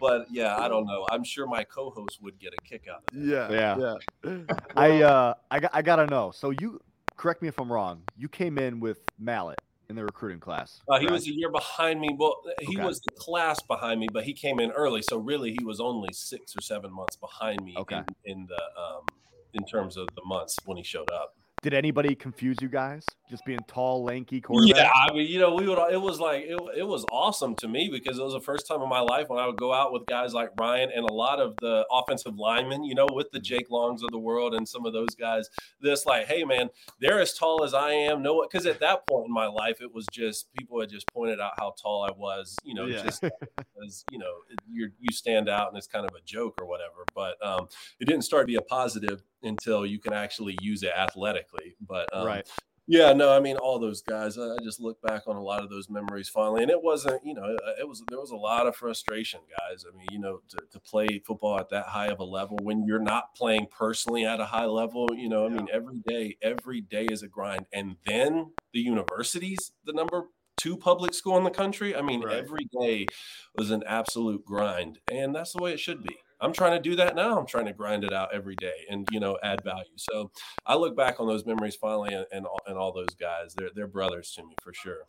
but 0.00 0.26
yeah, 0.30 0.56
I 0.56 0.68
don't 0.68 0.86
know. 0.86 1.06
I'm 1.10 1.22
sure 1.24 1.46
my 1.46 1.64
co-host 1.64 2.20
would 2.22 2.38
get 2.38 2.54
a 2.54 2.60
kick 2.64 2.86
out 2.88 3.04
of 3.04 3.16
it. 3.16 3.24
Yeah, 3.26 3.50
Yeah. 3.50 3.96
yeah. 4.24 4.56
I 4.76 5.02
uh 5.02 5.34
I 5.50 5.60
got 5.60 5.70
I 5.74 5.82
gotta 5.82 6.06
know. 6.06 6.30
So 6.30 6.50
you 6.50 6.80
correct 7.16 7.42
me 7.42 7.48
if 7.48 7.58
I'm 7.58 7.70
wrong. 7.70 8.02
You 8.16 8.28
came 8.28 8.58
in 8.58 8.80
with 8.80 9.00
Mallett 9.18 9.58
in 9.88 9.96
the 9.96 10.04
recruiting 10.04 10.40
class. 10.40 10.80
Uh, 10.88 10.98
he 10.98 11.06
correct? 11.06 11.12
was 11.12 11.26
a 11.28 11.32
year 11.34 11.50
behind 11.50 12.00
me. 12.00 12.14
Well, 12.18 12.40
he 12.60 12.76
Okay. 12.76 12.84
was 12.86 13.00
the 13.00 13.10
class 13.18 13.60
behind 13.62 14.00
me, 14.00 14.08
but 14.12 14.24
he 14.24 14.32
came 14.32 14.58
in 14.60 14.70
early, 14.70 15.02
so 15.02 15.18
really 15.18 15.52
he 15.52 15.64
was 15.64 15.80
only 15.80 16.12
six 16.12 16.56
or 16.56 16.60
seven 16.60 16.92
months 16.92 17.16
behind 17.16 17.62
me 17.62 17.74
Okay. 17.76 17.98
in, 18.24 18.32
in 18.40 18.46
the 18.46 18.80
um, 18.80 19.04
in 19.52 19.64
terms 19.66 19.96
of 19.96 20.06
the 20.14 20.22
months 20.24 20.56
when 20.64 20.76
he 20.76 20.84
showed 20.84 21.10
up. 21.10 21.34
Did 21.62 21.74
anybody 21.74 22.14
confuse 22.14 22.56
you 22.62 22.68
guys? 22.70 23.04
Just 23.28 23.44
being 23.44 23.58
tall, 23.68 24.02
lanky 24.02 24.40
quarterback. 24.40 24.76
Yeah, 24.76 24.90
I 24.90 25.12
mean, 25.12 25.28
you 25.28 25.38
know, 25.38 25.54
we 25.54 25.68
would. 25.68 25.78
It 25.92 26.00
was 26.00 26.18
like 26.18 26.44
it, 26.44 26.58
it 26.74 26.82
was 26.82 27.04
awesome 27.12 27.54
to 27.56 27.68
me 27.68 27.90
because 27.92 28.18
it 28.18 28.22
was 28.24 28.32
the 28.32 28.40
first 28.40 28.66
time 28.66 28.80
in 28.80 28.88
my 28.88 29.00
life 29.00 29.28
when 29.28 29.38
I 29.38 29.46
would 29.46 29.58
go 29.58 29.70
out 29.74 29.92
with 29.92 30.06
guys 30.06 30.32
like 30.32 30.52
Ryan 30.58 30.90
and 30.94 31.04
a 31.04 31.12
lot 31.12 31.38
of 31.38 31.54
the 31.60 31.84
offensive 31.92 32.36
linemen, 32.38 32.82
you 32.84 32.94
know, 32.94 33.06
with 33.12 33.30
the 33.30 33.38
Jake 33.40 33.70
Longs 33.70 34.02
of 34.02 34.08
the 34.10 34.18
world 34.18 34.54
and 34.54 34.66
some 34.66 34.86
of 34.86 34.94
those 34.94 35.14
guys. 35.14 35.50
This 35.82 36.06
like, 36.06 36.26
hey 36.26 36.44
man, 36.44 36.70
they're 36.98 37.20
as 37.20 37.34
tall 37.34 37.62
as 37.62 37.74
I 37.74 37.90
am. 37.90 38.22
No, 38.22 38.40
because 38.40 38.64
at 38.64 38.80
that 38.80 39.06
point 39.06 39.26
in 39.26 39.32
my 39.32 39.46
life, 39.46 39.82
it 39.82 39.92
was 39.94 40.06
just 40.10 40.50
people 40.54 40.80
had 40.80 40.88
just 40.88 41.06
pointed 41.12 41.40
out 41.40 41.52
how 41.58 41.74
tall 41.80 42.02
I 42.04 42.10
was. 42.16 42.56
You 42.64 42.72
know, 42.72 42.86
Yeah. 42.86 43.02
just 43.02 43.22
as 43.86 44.02
you 44.10 44.18
know, 44.18 44.32
you 44.66 44.90
you 44.98 45.12
stand 45.12 45.50
out 45.50 45.68
and 45.68 45.76
it's 45.76 45.86
kind 45.86 46.06
of 46.06 46.14
a 46.16 46.22
joke 46.24 46.54
or 46.58 46.66
whatever. 46.66 47.04
But 47.14 47.36
um, 47.46 47.68
it 48.00 48.06
didn't 48.06 48.22
start 48.22 48.44
to 48.44 48.46
be 48.46 48.56
a 48.56 48.62
positive 48.62 49.22
until 49.42 49.86
you 49.86 49.98
can 49.98 50.12
actually 50.12 50.56
use 50.62 50.82
it 50.82 50.92
athletically. 50.96 51.76
But 51.80 52.14
um, 52.14 52.26
Right. 52.26 52.48
yeah, 52.86 53.12
no, 53.12 53.32
I 53.32 53.40
mean 53.40 53.56
all 53.56 53.78
those 53.78 54.02
guys. 54.02 54.36
I 54.38 54.56
just 54.64 54.80
look 54.80 55.00
back 55.02 55.22
on 55.28 55.36
a 55.36 55.42
lot 55.42 55.62
of 55.62 55.70
those 55.70 55.88
memories 55.88 56.28
finally, 56.28 56.62
and 56.62 56.70
it 56.70 56.82
wasn't, 56.82 57.24
you 57.24 57.34
know, 57.34 57.44
it- 57.44 57.80
it 57.80 57.88
was 57.88 58.02
there 58.08 58.18
was 58.20 58.30
a 58.32 58.36
lot 58.36 58.66
of 58.66 58.74
frustration, 58.76 59.40
guys. 59.58 59.84
I 59.90 59.96
mean, 59.96 60.08
you 60.10 60.18
know, 60.18 60.42
to, 60.48 60.58
to 60.72 60.80
play 60.80 61.20
football 61.20 61.58
at 61.58 61.68
that 61.70 61.86
high 61.86 62.08
of 62.08 62.18
a 62.20 62.24
level 62.24 62.56
when 62.62 62.84
you're 62.86 62.98
not 62.98 63.34
playing 63.36 63.68
personally 63.70 64.24
at 64.26 64.40
a 64.40 64.44
high 64.46 64.66
level, 64.66 65.14
you 65.14 65.28
know, 65.28 65.46
I 65.46 65.48
mean, 65.50 65.68
every 65.72 66.00
day, 66.00 66.36
every 66.42 66.80
day 66.80 67.06
is 67.06 67.22
a 67.22 67.28
grind, 67.28 67.66
and 67.72 67.96
then 68.06 68.52
the 68.72 68.80
universities, 68.80 69.72
the 69.84 69.92
number 69.92 70.28
two 70.56 70.76
public 70.76 71.14
school 71.14 71.38
in 71.38 71.44
the 71.44 71.50
country. 71.50 71.94
I 71.96 72.02
mean, 72.02 72.22
Right. 72.22 72.36
every 72.36 72.66
day 72.80 73.06
was 73.54 73.70
an 73.70 73.82
absolute 73.86 74.44
grind, 74.44 75.00
and 75.10 75.34
that's 75.34 75.52
the 75.52 75.62
way 75.62 75.72
it 75.72 75.80
should 75.80 76.02
be. 76.02 76.18
I'm 76.40 76.52
trying 76.52 76.72
to 76.72 76.80
do 76.90 76.96
that 76.96 77.14
now. 77.14 77.38
I'm 77.38 77.46
trying 77.46 77.66
to 77.66 77.72
grind 77.72 78.04
it 78.04 78.12
out 78.12 78.32
every 78.34 78.56
day 78.56 78.86
and 78.88 79.06
you 79.10 79.20
know 79.20 79.38
add 79.42 79.62
value. 79.64 79.96
So 79.96 80.32
I 80.66 80.76
look 80.76 80.96
back 80.96 81.20
on 81.20 81.26
those 81.26 81.46
memories 81.46 81.76
finally, 81.76 82.14
and 82.14 82.26
and 82.32 82.46
all, 82.46 82.62
and 82.66 82.76
all 82.78 82.92
those 82.92 83.14
guys. 83.14 83.54
They're 83.54 83.70
they're 83.74 83.86
brothers 83.88 84.32
to 84.32 84.44
me 84.44 84.56
for 84.58 84.72
sure. 84.72 85.06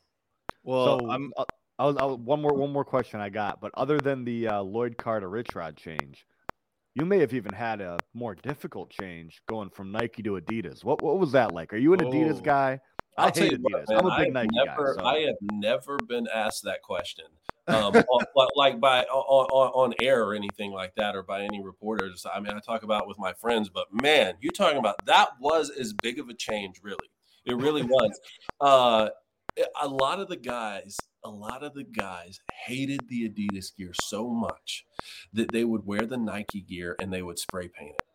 Well, 0.64 1.00
so 1.00 1.06
I'm 1.10 1.32
uh, 1.38 1.46
I'll, 1.80 1.98
I'll, 2.00 2.18
one 2.18 2.42
more 2.42 2.54
one 2.56 2.72
more 2.72 2.86
question 2.86 3.20
I 3.20 3.30
got. 3.30 3.62
But 3.62 3.72
other 3.76 4.02
than 4.02 4.24
the 4.26 4.48
uh, 4.48 4.62
Lloyd 4.62 4.98
Carter 4.98 5.30
Rich 5.30 5.56
Rod 5.56 5.78
change, 5.78 6.26
you 6.96 7.06
may 7.06 7.20
have 7.20 7.34
even 7.34 7.54
had 7.54 7.82
a 7.82 8.04
more 8.14 8.36
difficult 8.36 8.92
change 8.92 9.42
going 9.48 9.70
from 9.72 9.92
Nike 9.92 10.24
to 10.24 10.32
Adidas. 10.42 10.84
What 10.84 11.02
what 11.02 11.20
was 11.20 11.32
that 11.34 11.54
like? 11.54 11.74
Are 11.74 11.78
you 11.78 11.94
an 11.94 12.02
Adidas 12.02 12.42
Oh. 12.42 12.44
guy? 12.44 12.80
I'll 13.18 13.28
I 13.28 13.32
tell 13.32 13.44
hate 13.44 13.52
you 13.54 13.58
Adidas. 13.60 13.88
what, 13.88 13.90
man, 13.90 14.00
I'm 14.00 14.06
a 14.06 14.18
big 14.26 14.34
Nike 14.34 14.48
never, 14.54 14.96
guy. 14.96 15.02
So. 15.02 15.08
I 15.08 15.20
have 15.22 15.36
never 15.52 15.98
been 16.08 16.28
asked 16.34 16.64
that 16.64 16.82
question, 16.82 17.26
um, 17.68 17.94
on, 17.96 18.26
like- 18.56 18.80
by 18.80 19.04
on, 19.04 19.46
on 19.52 19.90
on 19.90 19.94
air 20.02 20.24
or 20.24 20.34
anything 20.34 20.72
like 20.72 20.94
that, 20.96 21.16
or 21.16 21.24
by 21.24 21.42
any 21.44 21.62
reporters. 21.62 22.26
I 22.32 22.40
mean, 22.40 22.54
I 22.54 22.60
talk 22.60 22.84
about 22.84 23.08
with 23.08 23.20
my 23.20 23.34
friends, 23.34 23.70
but 23.70 23.88
man, 23.92 24.36
you're 24.42 24.54
talking 24.54 24.78
about 24.80 24.96
that 25.06 25.30
was 25.40 25.70
as 25.70 25.94
big 25.94 26.20
of 26.20 26.30
a 26.30 26.34
change, 26.34 26.80
really. 26.84 26.98
It 27.46 27.56
really 27.58 27.84
was. 27.84 28.20
Uh, 28.62 29.10
a 29.82 29.88
lot 29.88 30.20
of 30.20 30.28
the 30.28 30.38
guys, 30.38 30.96
a 31.26 31.30
lot 31.30 31.64
of 31.64 31.74
the 31.74 31.84
guys 31.84 32.40
hated 32.66 33.02
the 33.10 33.28
Adidas 33.28 33.76
gear 33.76 33.92
so 33.94 34.30
much 34.30 34.86
that 35.34 35.52
they 35.52 35.66
would 35.66 35.86
wear 35.86 36.06
the 36.06 36.18
Nike 36.18 36.62
gear 36.62 36.96
and 37.02 37.12
they 37.12 37.22
would 37.22 37.40
spray 37.40 37.68
paint 37.68 37.96
it. 37.96 38.06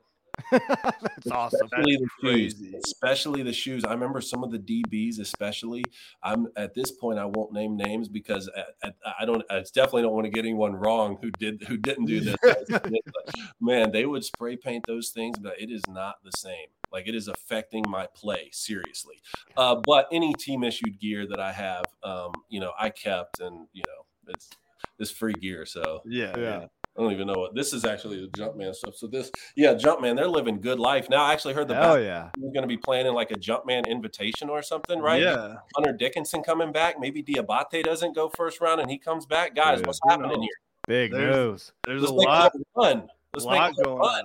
That's 0.50 1.30
awesome. 1.30 1.66
Especially 1.66 1.96
the 1.96 2.08
shoes. 2.20 2.62
Especially 2.84 3.42
the 3.42 3.52
shoes. 3.52 3.84
I 3.84 3.92
remember 3.92 4.20
some 4.20 4.44
of 4.44 4.50
the 4.50 4.58
DBs, 4.58 5.18
especially. 5.18 5.84
I'm 6.22 6.48
at 6.56 6.74
this 6.74 6.90
point. 6.90 7.18
I 7.18 7.24
won't 7.24 7.52
name 7.52 7.76
names 7.76 8.08
because 8.08 8.48
I, 8.82 8.88
I, 8.88 9.12
I 9.20 9.24
don't. 9.24 9.42
I 9.50 9.64
definitely 9.74 10.02
don't 10.02 10.12
want 10.12 10.24
to 10.26 10.30
get 10.30 10.40
anyone 10.40 10.74
wrong 10.74 11.18
who 11.20 11.30
did 11.30 11.62
who 11.64 11.76
didn't 11.76 12.06
do 12.06 12.20
this. 12.20 12.36
Man, 13.60 13.90
they 13.92 14.06
would 14.06 14.24
spray 14.24 14.56
paint 14.56 14.84
those 14.86 15.10
things, 15.10 15.38
but 15.38 15.60
it 15.60 15.70
is 15.70 15.82
not 15.88 16.16
the 16.22 16.32
same. 16.32 16.68
Like 16.92 17.08
it 17.08 17.14
is 17.14 17.28
affecting 17.28 17.84
my 17.88 18.06
play 18.14 18.50
seriously. 18.52 19.16
Uh, 19.56 19.76
but 19.84 20.06
any 20.12 20.34
team 20.34 20.62
issued 20.62 21.00
gear 21.00 21.26
that 21.26 21.40
I 21.40 21.52
have, 21.52 21.84
um, 22.04 22.32
you 22.48 22.60
know, 22.60 22.72
I 22.78 22.90
kept, 22.90 23.40
and 23.40 23.66
you 23.72 23.82
know, 23.86 24.32
it's 24.32 24.50
it's 24.98 25.10
free 25.10 25.34
gear. 25.34 25.66
So 25.66 26.02
Yeah, 26.06 26.36
Yeah. 26.38 26.66
I 26.98 27.02
don't 27.02 27.12
even 27.12 27.26
know 27.26 27.34
what 27.34 27.54
this 27.54 27.72
is 27.72 27.84
actually 27.84 28.20
the 28.20 28.28
Jumpman 28.28 28.74
stuff. 28.74 28.96
So 28.96 29.06
this, 29.06 29.30
yeah, 29.54 29.74
Jumpman, 29.74 30.16
they're 30.16 30.28
living 30.28 30.60
good 30.60 30.78
life 30.78 31.08
now. 31.10 31.22
I 31.24 31.32
actually 31.32 31.54
heard 31.54 31.68
the 31.68 31.74
Hell 31.74 32.00
yeah. 32.00 32.30
we're 32.38 32.52
going 32.52 32.62
to 32.62 32.68
be 32.68 32.78
playing 32.78 33.06
in 33.06 33.12
like 33.14 33.30
a 33.30 33.34
Jumpman 33.34 33.86
invitation 33.86 34.48
or 34.48 34.62
something, 34.62 34.98
right? 35.00 35.20
Yeah. 35.22 35.56
Hunter 35.76 35.92
Dickinson 35.92 36.42
coming 36.42 36.72
back. 36.72 36.98
Maybe 36.98 37.22
Diabate 37.22 37.82
doesn't 37.84 38.14
go 38.14 38.30
first 38.30 38.60
round 38.60 38.80
and 38.80 38.90
he 38.90 38.98
comes 38.98 39.26
back. 39.26 39.54
Guys, 39.54 39.78
Dude, 39.78 39.86
what's 39.86 40.00
happening 40.08 40.30
knows? 40.30 40.40
here? 40.40 40.48
Big 40.88 41.12
There's- 41.12 41.36
news. 41.36 41.72
There's 41.86 42.00
Let's 42.02 42.12
a 42.12 42.16
make 42.16 42.26
lot, 42.26 42.52
it 42.54 42.66
fun. 42.74 43.08
Let's 43.34 43.44
lot 43.44 43.72
make 43.76 43.84
going 43.84 43.98
fun. 43.98 44.24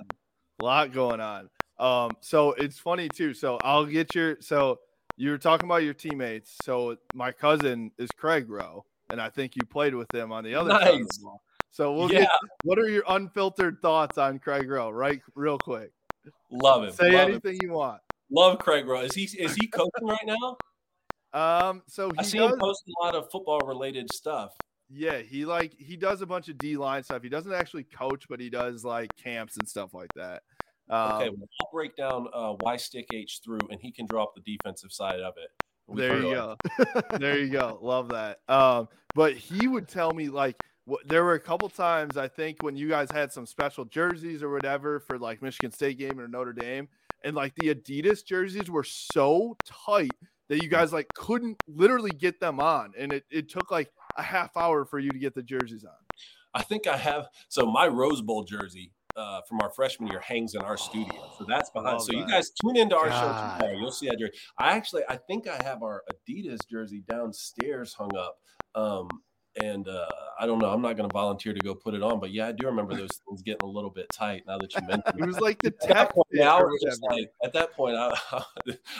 A 0.60 0.64
lot 0.64 0.92
going 0.92 1.20
on. 1.20 1.50
Um, 1.78 2.12
so 2.20 2.52
it's 2.52 2.78
funny 2.78 3.08
too. 3.08 3.34
So 3.34 3.58
I'll 3.62 3.84
get 3.84 4.14
your 4.14 4.36
so 4.40 4.78
you 5.16 5.30
were 5.30 5.38
talking 5.38 5.68
about 5.68 5.82
your 5.82 5.94
teammates. 5.94 6.56
So 6.64 6.96
my 7.14 7.32
cousin 7.32 7.90
is 7.98 8.08
Craig 8.16 8.48
Roh, 8.48 8.84
and 9.10 9.20
I 9.20 9.28
think 9.28 9.56
you 9.56 9.62
played 9.66 9.94
with 9.94 10.06
him 10.14 10.30
on 10.32 10.44
the 10.44 10.54
other 10.54 10.70
side 10.70 10.94
of 10.94 11.08
the 11.08 11.18
ball. 11.22 11.42
So 11.72 11.94
we'll 11.94 12.10
Yeah. 12.10 12.20
get 12.20 12.30
what 12.62 12.78
are 12.78 12.88
your 12.88 13.02
unfiltered 13.08 13.78
thoughts 13.82 14.18
on 14.18 14.38
Craig 14.38 14.68
Roh, 14.70 14.90
right? 14.90 15.20
Real 15.34 15.58
quick. 15.58 15.90
Love 16.50 16.84
him. 16.84 16.92
Say 16.92 17.10
Love 17.12 17.22
him. 17.28 17.30
anything 17.30 17.56
you 17.60 17.72
want. 17.72 18.00
Love 18.30 18.58
Craig 18.60 18.86
Roh. 18.86 19.00
Is 19.00 19.14
he 19.14 19.24
is 19.24 19.54
he 19.56 19.66
coaching 19.66 20.06
right 20.06 20.24
now? 20.26 20.58
Um, 21.32 21.82
so 21.88 22.12
I 22.18 22.22
see 22.22 22.38
does, 22.38 22.52
him 22.52 22.60
post 22.60 22.84
a 22.86 23.04
lot 23.04 23.14
of 23.14 23.30
football 23.30 23.64
related 23.66 24.10
stuff. 24.10 24.54
yeah, 24.90 25.18
he 25.18 25.46
like 25.46 25.72
he 25.72 25.96
does 25.96 26.20
a 26.20 26.26
bunch 26.26 26.48
of 26.48 26.58
D 26.58 26.76
line 26.76 27.02
stuff. 27.02 27.22
He 27.22 27.30
doesn't 27.30 27.52
actually 27.52 27.84
coach, 27.84 28.26
but 28.28 28.38
he 28.38 28.50
does 28.50 28.84
like 28.84 29.16
camps 29.16 29.56
and 29.56 29.66
stuff 29.66 29.94
like 29.94 30.10
that. 30.14 30.42
Um, 30.90 31.12
Okay, 31.14 31.30
well, 31.30 31.48
I'll 31.62 31.70
break 31.72 31.96
down 31.96 32.28
uh, 32.34 32.52
why 32.52 32.76
stick 32.76 33.06
H 33.10 33.40
through, 33.42 33.68
and 33.70 33.80
he 33.80 33.90
can 33.92 34.04
draw 34.04 34.24
up 34.24 34.34
the 34.34 34.42
defensive 34.42 34.92
side 34.92 35.20
of 35.20 35.34
it. 35.38 35.48
There 35.88 36.18
you 36.18 36.34
go. 36.34 36.56
there 37.18 37.38
you 37.38 37.48
go. 37.50 37.78
Love 37.80 38.08
that. 38.10 38.40
Um, 38.48 38.88
but 39.14 39.34
he 39.34 39.68
would 39.68 39.88
tell 39.88 40.12
me 40.12 40.28
like 40.28 40.56
there 41.06 41.24
were 41.24 41.34
a 41.34 41.40
couple 41.40 41.68
times 41.68 42.16
I 42.16 42.28
think 42.28 42.62
when 42.62 42.76
you 42.76 42.88
guys 42.88 43.10
had 43.10 43.32
some 43.32 43.46
special 43.46 43.84
jerseys 43.84 44.42
or 44.42 44.50
whatever 44.50 45.00
for 45.00 45.18
like 45.18 45.42
Michigan 45.42 45.72
State 45.72 45.98
game 45.98 46.18
or 46.18 46.28
Notre 46.28 46.52
Dame, 46.52 46.88
and 47.24 47.36
like 47.36 47.54
the 47.54 47.74
Adidas 47.74 48.24
jerseys 48.24 48.70
were 48.70 48.84
so 48.84 49.56
tight 49.64 50.10
that 50.48 50.62
you 50.62 50.68
guys 50.68 50.92
like 50.92 51.08
couldn't 51.14 51.56
literally 51.68 52.10
get 52.10 52.40
them 52.40 52.60
on, 52.60 52.92
and 52.98 53.12
it, 53.12 53.24
it 53.30 53.48
took 53.48 53.70
like 53.70 53.90
a 54.16 54.22
half 54.22 54.56
hour 54.56 54.84
for 54.84 54.98
you 54.98 55.10
to 55.10 55.18
get 55.18 55.34
the 55.34 55.42
jerseys 55.42 55.84
on. 55.84 55.92
I 56.54 56.62
think 56.62 56.86
I 56.86 56.96
have. 56.96 57.28
So 57.48 57.64
my 57.64 57.86
Rose 57.86 58.20
Bowl 58.20 58.44
jersey 58.44 58.92
uh, 59.16 59.40
from 59.48 59.60
our 59.62 59.70
freshman 59.70 60.10
year 60.10 60.20
hangs 60.20 60.54
in 60.54 60.62
our 60.62 60.76
studio. 60.76 61.32
So 61.38 61.44
that's 61.48 61.70
behind. 61.70 61.98
Love 61.98 62.04
so 62.04 62.12
you 62.12 62.26
guys 62.26 62.50
tune 62.50 62.76
into 62.76 62.96
our 62.96 63.08
God. 63.08 63.20
show 63.20 63.58
tomorrow. 63.58 63.78
You'll 63.78 63.92
see 63.92 64.08
that 64.08 64.18
jersey. 64.18 64.32
I 64.58 64.72
actually, 64.72 65.02
I 65.08 65.16
think 65.16 65.48
I 65.48 65.62
have 65.64 65.82
our 65.82 66.02
Adidas 66.12 66.58
jersey 66.70 67.02
downstairs 67.08 67.94
hung 67.94 68.14
up. 68.16 68.38
Um, 68.74 69.08
and 69.56 69.86
uh, 69.88 70.06
I 70.38 70.46
don't 70.46 70.60
know. 70.60 70.70
I'm 70.70 70.82
not 70.82 70.96
going 70.96 71.08
to 71.08 71.12
volunteer 71.12 71.52
to 71.52 71.60
go 71.60 71.74
put 71.74 71.94
it 71.94 72.02
on, 72.02 72.20
but 72.20 72.30
yeah, 72.30 72.48
I 72.48 72.52
do 72.52 72.66
remember 72.66 72.94
those 72.94 73.20
things 73.28 73.42
getting 73.42 73.62
a 73.62 73.66
little 73.66 73.90
bit 73.90 74.10
tight. 74.10 74.44
Now 74.46 74.58
that 74.58 74.74
you 74.74 74.86
mentioned 74.86 75.04
It 75.18 75.26
was 75.26 75.40
like 75.40 75.60
the 75.60 75.68
At 75.68 75.80
that 75.80 75.94
tech 75.94 76.14
point, 76.14 76.26
fit 76.30 76.40
now 76.40 76.60
or 76.60 76.70
it's 76.74 76.84
just 76.84 77.02
like 77.02 77.30
at 77.44 77.52
that 77.52 77.72
point, 77.72 77.96
I, 77.96 78.14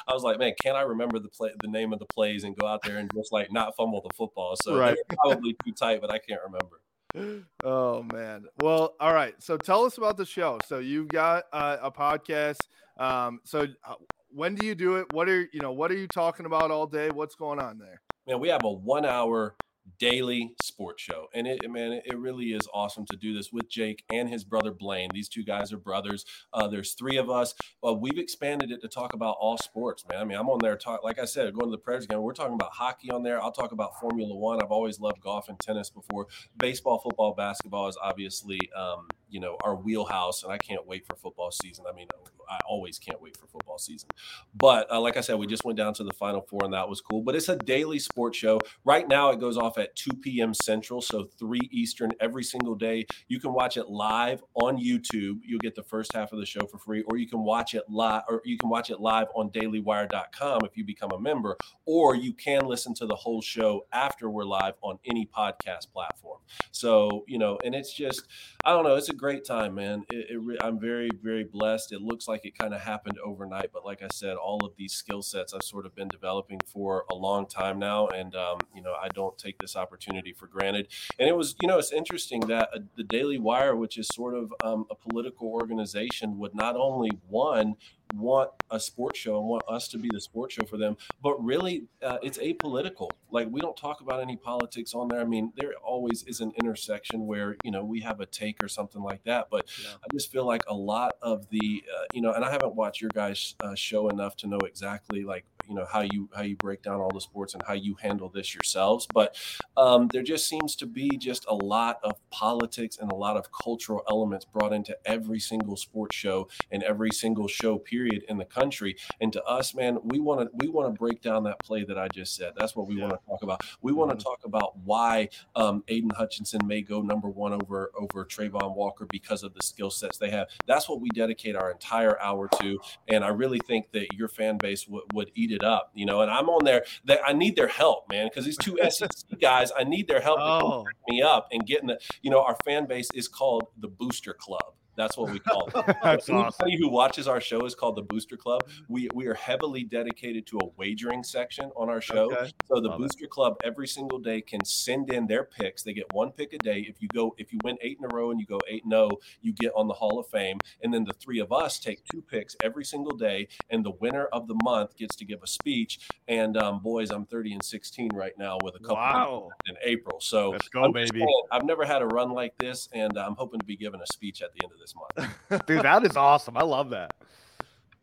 I 0.09 0.13
was 0.13 0.23
like, 0.23 0.39
man, 0.39 0.53
can 0.61 0.77
I 0.77 0.83
remember 0.83 1.19
the 1.19 1.29
play, 1.29 1.51
the 1.61 1.69
name 1.69 1.93
of 1.93 1.99
the 1.99 2.07
plays, 2.07 2.45
and 2.45 2.57
go 2.57 2.67
out 2.67 2.81
there 2.85 2.99
and 2.99 3.11
just 3.15 3.33
like 3.33 3.51
not 3.51 3.75
fumble 3.77 4.03
the 4.03 4.11
football? 4.11 4.57
So 4.57 4.79
Right. 4.79 4.99
probably 5.23 5.57
too 5.65 5.73
tight, 5.73 6.01
but 6.01 6.11
I 6.11 6.19
can't 6.19 6.41
remember. 6.45 6.81
Oh 7.65 8.03
man. 8.03 8.47
Well, 8.57 8.95
all 8.99 9.15
right. 9.15 9.35
So 9.41 9.57
tell 9.57 9.85
us 9.85 9.97
about 9.97 10.17
the 10.17 10.27
show. 10.27 10.61
So 10.61 10.81
you've 10.81 11.11
got 11.11 11.45
uh, 11.53 11.77
a 11.81 11.93
podcast. 11.93 12.67
Um, 12.99 13.41
so 13.45 13.67
uh, 13.87 13.95
when 14.31 14.57
do 14.57 14.65
you 14.65 14.75
do 14.75 14.97
it? 14.97 15.13
What 15.13 15.29
are 15.29 15.49
you 15.53 15.61
know? 15.61 15.73
What 15.73 15.93
are 15.93 15.97
you 15.97 16.09
talking 16.09 16.47
about 16.47 16.73
all 16.73 16.87
day? 16.87 17.11
What's 17.11 17.37
going 17.37 17.61
on 17.61 17.79
there? 17.79 18.03
man, 18.27 18.41
we 18.41 18.49
have 18.49 18.65
a 18.65 18.73
one 18.73 19.05
hour 19.05 19.57
daily 19.99 20.55
sports 20.61 21.03
show. 21.03 21.29
And 21.35 21.47
it, 21.47 21.61
man, 21.71 22.01
it, 22.05 22.19
really 22.19 22.53
is 22.53 22.69
awesome 22.73 23.05
to 23.07 23.17
do 23.17 23.35
this 23.35 23.53
with 23.53 23.69
Jake 23.69 24.05
and 24.13 24.29
his 24.29 24.45
brother 24.45 24.71
Blaine. 24.71 25.11
These 25.13 25.29
two 25.29 25.43
guys 25.43 25.73
are 25.73 25.79
brothers. 25.79 26.25
Uh, 26.53 26.69
there's 26.69 26.95
three 26.95 27.17
of 27.17 27.31
us. 27.31 27.55
Uh, 27.87 27.93
we've 27.93 28.19
expanded 28.19 28.71
it 28.71 28.81
to 28.83 28.89
talk 28.89 29.13
about 29.13 29.37
all 29.41 29.59
sports, 29.59 30.05
man. 30.11 30.21
I 30.21 30.25
mean, 30.25 30.39
I'm 30.39 30.49
on 30.49 30.59
there 30.61 30.77
talk, 30.77 31.03
like 31.03 31.19
I 31.19 31.25
said, 31.25 31.53
going 31.55 31.67
to 31.67 31.73
the 31.73 31.79
Predators 31.79 32.07
game. 32.07 32.23
We're 32.23 32.33
talking 32.33 32.55
about 32.55 32.73
hockey 32.73 33.11
on 33.11 33.23
there. 33.23 33.43
I'll 33.43 33.53
talk 33.53 33.73
about 33.73 33.99
Formula 34.01 34.35
One. 34.35 34.63
I've 34.63 34.71
always 34.71 35.01
loved 35.01 35.21
golf 35.21 35.49
and 35.49 35.59
tennis 35.59 35.91
before. 35.91 36.27
Baseball, 36.57 36.99
football, 36.99 37.35
basketball 37.35 37.89
is 37.89 37.99
obviously, 38.01 38.71
um, 38.77 39.09
you 39.31 39.41
know, 39.41 39.57
our 39.65 39.75
wheelhouse. 39.75 40.43
And 40.45 40.53
I 40.53 40.59
can't 40.59 40.87
wait 40.87 41.07
for 41.07 41.17
football 41.17 41.51
season. 41.51 41.85
I 41.89 41.95
mean, 41.95 42.07
I 42.53 42.59
always 42.67 42.99
can't 42.99 43.21
wait 43.21 43.37
for 43.37 43.47
football 43.47 43.79
season. 43.79 44.11
But 44.55 44.91
uh, 44.91 45.01
like 45.01 45.17
I 45.17 45.21
said, 45.21 45.39
we 45.39 45.47
just 45.47 45.65
went 45.65 45.79
down 45.79 45.95
to 45.95 46.05
the 46.05 46.13
final 46.13 46.43
four, 46.43 46.61
and 46.65 46.75
that 46.75 46.89
was 46.89 47.01
cool. 47.01 47.23
But 47.23 47.35
it's 47.35 47.49
a 47.49 47.57
daily 47.57 47.99
sports 47.99 48.37
show. 48.37 48.61
Right 48.85 49.09
now, 49.09 49.31
it 49.31 49.41
goes 49.41 49.57
off 49.57 49.79
at 49.79 49.97
2 49.97 50.17
p.m. 50.17 50.53
Central, 50.55 51.01
so 51.01 51.29
3 51.39 51.61
Eastern 51.71 52.11
every 52.21 52.45
single 52.45 52.75
day. 52.75 53.07
You 53.29 53.41
can 53.41 53.55
watch 53.55 53.77
it 53.77 53.89
live 53.89 54.43
on 54.55 54.77
YouTube. 54.77 55.41
You'll 55.45 55.61
get 55.61 55.75
the 55.75 55.83
first 55.83 56.13
half 56.15 56.33
of 56.33 56.39
the 56.39 56.47
show 56.47 56.67
for 56.67 56.79
free, 56.79 57.03
or 57.03 57.17
you 57.17 57.27
can 57.27 57.41
watch 57.41 57.75
it 57.75 57.85
live, 57.89 58.23
or 58.29 58.43
you 58.45 58.59
can 58.59 58.69
watch 58.69 58.91
it 58.91 59.01
live 59.01 59.29
on 59.35 59.51
dailywire.com 59.51 60.61
if 60.65 60.77
you 60.77 60.85
become 60.85 61.11
a 61.13 61.21
member, 61.21 61.57
or 61.87 62.15
you 62.15 62.33
can 62.33 62.67
listen 62.67 62.95
to 62.95 63.07
the 63.07 63.15
whole 63.15 63.41
show 63.41 63.87
after 63.93 64.29
we're 64.29 64.45
live 64.45 64.75
on 64.83 64.99
any 65.07 65.27
podcast 65.27 65.93
platform. 65.93 66.39
So, 66.71 67.25
you 67.27 67.39
know, 67.39 67.59
and 67.65 67.75
it's 67.75 67.93
just, 67.93 68.27
I 68.65 68.73
don't 68.73 68.85
know, 68.85 68.97
it's 68.97 69.09
a 69.09 69.15
great 69.15 69.45
time, 69.45 69.75
man. 69.75 70.05
It, 70.11 70.27
it 70.31 70.59
I'm 70.63 70.79
very, 70.79 71.11
very 71.23 71.45
blessed. 71.45 71.93
It 71.93 72.03
looks 72.03 72.29
like 72.29 72.42
it 72.45 72.57
kind 72.57 72.75
of 72.75 72.81
happened 72.81 73.19
overnight, 73.25 73.71
but 73.73 73.85
like 73.85 74.03
I 74.03 74.09
said, 74.13 74.37
all 74.37 74.65
of 74.65 74.77
these 74.77 74.93
skill 74.93 75.23
sets 75.23 75.53
I've 75.53 75.63
sort 75.63 75.87
of 75.87 75.95
been 75.95 76.09
developing 76.09 76.61
for 76.67 77.05
a 77.11 77.15
long 77.15 77.47
time 77.47 77.79
now, 77.79 78.09
and 78.09 78.35
um, 78.35 78.59
you 78.75 78.83
know, 78.83 78.95
I 79.01 79.09
don't 79.09 79.37
take 79.39 79.59
this 79.59 79.77
opportunity 79.77 80.33
for 80.33 80.47
granted. 80.47 80.89
And 81.19 81.29
it 81.29 81.37
was, 81.37 81.55
you 81.61 81.69
know, 81.69 81.79
it's 81.79 81.93
interesting 81.93 82.41
that 82.43 82.69
uh, 82.75 82.81
the 82.97 83.05
Daily 83.05 83.39
Wire, 83.39 83.77
which 83.77 83.99
is 83.99 84.09
sort 84.09 84.35
of 84.35 84.53
um, 84.65 84.87
a 84.91 84.95
political 84.95 85.49
organization, 85.49 86.39
would 86.39 86.55
not 86.55 86.77
only 86.77 87.11
one 87.29 87.77
want 88.13 88.51
a 88.71 88.79
sports 88.79 89.19
show 89.19 89.39
and 89.39 89.49
want 89.49 89.65
us 89.69 89.89
to 89.89 89.99
be 89.99 90.09
the 90.13 90.21
sports 90.21 90.55
show 90.55 90.65
for 90.65 90.77
them, 90.77 90.97
but 91.23 91.43
really 91.43 91.85
uh, 92.03 92.19
it's 92.23 92.39
apolitical. 92.39 93.09
Like 93.31 93.49
we 93.51 93.61
don't 93.61 93.77
talk 93.77 94.01
about 94.01 94.21
any 94.21 94.37
politics 94.37 94.95
on 94.95 95.09
there. 95.09 95.21
I 95.21 95.25
mean, 95.25 95.53
there 95.57 95.73
always 95.83 96.23
is 96.25 96.41
an 96.41 96.53
intersection 96.59 97.27
where 97.27 97.57
you 97.65 97.71
know 97.71 97.85
we 97.85 98.01
have 98.01 98.21
a 98.21 98.27
take 98.27 98.63
or 98.63 98.69
something 98.69 99.03
like 99.03 99.25
that. 99.25 99.49
But 99.51 99.67
I 99.87 100.07
just 100.13 100.31
feel 100.31 100.47
like 100.47 100.63
a 100.69 100.75
lot 100.75 101.13
of 101.23 101.49
the 101.51 101.85
uh, 101.95 102.05
you 102.13 102.21
know, 102.21 102.33
and 102.33 102.45
I 102.45 102.51
haven't 102.51 102.75
watched 102.75 103.01
your 103.01 103.11
guys' 103.11 103.55
uh, 103.63 103.75
show 103.75 104.09
enough 104.09 104.37
to 104.39 104.47
know 104.47 104.59
exactly 104.59 105.25
like 105.25 105.45
you 105.69 105.75
know 105.75 105.87
how 105.91 106.01
you 106.01 106.29
how 106.35 106.43
you 106.43 106.57
break 106.57 106.83
down 106.83 107.01
all 107.01 107.11
the 107.11 107.21
sports 107.21 107.55
and 107.55 107.63
how 107.67 107.75
you 107.75 107.97
handle 108.01 108.29
this 108.29 108.55
yourselves. 108.55 109.07
But 109.13 109.37
um, 109.77 110.09
there 110.13 110.23
just 110.23 110.47
seems 110.47 110.77
to 110.77 110.87
be 110.87 111.17
just 111.17 111.45
a 111.49 111.55
lot 111.55 111.99
of 112.03 112.15
politics 112.31 112.99
and 113.01 113.11
a 113.11 113.15
lot 113.15 113.37
of 113.37 113.51
cultural 113.53 114.03
elements 114.09 114.45
brought 114.45 114.73
into 114.73 114.97
every 115.05 115.41
single 115.41 115.77
sports 115.77 116.17
show 116.17 116.49
and 116.71 116.83
every 116.83 117.11
single 117.11 117.49
show 117.49 117.79
period 117.79 118.25
in 118.29 118.39
the 118.39 118.45
country. 118.45 118.97
And 119.21 119.33
to 119.33 119.43
us, 119.45 119.75
man, 119.75 119.99
we 120.03 120.19
want 120.19 120.41
to 120.41 120.51
we 120.55 120.69
want 120.69 120.93
to 120.93 120.99
break 120.99 121.21
down 121.23 121.45
that 121.45 121.59
play 121.61 121.85
that 121.85 121.99
I 121.99 122.09
just 122.09 122.35
said. 122.35 122.53
That's 122.57 122.75
what 122.77 122.87
we 122.87 123.01
want 123.01 123.13
to 123.13 123.19
talk 123.27 123.43
about. 123.43 123.65
We 123.81 123.93
want 123.93 124.17
to 124.19 124.23
talk 124.23 124.41
about 124.45 124.79
why 124.79 125.29
um, 125.55 125.85
Aidan 125.89 126.11
Hutchinson 126.17 126.61
may 126.67 126.83
go 126.83 127.01
number 127.03 127.29
one 127.29 127.53
over 127.53 127.93
over 127.99 128.25
Travon 128.25 128.75
Walker 128.75 129.07
because 129.11 129.43
of 129.43 129.55
the 129.55 129.63
skill 129.63 129.91
sets 129.91 130.19
they 130.19 130.31
have. 130.31 130.49
That's 130.67 130.89
what 130.89 131.01
we 131.01 131.09
dedicate 131.11 131.57
our 131.57 131.71
entire 131.71 132.21
hour 132.21 132.49
to. 132.61 132.79
And 133.09 133.25
I 133.25 133.29
really 133.29 133.61
think 133.67 133.93
that 133.93 134.13
your 134.15 134.29
fan 134.29 134.59
base 134.59 134.89
would 134.89 135.05
would 135.13 135.31
eat 135.35 135.52
it 135.53 135.63
up, 135.65 135.91
you 135.95 136.05
know. 136.07 136.21
And 136.23 136.31
I'm 136.31 136.49
on 136.49 136.65
there. 136.65 136.85
That 137.05 137.21
I 137.27 137.33
need 137.33 137.57
their 137.57 137.69
help, 137.69 138.09
man, 138.11 138.27
because 138.29 138.45
these 138.45 138.57
two 138.57 138.79
SEC 138.91 139.09
guys, 139.41 139.71
I 139.79 139.85
need 139.85 140.09
their 140.09 140.21
help 140.21 140.39
to 140.39 140.43
come 140.61 140.63
Oh. 140.73 140.85
back 140.85 140.95
me 141.09 141.23
up 141.23 141.49
and 141.53 141.65
getting 141.67 141.89
the. 141.89 141.99
You 142.23 142.31
know, 142.31 142.43
our 142.43 142.57
fan 142.65 142.87
base 142.87 143.09
is 143.15 143.29
called 143.29 143.69
the 143.79 143.89
Booster 143.89 144.33
Club. 144.35 144.75
That's 144.97 145.17
what 145.17 145.31
we 145.31 145.39
call 145.39 145.69
it. 145.69 145.73
That's 146.03 146.29
Anybody 146.29 146.47
awesome. 146.49 146.71
who 146.79 146.91
watches 146.91 147.27
our 147.29 147.41
show 147.41 147.65
is 147.65 147.75
called 147.75 147.97
the 147.97 148.03
Booster 148.03 148.37
Club. 148.37 148.61
We 148.89 149.09
we 149.15 149.27
are 149.27 149.35
heavily 149.35 149.85
dedicated 149.85 150.47
to 150.49 150.59
a 150.59 150.67
wagering 150.77 151.23
section 151.25 151.71
on 151.77 151.89
our 151.89 152.01
show. 152.01 152.33
Okay. 152.33 152.51
So 152.67 152.81
the 152.81 152.89
Love 152.89 153.01
it. 153.01 153.03
Booster 153.03 153.27
Club 153.27 153.57
every 153.65 153.89
single 153.89 154.19
day 154.19 154.41
can 154.41 154.65
send 154.65 155.11
in 155.11 155.27
their 155.27 155.45
picks. 155.45 155.83
They 155.83 155.93
get 155.95 156.13
one 156.13 156.31
pick 156.33 156.53
a 156.53 156.59
day. 156.59 156.85
If 156.89 157.01
you 157.01 157.09
go, 157.09 157.35
if 157.39 157.53
you 157.53 157.59
win 157.65 157.77
eight 157.81 157.99
in 157.99 158.05
a 158.11 158.15
row 158.15 158.31
and 158.31 158.39
you 158.41 158.47
go 158.47 158.61
eight 158.69 158.83
and 158.85 158.93
zero, 158.93 159.11
you 159.41 159.53
get 159.53 159.73
on 159.75 159.89
the 159.89 159.95
Hall 159.95 160.19
of 160.19 160.27
Fame. 160.29 160.59
And 160.83 160.93
then 160.93 161.05
the 161.05 161.15
three 161.15 161.39
of 161.41 161.53
us 161.53 161.79
take 161.79 162.05
two 162.05 162.21
picks 162.23 162.55
every 162.63 162.85
single 162.85 163.17
day, 163.17 163.49
and 163.71 163.85
the 163.85 163.93
winner 163.93 164.27
of 164.27 164.47
the 164.49 164.55
month 164.63 164.97
gets 164.97 165.17
to 165.17 165.25
give 165.25 165.43
a 165.43 165.47
speech. 165.47 166.01
And 166.29 166.57
um, 166.57 166.81
boys, 166.83 167.11
I'm 167.11 167.25
30 167.27 167.53
and 167.55 167.65
16 167.65 168.11
right 168.15 168.33
now 168.39 168.59
with 168.63 168.75
a 168.75 168.79
couple 168.79 168.97
Wow. 168.97 169.49
in 169.67 169.75
April. 169.83 170.21
So 170.21 170.51
Let's 170.51 170.69
go, 170.69 170.85
I'm 170.85 170.93
baby. 170.93 171.21
Saying, 171.21 171.43
I've 171.51 171.65
never 171.65 171.85
had 171.85 172.03
a 172.03 172.07
run 172.07 172.31
like 172.31 172.57
this, 172.59 172.89
and 172.93 173.17
I'm 173.19 173.35
hoping 173.37 173.61
to 173.61 173.67
be 173.67 173.77
given 173.77 174.01
a 174.01 174.07
speech 174.13 174.43
at 174.43 174.53
the 174.55 174.61
end 174.65 174.73
of 174.73 174.79
this 174.83 174.95
month. 174.95 175.67
Dude, 175.67 175.83
that 175.83 176.05
is 176.05 176.17
awesome. 176.17 176.57
I 176.57 176.63
love 176.63 176.91
that. 176.91 177.13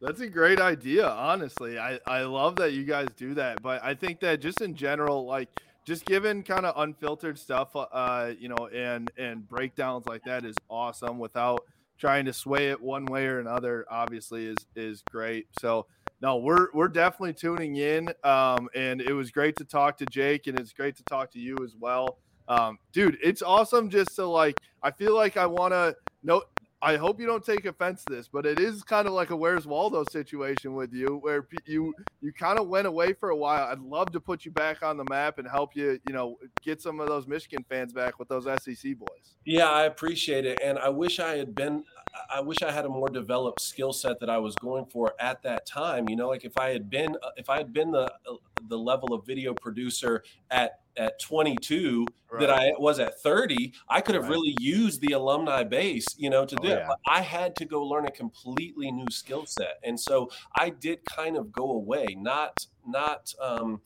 That's 0.01 0.21
a 0.21 0.30
great 0.30 0.61
idea, 0.61 1.07
honestly. 1.07 1.77
I, 1.77 1.99
I 2.07 2.21
love 2.21 2.55
that 2.57 2.71
you 2.71 2.86
guys 2.86 3.07
do 3.17 3.34
that. 3.34 3.61
But 3.61 3.84
I 3.84 3.93
think 3.93 4.21
that 4.21 4.39
just 4.39 4.61
in 4.61 4.73
general, 4.73 5.25
like 5.25 5.49
just 5.86 6.05
given 6.05 6.41
kind 6.41 6.65
of 6.65 6.73
unfiltered 6.77 7.38
stuff, 7.38 7.69
uh, 7.75 8.32
you 8.39 8.47
know, 8.47 8.69
and 8.73 9.11
and 9.17 9.47
breakdowns 9.47 10.05
like 10.07 10.23
that 10.23 10.45
is 10.45 10.55
awesome 10.69 11.19
without 11.19 11.59
trying 11.97 12.23
to 12.25 12.34
sway 12.34 12.69
it 12.69 12.82
one 12.82 13.05
way 13.05 13.27
or 13.27 13.39
another, 13.39 13.86
obviously 13.91 14.45
is 14.45 14.57
is 14.75 15.03
great. 15.11 15.47
So 15.59 15.86
no, 16.21 16.38
we're 16.38 16.67
we're 16.73 16.88
definitely 16.88 17.34
tuning 17.34 17.75
in. 17.75 18.09
Um, 18.23 18.69
and 18.75 19.01
it 19.01 19.13
was 19.13 19.32
great 19.32 19.57
to 19.57 19.65
talk 19.65 19.97
to 19.97 20.05
Jake 20.05 20.47
and 20.47 20.57
it's 20.57 20.71
great 20.71 20.95
to 20.95 21.03
talk 21.03 21.32
to 21.32 21.39
you 21.39 21.57
as 21.61 21.75
well. 21.77 22.19
Um, 22.47 22.80
dude, 22.93 23.17
it's 23.21 23.41
awesome 23.41 23.89
just 23.89 24.15
to 24.15 24.25
like 24.25 24.55
I 24.82 24.91
feel 24.91 25.13
like 25.13 25.36
I 25.36 25.45
wanna 25.45 25.93
know 26.23 26.43
I 26.82 26.95
hope 26.95 27.19
you 27.19 27.25
don't 27.25 27.43
take 27.43 27.65
offense 27.65 28.05
to 28.05 28.15
this, 28.15 28.30
but 28.30 28.45
it 28.45 28.57
is 28.57 28.84
kind 28.84 29.05
of 29.05 29.13
like 29.13 29.32
a 29.32 29.36
Where's 29.36 29.67
Waldo 29.67 30.05
situation 30.09 30.75
with 30.75 30.93
you, 30.93 31.17
where 31.21 31.45
you 31.65 31.93
you 32.21 32.32
kind 32.32 32.57
of 32.57 32.69
went 32.69 32.88
away 32.88 33.11
for 33.11 33.32
a 33.32 33.36
while. 33.36 33.67
I'd 33.67 33.80
love 33.80 34.11
to 34.13 34.19
put 34.21 34.45
you 34.45 34.51
back 34.51 34.82
on 34.82 34.95
the 34.95 35.03
map 35.09 35.39
and 35.39 35.47
help 35.47 35.75
you, 35.75 35.99
you 36.07 36.13
know, 36.13 36.38
get 36.63 36.82
some 36.82 37.01
of 37.01 37.07
those 37.07 37.27
Michigan 37.27 37.65
fans 37.67 37.91
back 37.91 38.17
with 38.17 38.30
those 38.30 38.45
SEC 38.45 38.97
boys. 38.97 39.36
Yeah, 39.43 39.69
I 39.69 39.84
appreciate 39.84 40.45
it, 40.45 40.59
and 40.63 40.80
I 40.80 40.89
wish 40.89 41.19
I 41.19 41.36
had 41.36 41.53
been. 41.53 41.84
I 42.30 42.41
wish 42.41 42.62
I 42.62 42.72
had 42.72 42.86
a 42.86 42.89
more 42.89 43.10
developed 43.10 43.62
skill 43.62 43.93
set 43.93 44.20
that 44.20 44.30
I 44.30 44.38
was 44.39 44.55
going 44.55 44.86
for 44.86 45.16
at 45.20 45.43
that 45.43 45.66
time. 45.66 46.10
You 46.10 46.16
know, 46.16 46.28
like 46.30 46.45
if 46.45 46.57
I 46.57 46.70
had 46.70 46.89
been, 46.89 47.18
if 47.38 47.49
I 47.49 47.57
had 47.57 47.74
been 47.74 47.91
the 47.91 48.14
the 48.57 48.78
level 48.78 49.14
of 49.14 49.26
video 49.26 49.53
producer 49.53 50.24
at 50.49 50.82
at 50.97 51.20
22 51.20 52.14
that 52.38 52.49
I 52.49 52.72
was 52.78 52.99
at 52.99 53.20
30, 53.22 53.74
I 53.89 54.01
could 54.01 54.16
have 54.16 54.28
Right. 54.28 54.30
really 54.30 54.51
used 54.51 55.01
the 55.01 55.12
alumni 55.14 55.64
base, 55.64 56.18
you 56.18 56.30
know, 56.30 56.45
to 56.45 56.57
Oh, 56.57 56.62
do 56.62 56.76
it. 56.78 56.84
But 56.88 56.97
I 57.07 57.22
had 57.22 57.55
to 57.57 57.66
go 57.66 57.84
learn 57.84 58.05
a 58.05 58.12
completely 58.12 58.91
new 58.91 59.10
skill 59.10 59.45
set, 59.45 59.80
and 59.84 59.99
so 59.99 60.30
I 60.55 60.70
did 60.70 61.05
kind 61.05 61.38
of 61.38 61.51
go 61.51 61.72
away. 61.72 62.16
Not 62.18 62.66
not. 62.86 63.34
um 63.39 63.82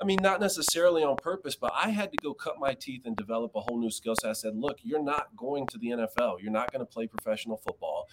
I 0.00 0.06
mean, 0.06 0.18
not 0.22 0.40
necessarily 0.40 1.02
on 1.02 1.16
purpose, 1.16 1.54
but 1.54 1.72
I 1.74 1.90
had 1.90 2.10
to 2.12 2.18
go 2.22 2.32
cut 2.32 2.58
my 2.58 2.72
teeth 2.72 3.02
and 3.04 3.14
develop 3.14 3.52
a 3.54 3.60
whole 3.60 3.78
new 3.78 3.90
skill 3.90 4.14
set. 4.16 4.30
I 4.30 4.32
said, 4.32 4.56
look, 4.56 4.78
you're 4.82 5.02
not 5.02 5.36
going 5.36 5.66
to 5.68 5.78
the 5.78 5.88
NFL. 5.88 6.40
You're 6.40 6.52
not 6.52 6.72
going 6.72 6.80
to 6.80 6.90
play 6.90 7.06
professional 7.06 7.58
football. 7.58 8.08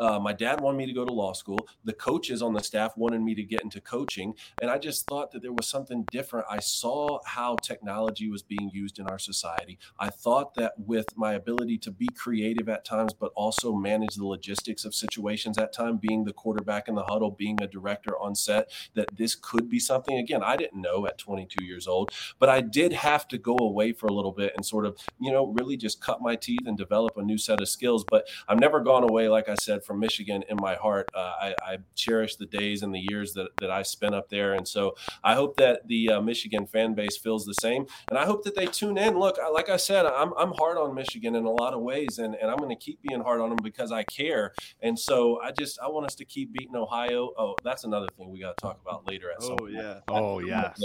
Uh, 0.00 0.18
my 0.18 0.32
dad 0.32 0.60
wanted 0.62 0.78
me 0.78 0.86
to 0.86 0.92
go 0.94 1.04
to 1.04 1.12
law 1.12 1.34
school. 1.34 1.68
The 1.84 1.92
coaches 1.92 2.40
on 2.40 2.54
the 2.54 2.62
staff 2.62 2.96
wanted 2.96 3.20
me 3.20 3.34
to 3.34 3.42
get 3.42 3.62
into 3.62 3.80
coaching. 3.82 4.34
And 4.62 4.70
I 4.70 4.78
just 4.78 5.06
thought 5.06 5.30
that 5.32 5.42
there 5.42 5.52
was 5.52 5.68
something 5.68 6.06
different. 6.10 6.46
I 6.50 6.58
saw 6.58 7.18
how 7.26 7.56
technology 7.56 8.30
was 8.30 8.42
being 8.42 8.70
used 8.72 8.98
in 8.98 9.06
our 9.06 9.18
society. 9.18 9.78
I 9.98 10.08
thought 10.08 10.54
that 10.54 10.72
with 10.78 11.06
my 11.16 11.34
ability 11.34 11.76
to 11.78 11.90
be 11.90 12.08
creative 12.16 12.68
at 12.70 12.84
times, 12.84 13.12
but 13.12 13.30
also 13.36 13.74
manage 13.74 14.14
the 14.14 14.26
logistics 14.26 14.86
of 14.86 14.94
situations 14.94 15.58
at 15.58 15.74
time, 15.74 15.98
being 15.98 16.24
the 16.24 16.32
quarterback 16.32 16.88
in 16.88 16.94
the 16.94 17.04
huddle, 17.04 17.30
being 17.30 17.58
a 17.60 17.66
director 17.66 18.18
on 18.18 18.34
set, 18.34 18.70
that 18.94 19.14
this 19.16 19.34
could 19.34 19.68
be 19.68 19.78
something. 19.78 20.16
Again, 20.16 20.42
I 20.42 20.56
didn't 20.56 20.80
know 20.80 21.06
at 21.06 21.18
22 21.18 21.64
years 21.64 21.86
old, 21.86 22.10
but 22.38 22.48
I 22.48 22.62
did 22.62 22.94
have 22.94 23.28
to 23.28 23.38
go 23.38 23.56
away 23.60 23.92
for 23.92 24.06
a 24.06 24.12
little 24.12 24.32
bit 24.32 24.52
and 24.56 24.64
sort 24.64 24.86
of, 24.86 24.96
you 25.20 25.30
know, 25.30 25.46
really 25.46 25.76
just 25.76 26.00
cut 26.00 26.22
my 26.22 26.36
teeth 26.36 26.66
and 26.66 26.78
develop 26.78 27.18
a 27.18 27.22
new 27.22 27.36
set 27.36 27.60
of 27.60 27.68
skills. 27.68 28.02
But 28.08 28.26
I've 28.48 28.58
never 28.58 28.80
gone 28.80 29.04
away, 29.04 29.28
like 29.28 29.48
I 29.48 29.56
said, 29.56 29.84
from 29.90 29.98
Michigan 29.98 30.44
in 30.48 30.56
my 30.60 30.76
heart. 30.76 31.08
Uh, 31.12 31.32
I, 31.42 31.54
I 31.66 31.78
cherish 31.96 32.36
the 32.36 32.46
days 32.46 32.84
and 32.84 32.94
the 32.94 33.00
years 33.10 33.32
that, 33.34 33.48
that 33.60 33.72
I 33.72 33.82
spent 33.82 34.14
up 34.14 34.28
there. 34.28 34.54
And 34.54 34.66
so 34.66 34.94
I 35.24 35.34
hope 35.34 35.56
that 35.56 35.88
the 35.88 36.10
uh, 36.10 36.20
Michigan 36.20 36.64
fan 36.64 36.94
base 36.94 37.16
feels 37.16 37.44
the 37.44 37.54
same. 37.54 37.86
And 38.08 38.16
I 38.16 38.24
hope 38.24 38.44
that 38.44 38.54
they 38.54 38.66
tune 38.66 38.96
in. 38.98 39.18
Look, 39.18 39.36
I- 39.44 39.48
like 39.48 39.68
I 39.68 39.76
said, 39.78 40.06
I'm, 40.06 40.32
I'm 40.38 40.52
hard 40.52 40.78
on 40.78 40.94
Michigan 40.94 41.34
in 41.34 41.44
a 41.44 41.50
lot 41.50 41.74
of 41.74 41.80
ways, 41.80 42.18
and, 42.20 42.36
and 42.36 42.48
I'm 42.48 42.58
going 42.58 42.68
to 42.70 42.76
keep 42.76 43.02
being 43.02 43.20
hard 43.20 43.40
on 43.40 43.48
them 43.48 43.58
because 43.64 43.90
I 43.90 44.04
care. 44.04 44.52
And 44.80 44.96
so 44.96 45.40
I 45.40 45.50
just, 45.50 45.80
I 45.82 45.88
want 45.88 46.06
us 46.06 46.14
to 46.14 46.24
keep 46.24 46.52
beating 46.52 46.76
Ohio. 46.76 47.32
Oh, 47.36 47.56
that's 47.64 47.82
another 47.82 48.06
thing 48.16 48.30
we 48.30 48.38
got 48.38 48.56
to 48.58 48.62
talk 48.62 48.78
about 48.80 49.08
later 49.08 49.32
at 49.32 49.42
some 49.42 49.54
Oh 49.54 49.56
point. 49.56 49.72
yeah. 49.74 49.98
Oh, 50.06 50.38
yes. 50.38 50.80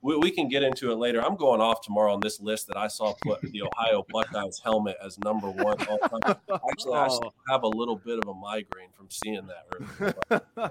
We, 0.00 0.16
we 0.16 0.30
can 0.30 0.48
get 0.48 0.62
into 0.62 0.92
it 0.92 0.96
later. 0.96 1.20
I'm 1.24 1.34
going 1.34 1.60
off 1.60 1.80
tomorrow 1.80 2.14
on 2.14 2.20
this 2.20 2.40
list 2.40 2.68
that 2.68 2.76
I 2.76 2.86
saw 2.86 3.14
put 3.20 3.40
the 3.42 3.62
Ohio 3.62 4.06
Buckeyes 4.12 4.60
helmet 4.62 4.96
as 5.04 5.18
number 5.18 5.50
one. 5.50 5.76
all 5.88 5.98
time. 5.98 6.36
Actually, 6.70 6.94
I 6.94 7.08
still 7.14 7.34
have 7.48 7.64
a 7.64 7.68
little 7.68 7.96
bit 7.96 8.18
of 8.22 8.28
a 8.28 8.34
migraine 8.44 8.90
from 8.92 9.08
seeing 9.10 9.46
that. 9.46 10.12
earlier. 10.30 10.70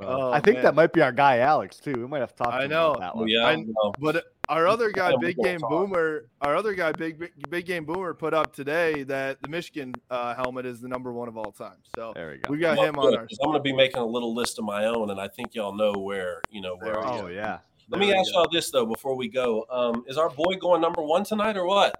Oh, 0.00 0.30
I 0.32 0.40
think 0.40 0.56
man. 0.56 0.64
that 0.64 0.74
might 0.74 0.92
be 0.92 1.00
our 1.02 1.12
guy 1.12 1.38
Alex 1.38 1.78
too. 1.78 1.92
We 1.96 2.06
might 2.06 2.20
have 2.20 2.34
talked. 2.36 2.52
I 2.52 2.66
know. 2.66 2.92
about 2.92 3.00
that 3.00 3.16
one. 3.16 3.28
yeah, 3.28 3.44
I- 3.44 3.52
I 3.52 3.56
know. 3.56 3.92
But 3.98 4.24
our 4.48 4.66
other 4.68 4.90
guy, 4.90 5.10
Yeah, 5.10 5.16
Big 5.20 5.36
Game 5.38 5.58
talk. 5.60 5.70
Boomer, 5.70 6.28
our 6.42 6.54
other 6.54 6.74
guy, 6.74 6.92
Big 6.92 7.18
Big, 7.18 7.32
Big 7.50 7.66
Game 7.66 7.84
Boomer, 7.84 8.14
put 8.14 8.34
up 8.34 8.54
today 8.54 9.02
that 9.04 9.40
the 9.42 9.48
Michigan 9.48 9.94
uh, 10.10 10.34
helmet 10.34 10.66
is 10.66 10.80
the 10.80 10.88
number 10.88 11.12
one 11.12 11.28
of 11.28 11.36
all 11.36 11.50
time. 11.52 11.76
So 11.96 12.12
There 12.14 12.30
we 12.30 12.38
go. 12.38 12.50
we 12.52 12.58
got 12.58 12.76
Well, 12.76 12.86
him 12.86 12.94
good, 12.94 13.14
on 13.14 13.20
our. 13.20 13.26
'cause 13.26 13.38
I'm 13.42 13.48
going 13.50 13.58
to 13.58 13.62
be 13.62 13.72
making 13.72 13.98
a 14.00 14.06
little 14.06 14.34
list 14.34 14.58
of 14.58 14.64
my 14.64 14.84
own, 14.86 15.10
and 15.10 15.20
I 15.20 15.28
think 15.28 15.54
y'all 15.54 15.74
know 15.74 15.92
where 15.94 16.42
you 16.50 16.60
know 16.60 16.76
where. 16.76 16.94
There 16.94 17.04
Oh 17.08 17.26
am. 17.26 17.32
yeah. 17.32 17.58
Let 17.88 18.00
me 18.00 18.06
there 18.06 18.16
we 18.16 18.20
ask 18.20 18.32
go. 18.32 18.40
y'all 18.40 18.48
this 18.52 18.70
though 18.70 18.86
before 18.86 19.16
we 19.16 19.28
go: 19.28 19.64
um, 19.70 20.04
Is 20.06 20.18
our 20.18 20.30
boy 20.30 20.54
going 20.60 20.80
number 20.80 21.02
one 21.02 21.24
tonight 21.24 21.56
or 21.56 21.66
what? 21.66 21.94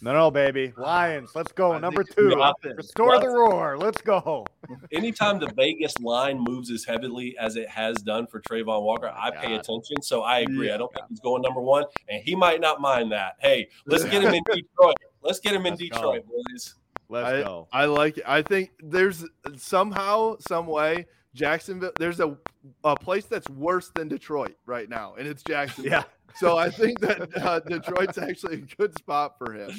No, 0.00 0.12
no, 0.12 0.30
baby. 0.30 0.72
Lions. 0.76 1.30
Let's 1.34 1.50
go. 1.50 1.72
I 1.72 1.80
Number 1.80 2.04
two. 2.04 2.28
nothing. 2.36 2.76
Restore 2.76 3.18
the 3.18 3.28
roar. 3.28 3.76
Let's 3.76 4.00
go. 4.00 4.46
Anytime 4.92 5.40
the 5.40 5.52
Vegas 5.56 5.98
line 5.98 6.38
moves 6.38 6.70
as 6.70 6.84
heavily 6.84 7.36
as 7.38 7.56
it 7.56 7.68
has 7.68 7.96
done 7.96 8.26
for 8.26 8.40
Travon 8.40 8.82
Walker, 8.82 9.12
I 9.14 9.30
pay 9.30 9.54
attention. 9.56 10.00
So 10.02 10.22
I 10.22 10.40
agree. 10.40 10.68
Yeah. 10.68 10.74
I 10.74 10.78
don't 10.78 10.92
think 10.94 11.06
he's 11.08 11.20
going 11.20 11.42
number 11.42 11.60
one, 11.60 11.84
and 12.08 12.22
he 12.22 12.36
might 12.36 12.60
not 12.60 12.80
mind 12.80 13.10
that. 13.10 13.36
Hey, 13.40 13.68
let's 13.86 14.04
get 14.04 14.22
him 14.22 14.32
in 14.34 14.42
Detroit. 14.50 14.94
Let's 15.22 15.40
get 15.40 15.54
him 15.54 15.66
in 15.66 15.72
Let's 15.72 15.82
go. 15.88 15.88
Detroit, 15.88 16.26
boys. 16.26 16.74
Let's 17.08 17.28
I, 17.28 17.42
go. 17.42 17.68
I 17.72 17.84
like 17.86 18.18
it. 18.18 18.24
I 18.26 18.42
think 18.42 18.70
there's 18.80 19.24
somehow, 19.56 20.36
some 20.38 20.66
way, 20.66 21.06
Jacksonville. 21.34 21.92
There's 21.98 22.20
a 22.20 22.36
a 22.84 22.94
place 22.94 23.24
that's 23.24 23.48
worse 23.50 23.90
than 23.94 24.08
Detroit 24.08 24.56
right 24.66 24.88
now, 24.88 25.14
and 25.18 25.26
it's 25.26 25.42
Jacksonville. 25.42 25.92
Yeah. 25.92 26.04
So 26.36 26.56
I 26.56 26.70
think 26.70 27.00
that 27.00 27.36
uh, 27.36 27.60
Detroit's 27.60 28.18
actually 28.18 28.54
a 28.54 28.76
good 28.76 28.96
spot 28.98 29.36
for 29.38 29.52
him. 29.52 29.70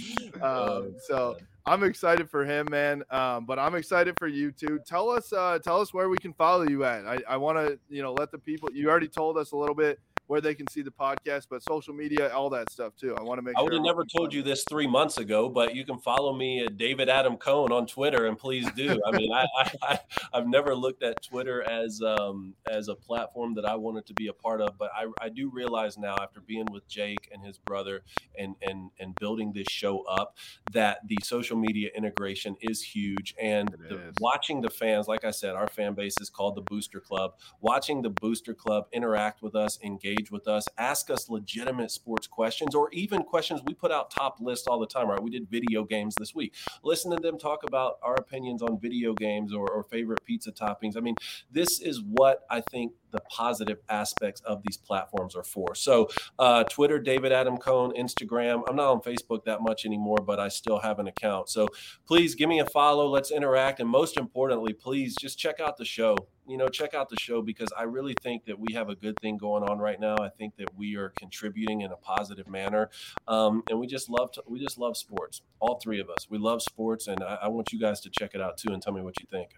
Um, 0.41 0.95
so 1.07 1.37
I'm 1.65 1.83
excited 1.83 2.29
for 2.29 2.43
him, 2.43 2.67
man. 2.69 3.03
Um, 3.11 3.45
but 3.45 3.59
I'm 3.59 3.75
excited 3.75 4.15
for 4.17 4.27
you 4.27 4.51
too. 4.51 4.79
Tell 4.85 5.09
us, 5.09 5.31
uh, 5.31 5.59
tell 5.63 5.79
us 5.79 5.93
where 5.93 6.09
we 6.09 6.17
can 6.17 6.33
follow 6.33 6.67
you 6.67 6.83
at. 6.83 7.05
I, 7.05 7.19
I 7.29 7.37
want 7.37 7.57
to, 7.57 7.79
you 7.89 8.01
know, 8.01 8.13
let 8.13 8.31
the 8.31 8.37
people. 8.39 8.69
You 8.73 8.89
already 8.89 9.07
told 9.07 9.37
us 9.37 9.51
a 9.51 9.55
little 9.55 9.75
bit 9.75 9.99
where 10.29 10.41
they 10.41 10.53
can 10.53 10.67
see 10.69 10.83
the 10.83 10.91
podcast, 10.91 11.47
but 11.49 11.63
social 11.63 11.91
media, 11.91 12.31
all 12.31 12.51
that 12.51 12.71
stuff 12.71 12.95
too. 12.95 13.15
I 13.17 13.23
want 13.23 13.39
to 13.39 13.41
make. 13.41 13.55
I 13.57 13.61
sure 13.61 13.63
would 13.63 13.73
have 13.73 13.81
never 13.81 14.05
told 14.05 14.31
you 14.31 14.43
this 14.43 14.63
three 14.69 14.85
months 14.85 15.17
ago, 15.17 15.49
but 15.49 15.73
you 15.73 15.83
can 15.83 15.97
follow 15.97 16.35
me 16.35 16.63
at 16.63 16.77
David 16.77 17.09
Adam 17.09 17.35
Cone 17.35 17.71
on 17.71 17.87
Twitter, 17.87 18.27
and 18.27 18.37
please 18.37 18.69
do. 18.75 19.01
I 19.07 19.11
mean, 19.11 19.33
I, 19.33 19.47
I, 19.81 19.99
I've 20.31 20.47
never 20.47 20.75
looked 20.75 21.01
at 21.01 21.19
Twitter 21.23 21.67
as 21.67 21.99
um 22.03 22.53
as 22.69 22.89
a 22.89 22.95
platform 22.95 23.55
that 23.55 23.65
I 23.65 23.75
wanted 23.75 24.05
to 24.05 24.13
be 24.13 24.27
a 24.27 24.33
part 24.33 24.61
of, 24.61 24.77
but 24.77 24.91
I, 24.95 25.07
I 25.19 25.29
do 25.29 25.49
realize 25.49 25.97
now 25.97 26.15
after 26.21 26.41
being 26.41 26.67
with 26.71 26.87
Jake 26.87 27.27
and 27.33 27.43
his 27.43 27.57
brother 27.57 28.03
and 28.37 28.55
and 28.61 28.91
and 28.99 29.15
building 29.15 29.51
this 29.51 29.67
show 29.67 30.03
up 30.03 30.37
that 30.73 30.99
the 31.07 31.17
social 31.23 31.57
media 31.57 31.89
integration 31.97 32.55
is 32.61 32.83
huge, 32.83 33.33
and 33.41 33.75
the, 33.89 34.09
is. 34.09 34.15
watching 34.19 34.61
the 34.61 34.69
fans, 34.69 35.07
like 35.07 35.25
I 35.25 35.31
said, 35.31 35.55
our 35.55 35.67
fan 35.67 35.95
base 35.95 36.21
is 36.21 36.29
called 36.29 36.55
the 36.55 36.61
Booster 36.61 36.99
Club. 36.99 37.33
Watching 37.61 38.03
the 38.03 38.11
Booster 38.11 38.53
Club 38.53 38.85
interact 38.93 39.41
with 39.41 39.55
us, 39.55 39.79
engage 39.81 40.18
with 40.31 40.47
us, 40.47 40.67
ask 40.77 41.09
us 41.09 41.29
legitimate 41.29 41.91
sports 41.91 42.27
questions, 42.27 42.75
or 42.75 42.89
even 42.91 43.23
questions 43.23 43.61
we 43.65 43.73
put 43.73 43.91
out 43.91 44.11
top 44.11 44.39
lists 44.41 44.67
all 44.67 44.79
the 44.79 44.87
time. 44.87 45.07
Right? 45.07 45.21
We 45.21 45.29
did 45.29 45.49
video 45.49 45.83
games 45.83 46.15
this 46.15 46.35
week. 46.35 46.53
Listen 46.83 47.11
to 47.11 47.17
them 47.17 47.37
talk 47.37 47.63
about 47.63 47.99
our 48.03 48.15
opinions 48.15 48.61
on 48.61 48.79
video 48.79 49.13
games 49.13 49.53
or, 49.53 49.69
or 49.69 49.83
favorite 49.83 50.23
pizza 50.25 50.51
toppings. 50.51 50.97
I 50.97 50.99
mean, 50.99 51.15
this 51.51 51.79
is 51.79 52.01
what 52.01 52.45
I 52.49 52.61
think 52.61 52.93
the 53.11 53.21
positive 53.29 53.79
aspects 53.89 54.41
of 54.41 54.61
these 54.63 54.77
platforms 54.77 55.35
are 55.35 55.43
for. 55.43 55.75
So, 55.75 56.09
uh, 56.37 56.63
Twitter, 56.65 56.99
David 56.99 57.31
Adam 57.31 57.57
Cone, 57.57 57.93
Instagram. 57.97 58.63
I'm 58.67 58.75
not 58.75 58.91
on 58.91 59.01
Facebook 59.01 59.43
that 59.45 59.61
much 59.61 59.85
anymore, 59.85 60.19
but 60.25 60.39
I 60.39 60.47
still 60.47 60.79
have 60.79 60.99
an 60.99 61.07
account. 61.07 61.49
So, 61.49 61.67
please 62.07 62.35
give 62.35 62.49
me 62.49 62.59
a 62.59 62.65
follow. 62.65 63.07
Let's 63.07 63.31
interact. 63.31 63.79
And 63.79 63.89
most 63.89 64.17
importantly, 64.17 64.73
please 64.73 65.15
just 65.15 65.37
check 65.37 65.59
out 65.59 65.77
the 65.77 65.85
show. 65.85 66.15
You 66.47 66.57
know, 66.57 66.67
check 66.67 66.95
out 66.95 67.09
the 67.09 67.19
show 67.19 67.43
because 67.43 67.69
I 67.77 67.83
really 67.83 68.15
think 68.23 68.45
that 68.45 68.59
we 68.59 68.73
have 68.73 68.89
a 68.89 68.95
good 68.95 69.15
thing 69.21 69.37
going 69.37 69.63
on 69.63 69.77
right 69.77 69.99
now. 69.99 70.15
I 70.19 70.29
think 70.29 70.55
that 70.57 70.75
we 70.75 70.95
are 70.95 71.09
contributing 71.09 71.81
in 71.81 71.91
a 71.91 71.95
positive 71.95 72.47
manner, 72.47 72.89
um, 73.27 73.61
and 73.69 73.79
we 73.79 73.85
just 73.85 74.09
love 74.09 74.31
to, 74.31 74.43
we 74.47 74.59
just 74.59 74.79
love 74.79 74.97
sports. 74.97 75.43
All 75.59 75.79
three 75.79 75.99
of 75.99 76.09
us, 76.09 76.27
we 76.27 76.39
love 76.39 76.63
sports, 76.63 77.07
and 77.07 77.21
I, 77.21 77.39
I 77.43 77.47
want 77.49 77.71
you 77.71 77.79
guys 77.79 77.99
to 78.01 78.09
check 78.09 78.31
it 78.33 78.41
out 78.41 78.57
too 78.57 78.73
and 78.73 78.81
tell 78.81 78.93
me 78.93 79.01
what 79.01 79.19
you 79.19 79.27
think. 79.29 79.51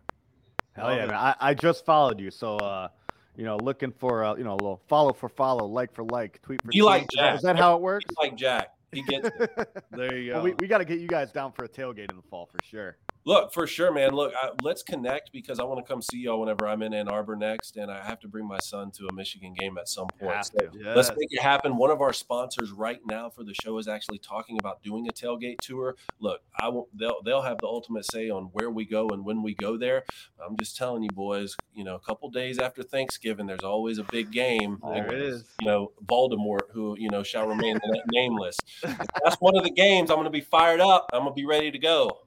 Hell 0.73 0.93
yeah, 0.93 1.05
man. 1.05 1.15
I, 1.15 1.35
I 1.39 1.53
just 1.53 1.85
followed 1.85 2.19
you, 2.19 2.29
so 2.29 2.57
uh, 2.57 2.89
you 3.35 3.43
know, 3.45 3.57
looking 3.57 3.91
for 3.91 4.23
uh, 4.23 4.35
you 4.35 4.43
know, 4.43 4.51
a 4.53 4.61
little 4.61 4.81
follow 4.87 5.13
for 5.13 5.29
follow, 5.29 5.65
like 5.65 5.93
for 5.93 6.03
like, 6.03 6.41
tweet 6.41 6.61
for 6.61 6.69
You 6.71 6.83
tweet. 6.83 6.85
like 6.85 7.09
Jack. 7.09 7.35
Is 7.37 7.41
that 7.43 7.57
how 7.57 7.75
it 7.75 7.81
works? 7.81 8.05
He's 8.09 8.17
like 8.17 8.35
Jack. 8.37 8.69
He 8.91 9.03
gets 9.03 9.29
it. 9.39 9.83
There 9.91 10.17
you 10.17 10.31
Well, 10.33 10.41
go. 10.41 10.45
we 10.45 10.53
we 10.59 10.67
got 10.67 10.79
to 10.79 10.85
get 10.85 10.99
you 10.99 11.07
guys 11.07 11.31
down 11.31 11.51
for 11.53 11.63
a 11.65 11.69
tailgate 11.69 12.09
in 12.11 12.17
the 12.17 12.23
fall 12.29 12.45
for 12.45 12.59
sure. 12.65 12.97
Look, 13.23 13.53
for 13.53 13.67
sure, 13.67 13.91
man. 13.91 14.11
Look, 14.11 14.33
I, 14.35 14.49
let's 14.63 14.81
connect 14.81 15.31
because 15.31 15.59
I 15.59 15.63
want 15.63 15.85
to 15.85 15.91
come 15.91 16.01
see 16.01 16.19
y'all 16.19 16.39
whenever 16.39 16.67
I'm 16.67 16.81
in 16.81 16.93
Ann 16.93 17.07
Arbor 17.07 17.35
next, 17.35 17.77
and 17.77 17.91
I 17.91 18.03
have 18.03 18.19
to 18.21 18.27
bring 18.27 18.47
my 18.47 18.57
son 18.59 18.89
to 18.91 19.07
a 19.07 19.13
Michigan 19.13 19.53
game 19.53 19.77
at 19.77 19.87
some 19.87 20.07
point. 20.19 20.45
So 20.45 20.57
to. 20.57 20.93
Let's 20.95 21.09
make 21.09 21.31
it 21.31 21.41
happen. 21.41 21.77
One 21.77 21.91
of 21.91 22.01
our 22.01 22.13
sponsors 22.13 22.71
right 22.71 22.99
now 23.05 23.29
for 23.29 23.43
the 23.43 23.53
show 23.53 23.77
is 23.77 23.87
actually 23.87 24.17
talking 24.17 24.57
about 24.59 24.81
doing 24.81 25.07
a 25.07 25.13
tailgate 25.13 25.57
tour. 25.61 25.95
Look, 26.19 26.41
I 26.59 26.69
will. 26.69 26.89
They'll 26.93 27.21
they'll 27.23 27.43
have 27.43 27.59
the 27.59 27.67
ultimate 27.67 28.05
say 28.11 28.29
on 28.29 28.45
where 28.53 28.71
we 28.71 28.85
go 28.85 29.09
and 29.09 29.23
when 29.23 29.43
we 29.43 29.53
go 29.53 29.77
there. 29.77 30.03
I'm 30.43 30.57
just 30.57 30.75
telling 30.75 31.03
you, 31.03 31.11
boys. 31.11 31.55
You 31.75 31.83
know, 31.83 31.95
a 31.95 31.99
couple 31.99 32.29
days 32.31 32.57
after 32.57 32.81
Thanksgiving, 32.81 33.45
there's 33.45 33.63
always 33.63 33.99
a 33.99 34.03
big 34.03 34.31
game. 34.31 34.79
There 34.83 35.05
it 35.05 35.13
against, 35.13 35.43
is. 35.43 35.55
You 35.61 35.67
know, 35.67 35.91
Baltimore, 36.01 36.59
who 36.71 36.97
you 36.97 37.09
know 37.09 37.21
shall 37.21 37.47
remain 37.47 37.79
nameless. 38.11 38.57
If 38.83 38.97
that's 39.23 39.35
one 39.39 39.55
of 39.55 39.63
the 39.63 39.71
games. 39.71 40.09
I'm 40.09 40.17
going 40.17 40.25
to 40.25 40.31
be 40.31 40.41
fired 40.41 40.79
up. 40.79 41.07
I'm 41.13 41.21
going 41.21 41.31
to 41.31 41.35
be 41.35 41.45
ready 41.45 41.69
to 41.69 41.77
go. 41.77 42.21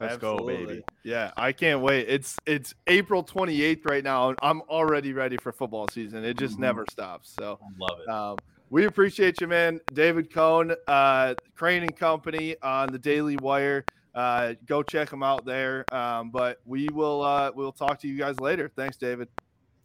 Let's 0.00 0.16
go, 0.16 0.38
baby. 0.46 0.82
Yeah, 1.04 1.30
I 1.36 1.52
can't 1.52 1.80
wait. 1.82 2.08
It's 2.08 2.36
it's 2.46 2.74
April 2.86 3.22
28th 3.22 3.84
right 3.84 4.02
now, 4.02 4.30
and 4.30 4.38
I'm 4.42 4.62
already 4.62 5.12
ready 5.12 5.36
for 5.36 5.52
football 5.52 5.88
season. 5.88 6.24
It 6.24 6.38
just 6.38 6.56
Mhm. 6.56 6.60
never 6.60 6.86
stops. 6.90 7.34
So 7.38 7.58
Love 7.78 8.00
it. 8.00 8.08
um, 8.08 8.36
we 8.70 8.86
appreciate 8.86 9.40
you, 9.40 9.46
man. 9.46 9.80
David 9.92 10.32
Cone, 10.32 10.74
uh, 10.88 11.34
Crain 11.54 11.82
and 11.82 11.94
Company 11.96 12.56
on 12.62 12.90
the 12.92 12.98
Daily 12.98 13.36
Wire. 13.36 13.84
Uh, 14.14 14.54
go 14.66 14.82
check 14.82 15.08
them 15.10 15.22
out 15.22 15.44
there. 15.44 15.84
Um, 15.92 16.30
but 16.30 16.60
we 16.64 16.88
will 16.92 17.22
uh, 17.22 17.52
we'll 17.54 17.72
talk 17.72 18.00
to 18.00 18.08
you 18.08 18.16
guys 18.16 18.40
later. 18.40 18.70
Thanks, 18.74 18.96
David. 18.96 19.28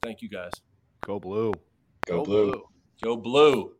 Thank 0.01 0.22
you 0.22 0.30
guys. 0.30 0.51
Go 1.05 1.20
blue. 1.20 1.51
Go 2.07 2.24
blue. 2.24 2.63
Go 3.03 3.18
blue. 3.18 3.74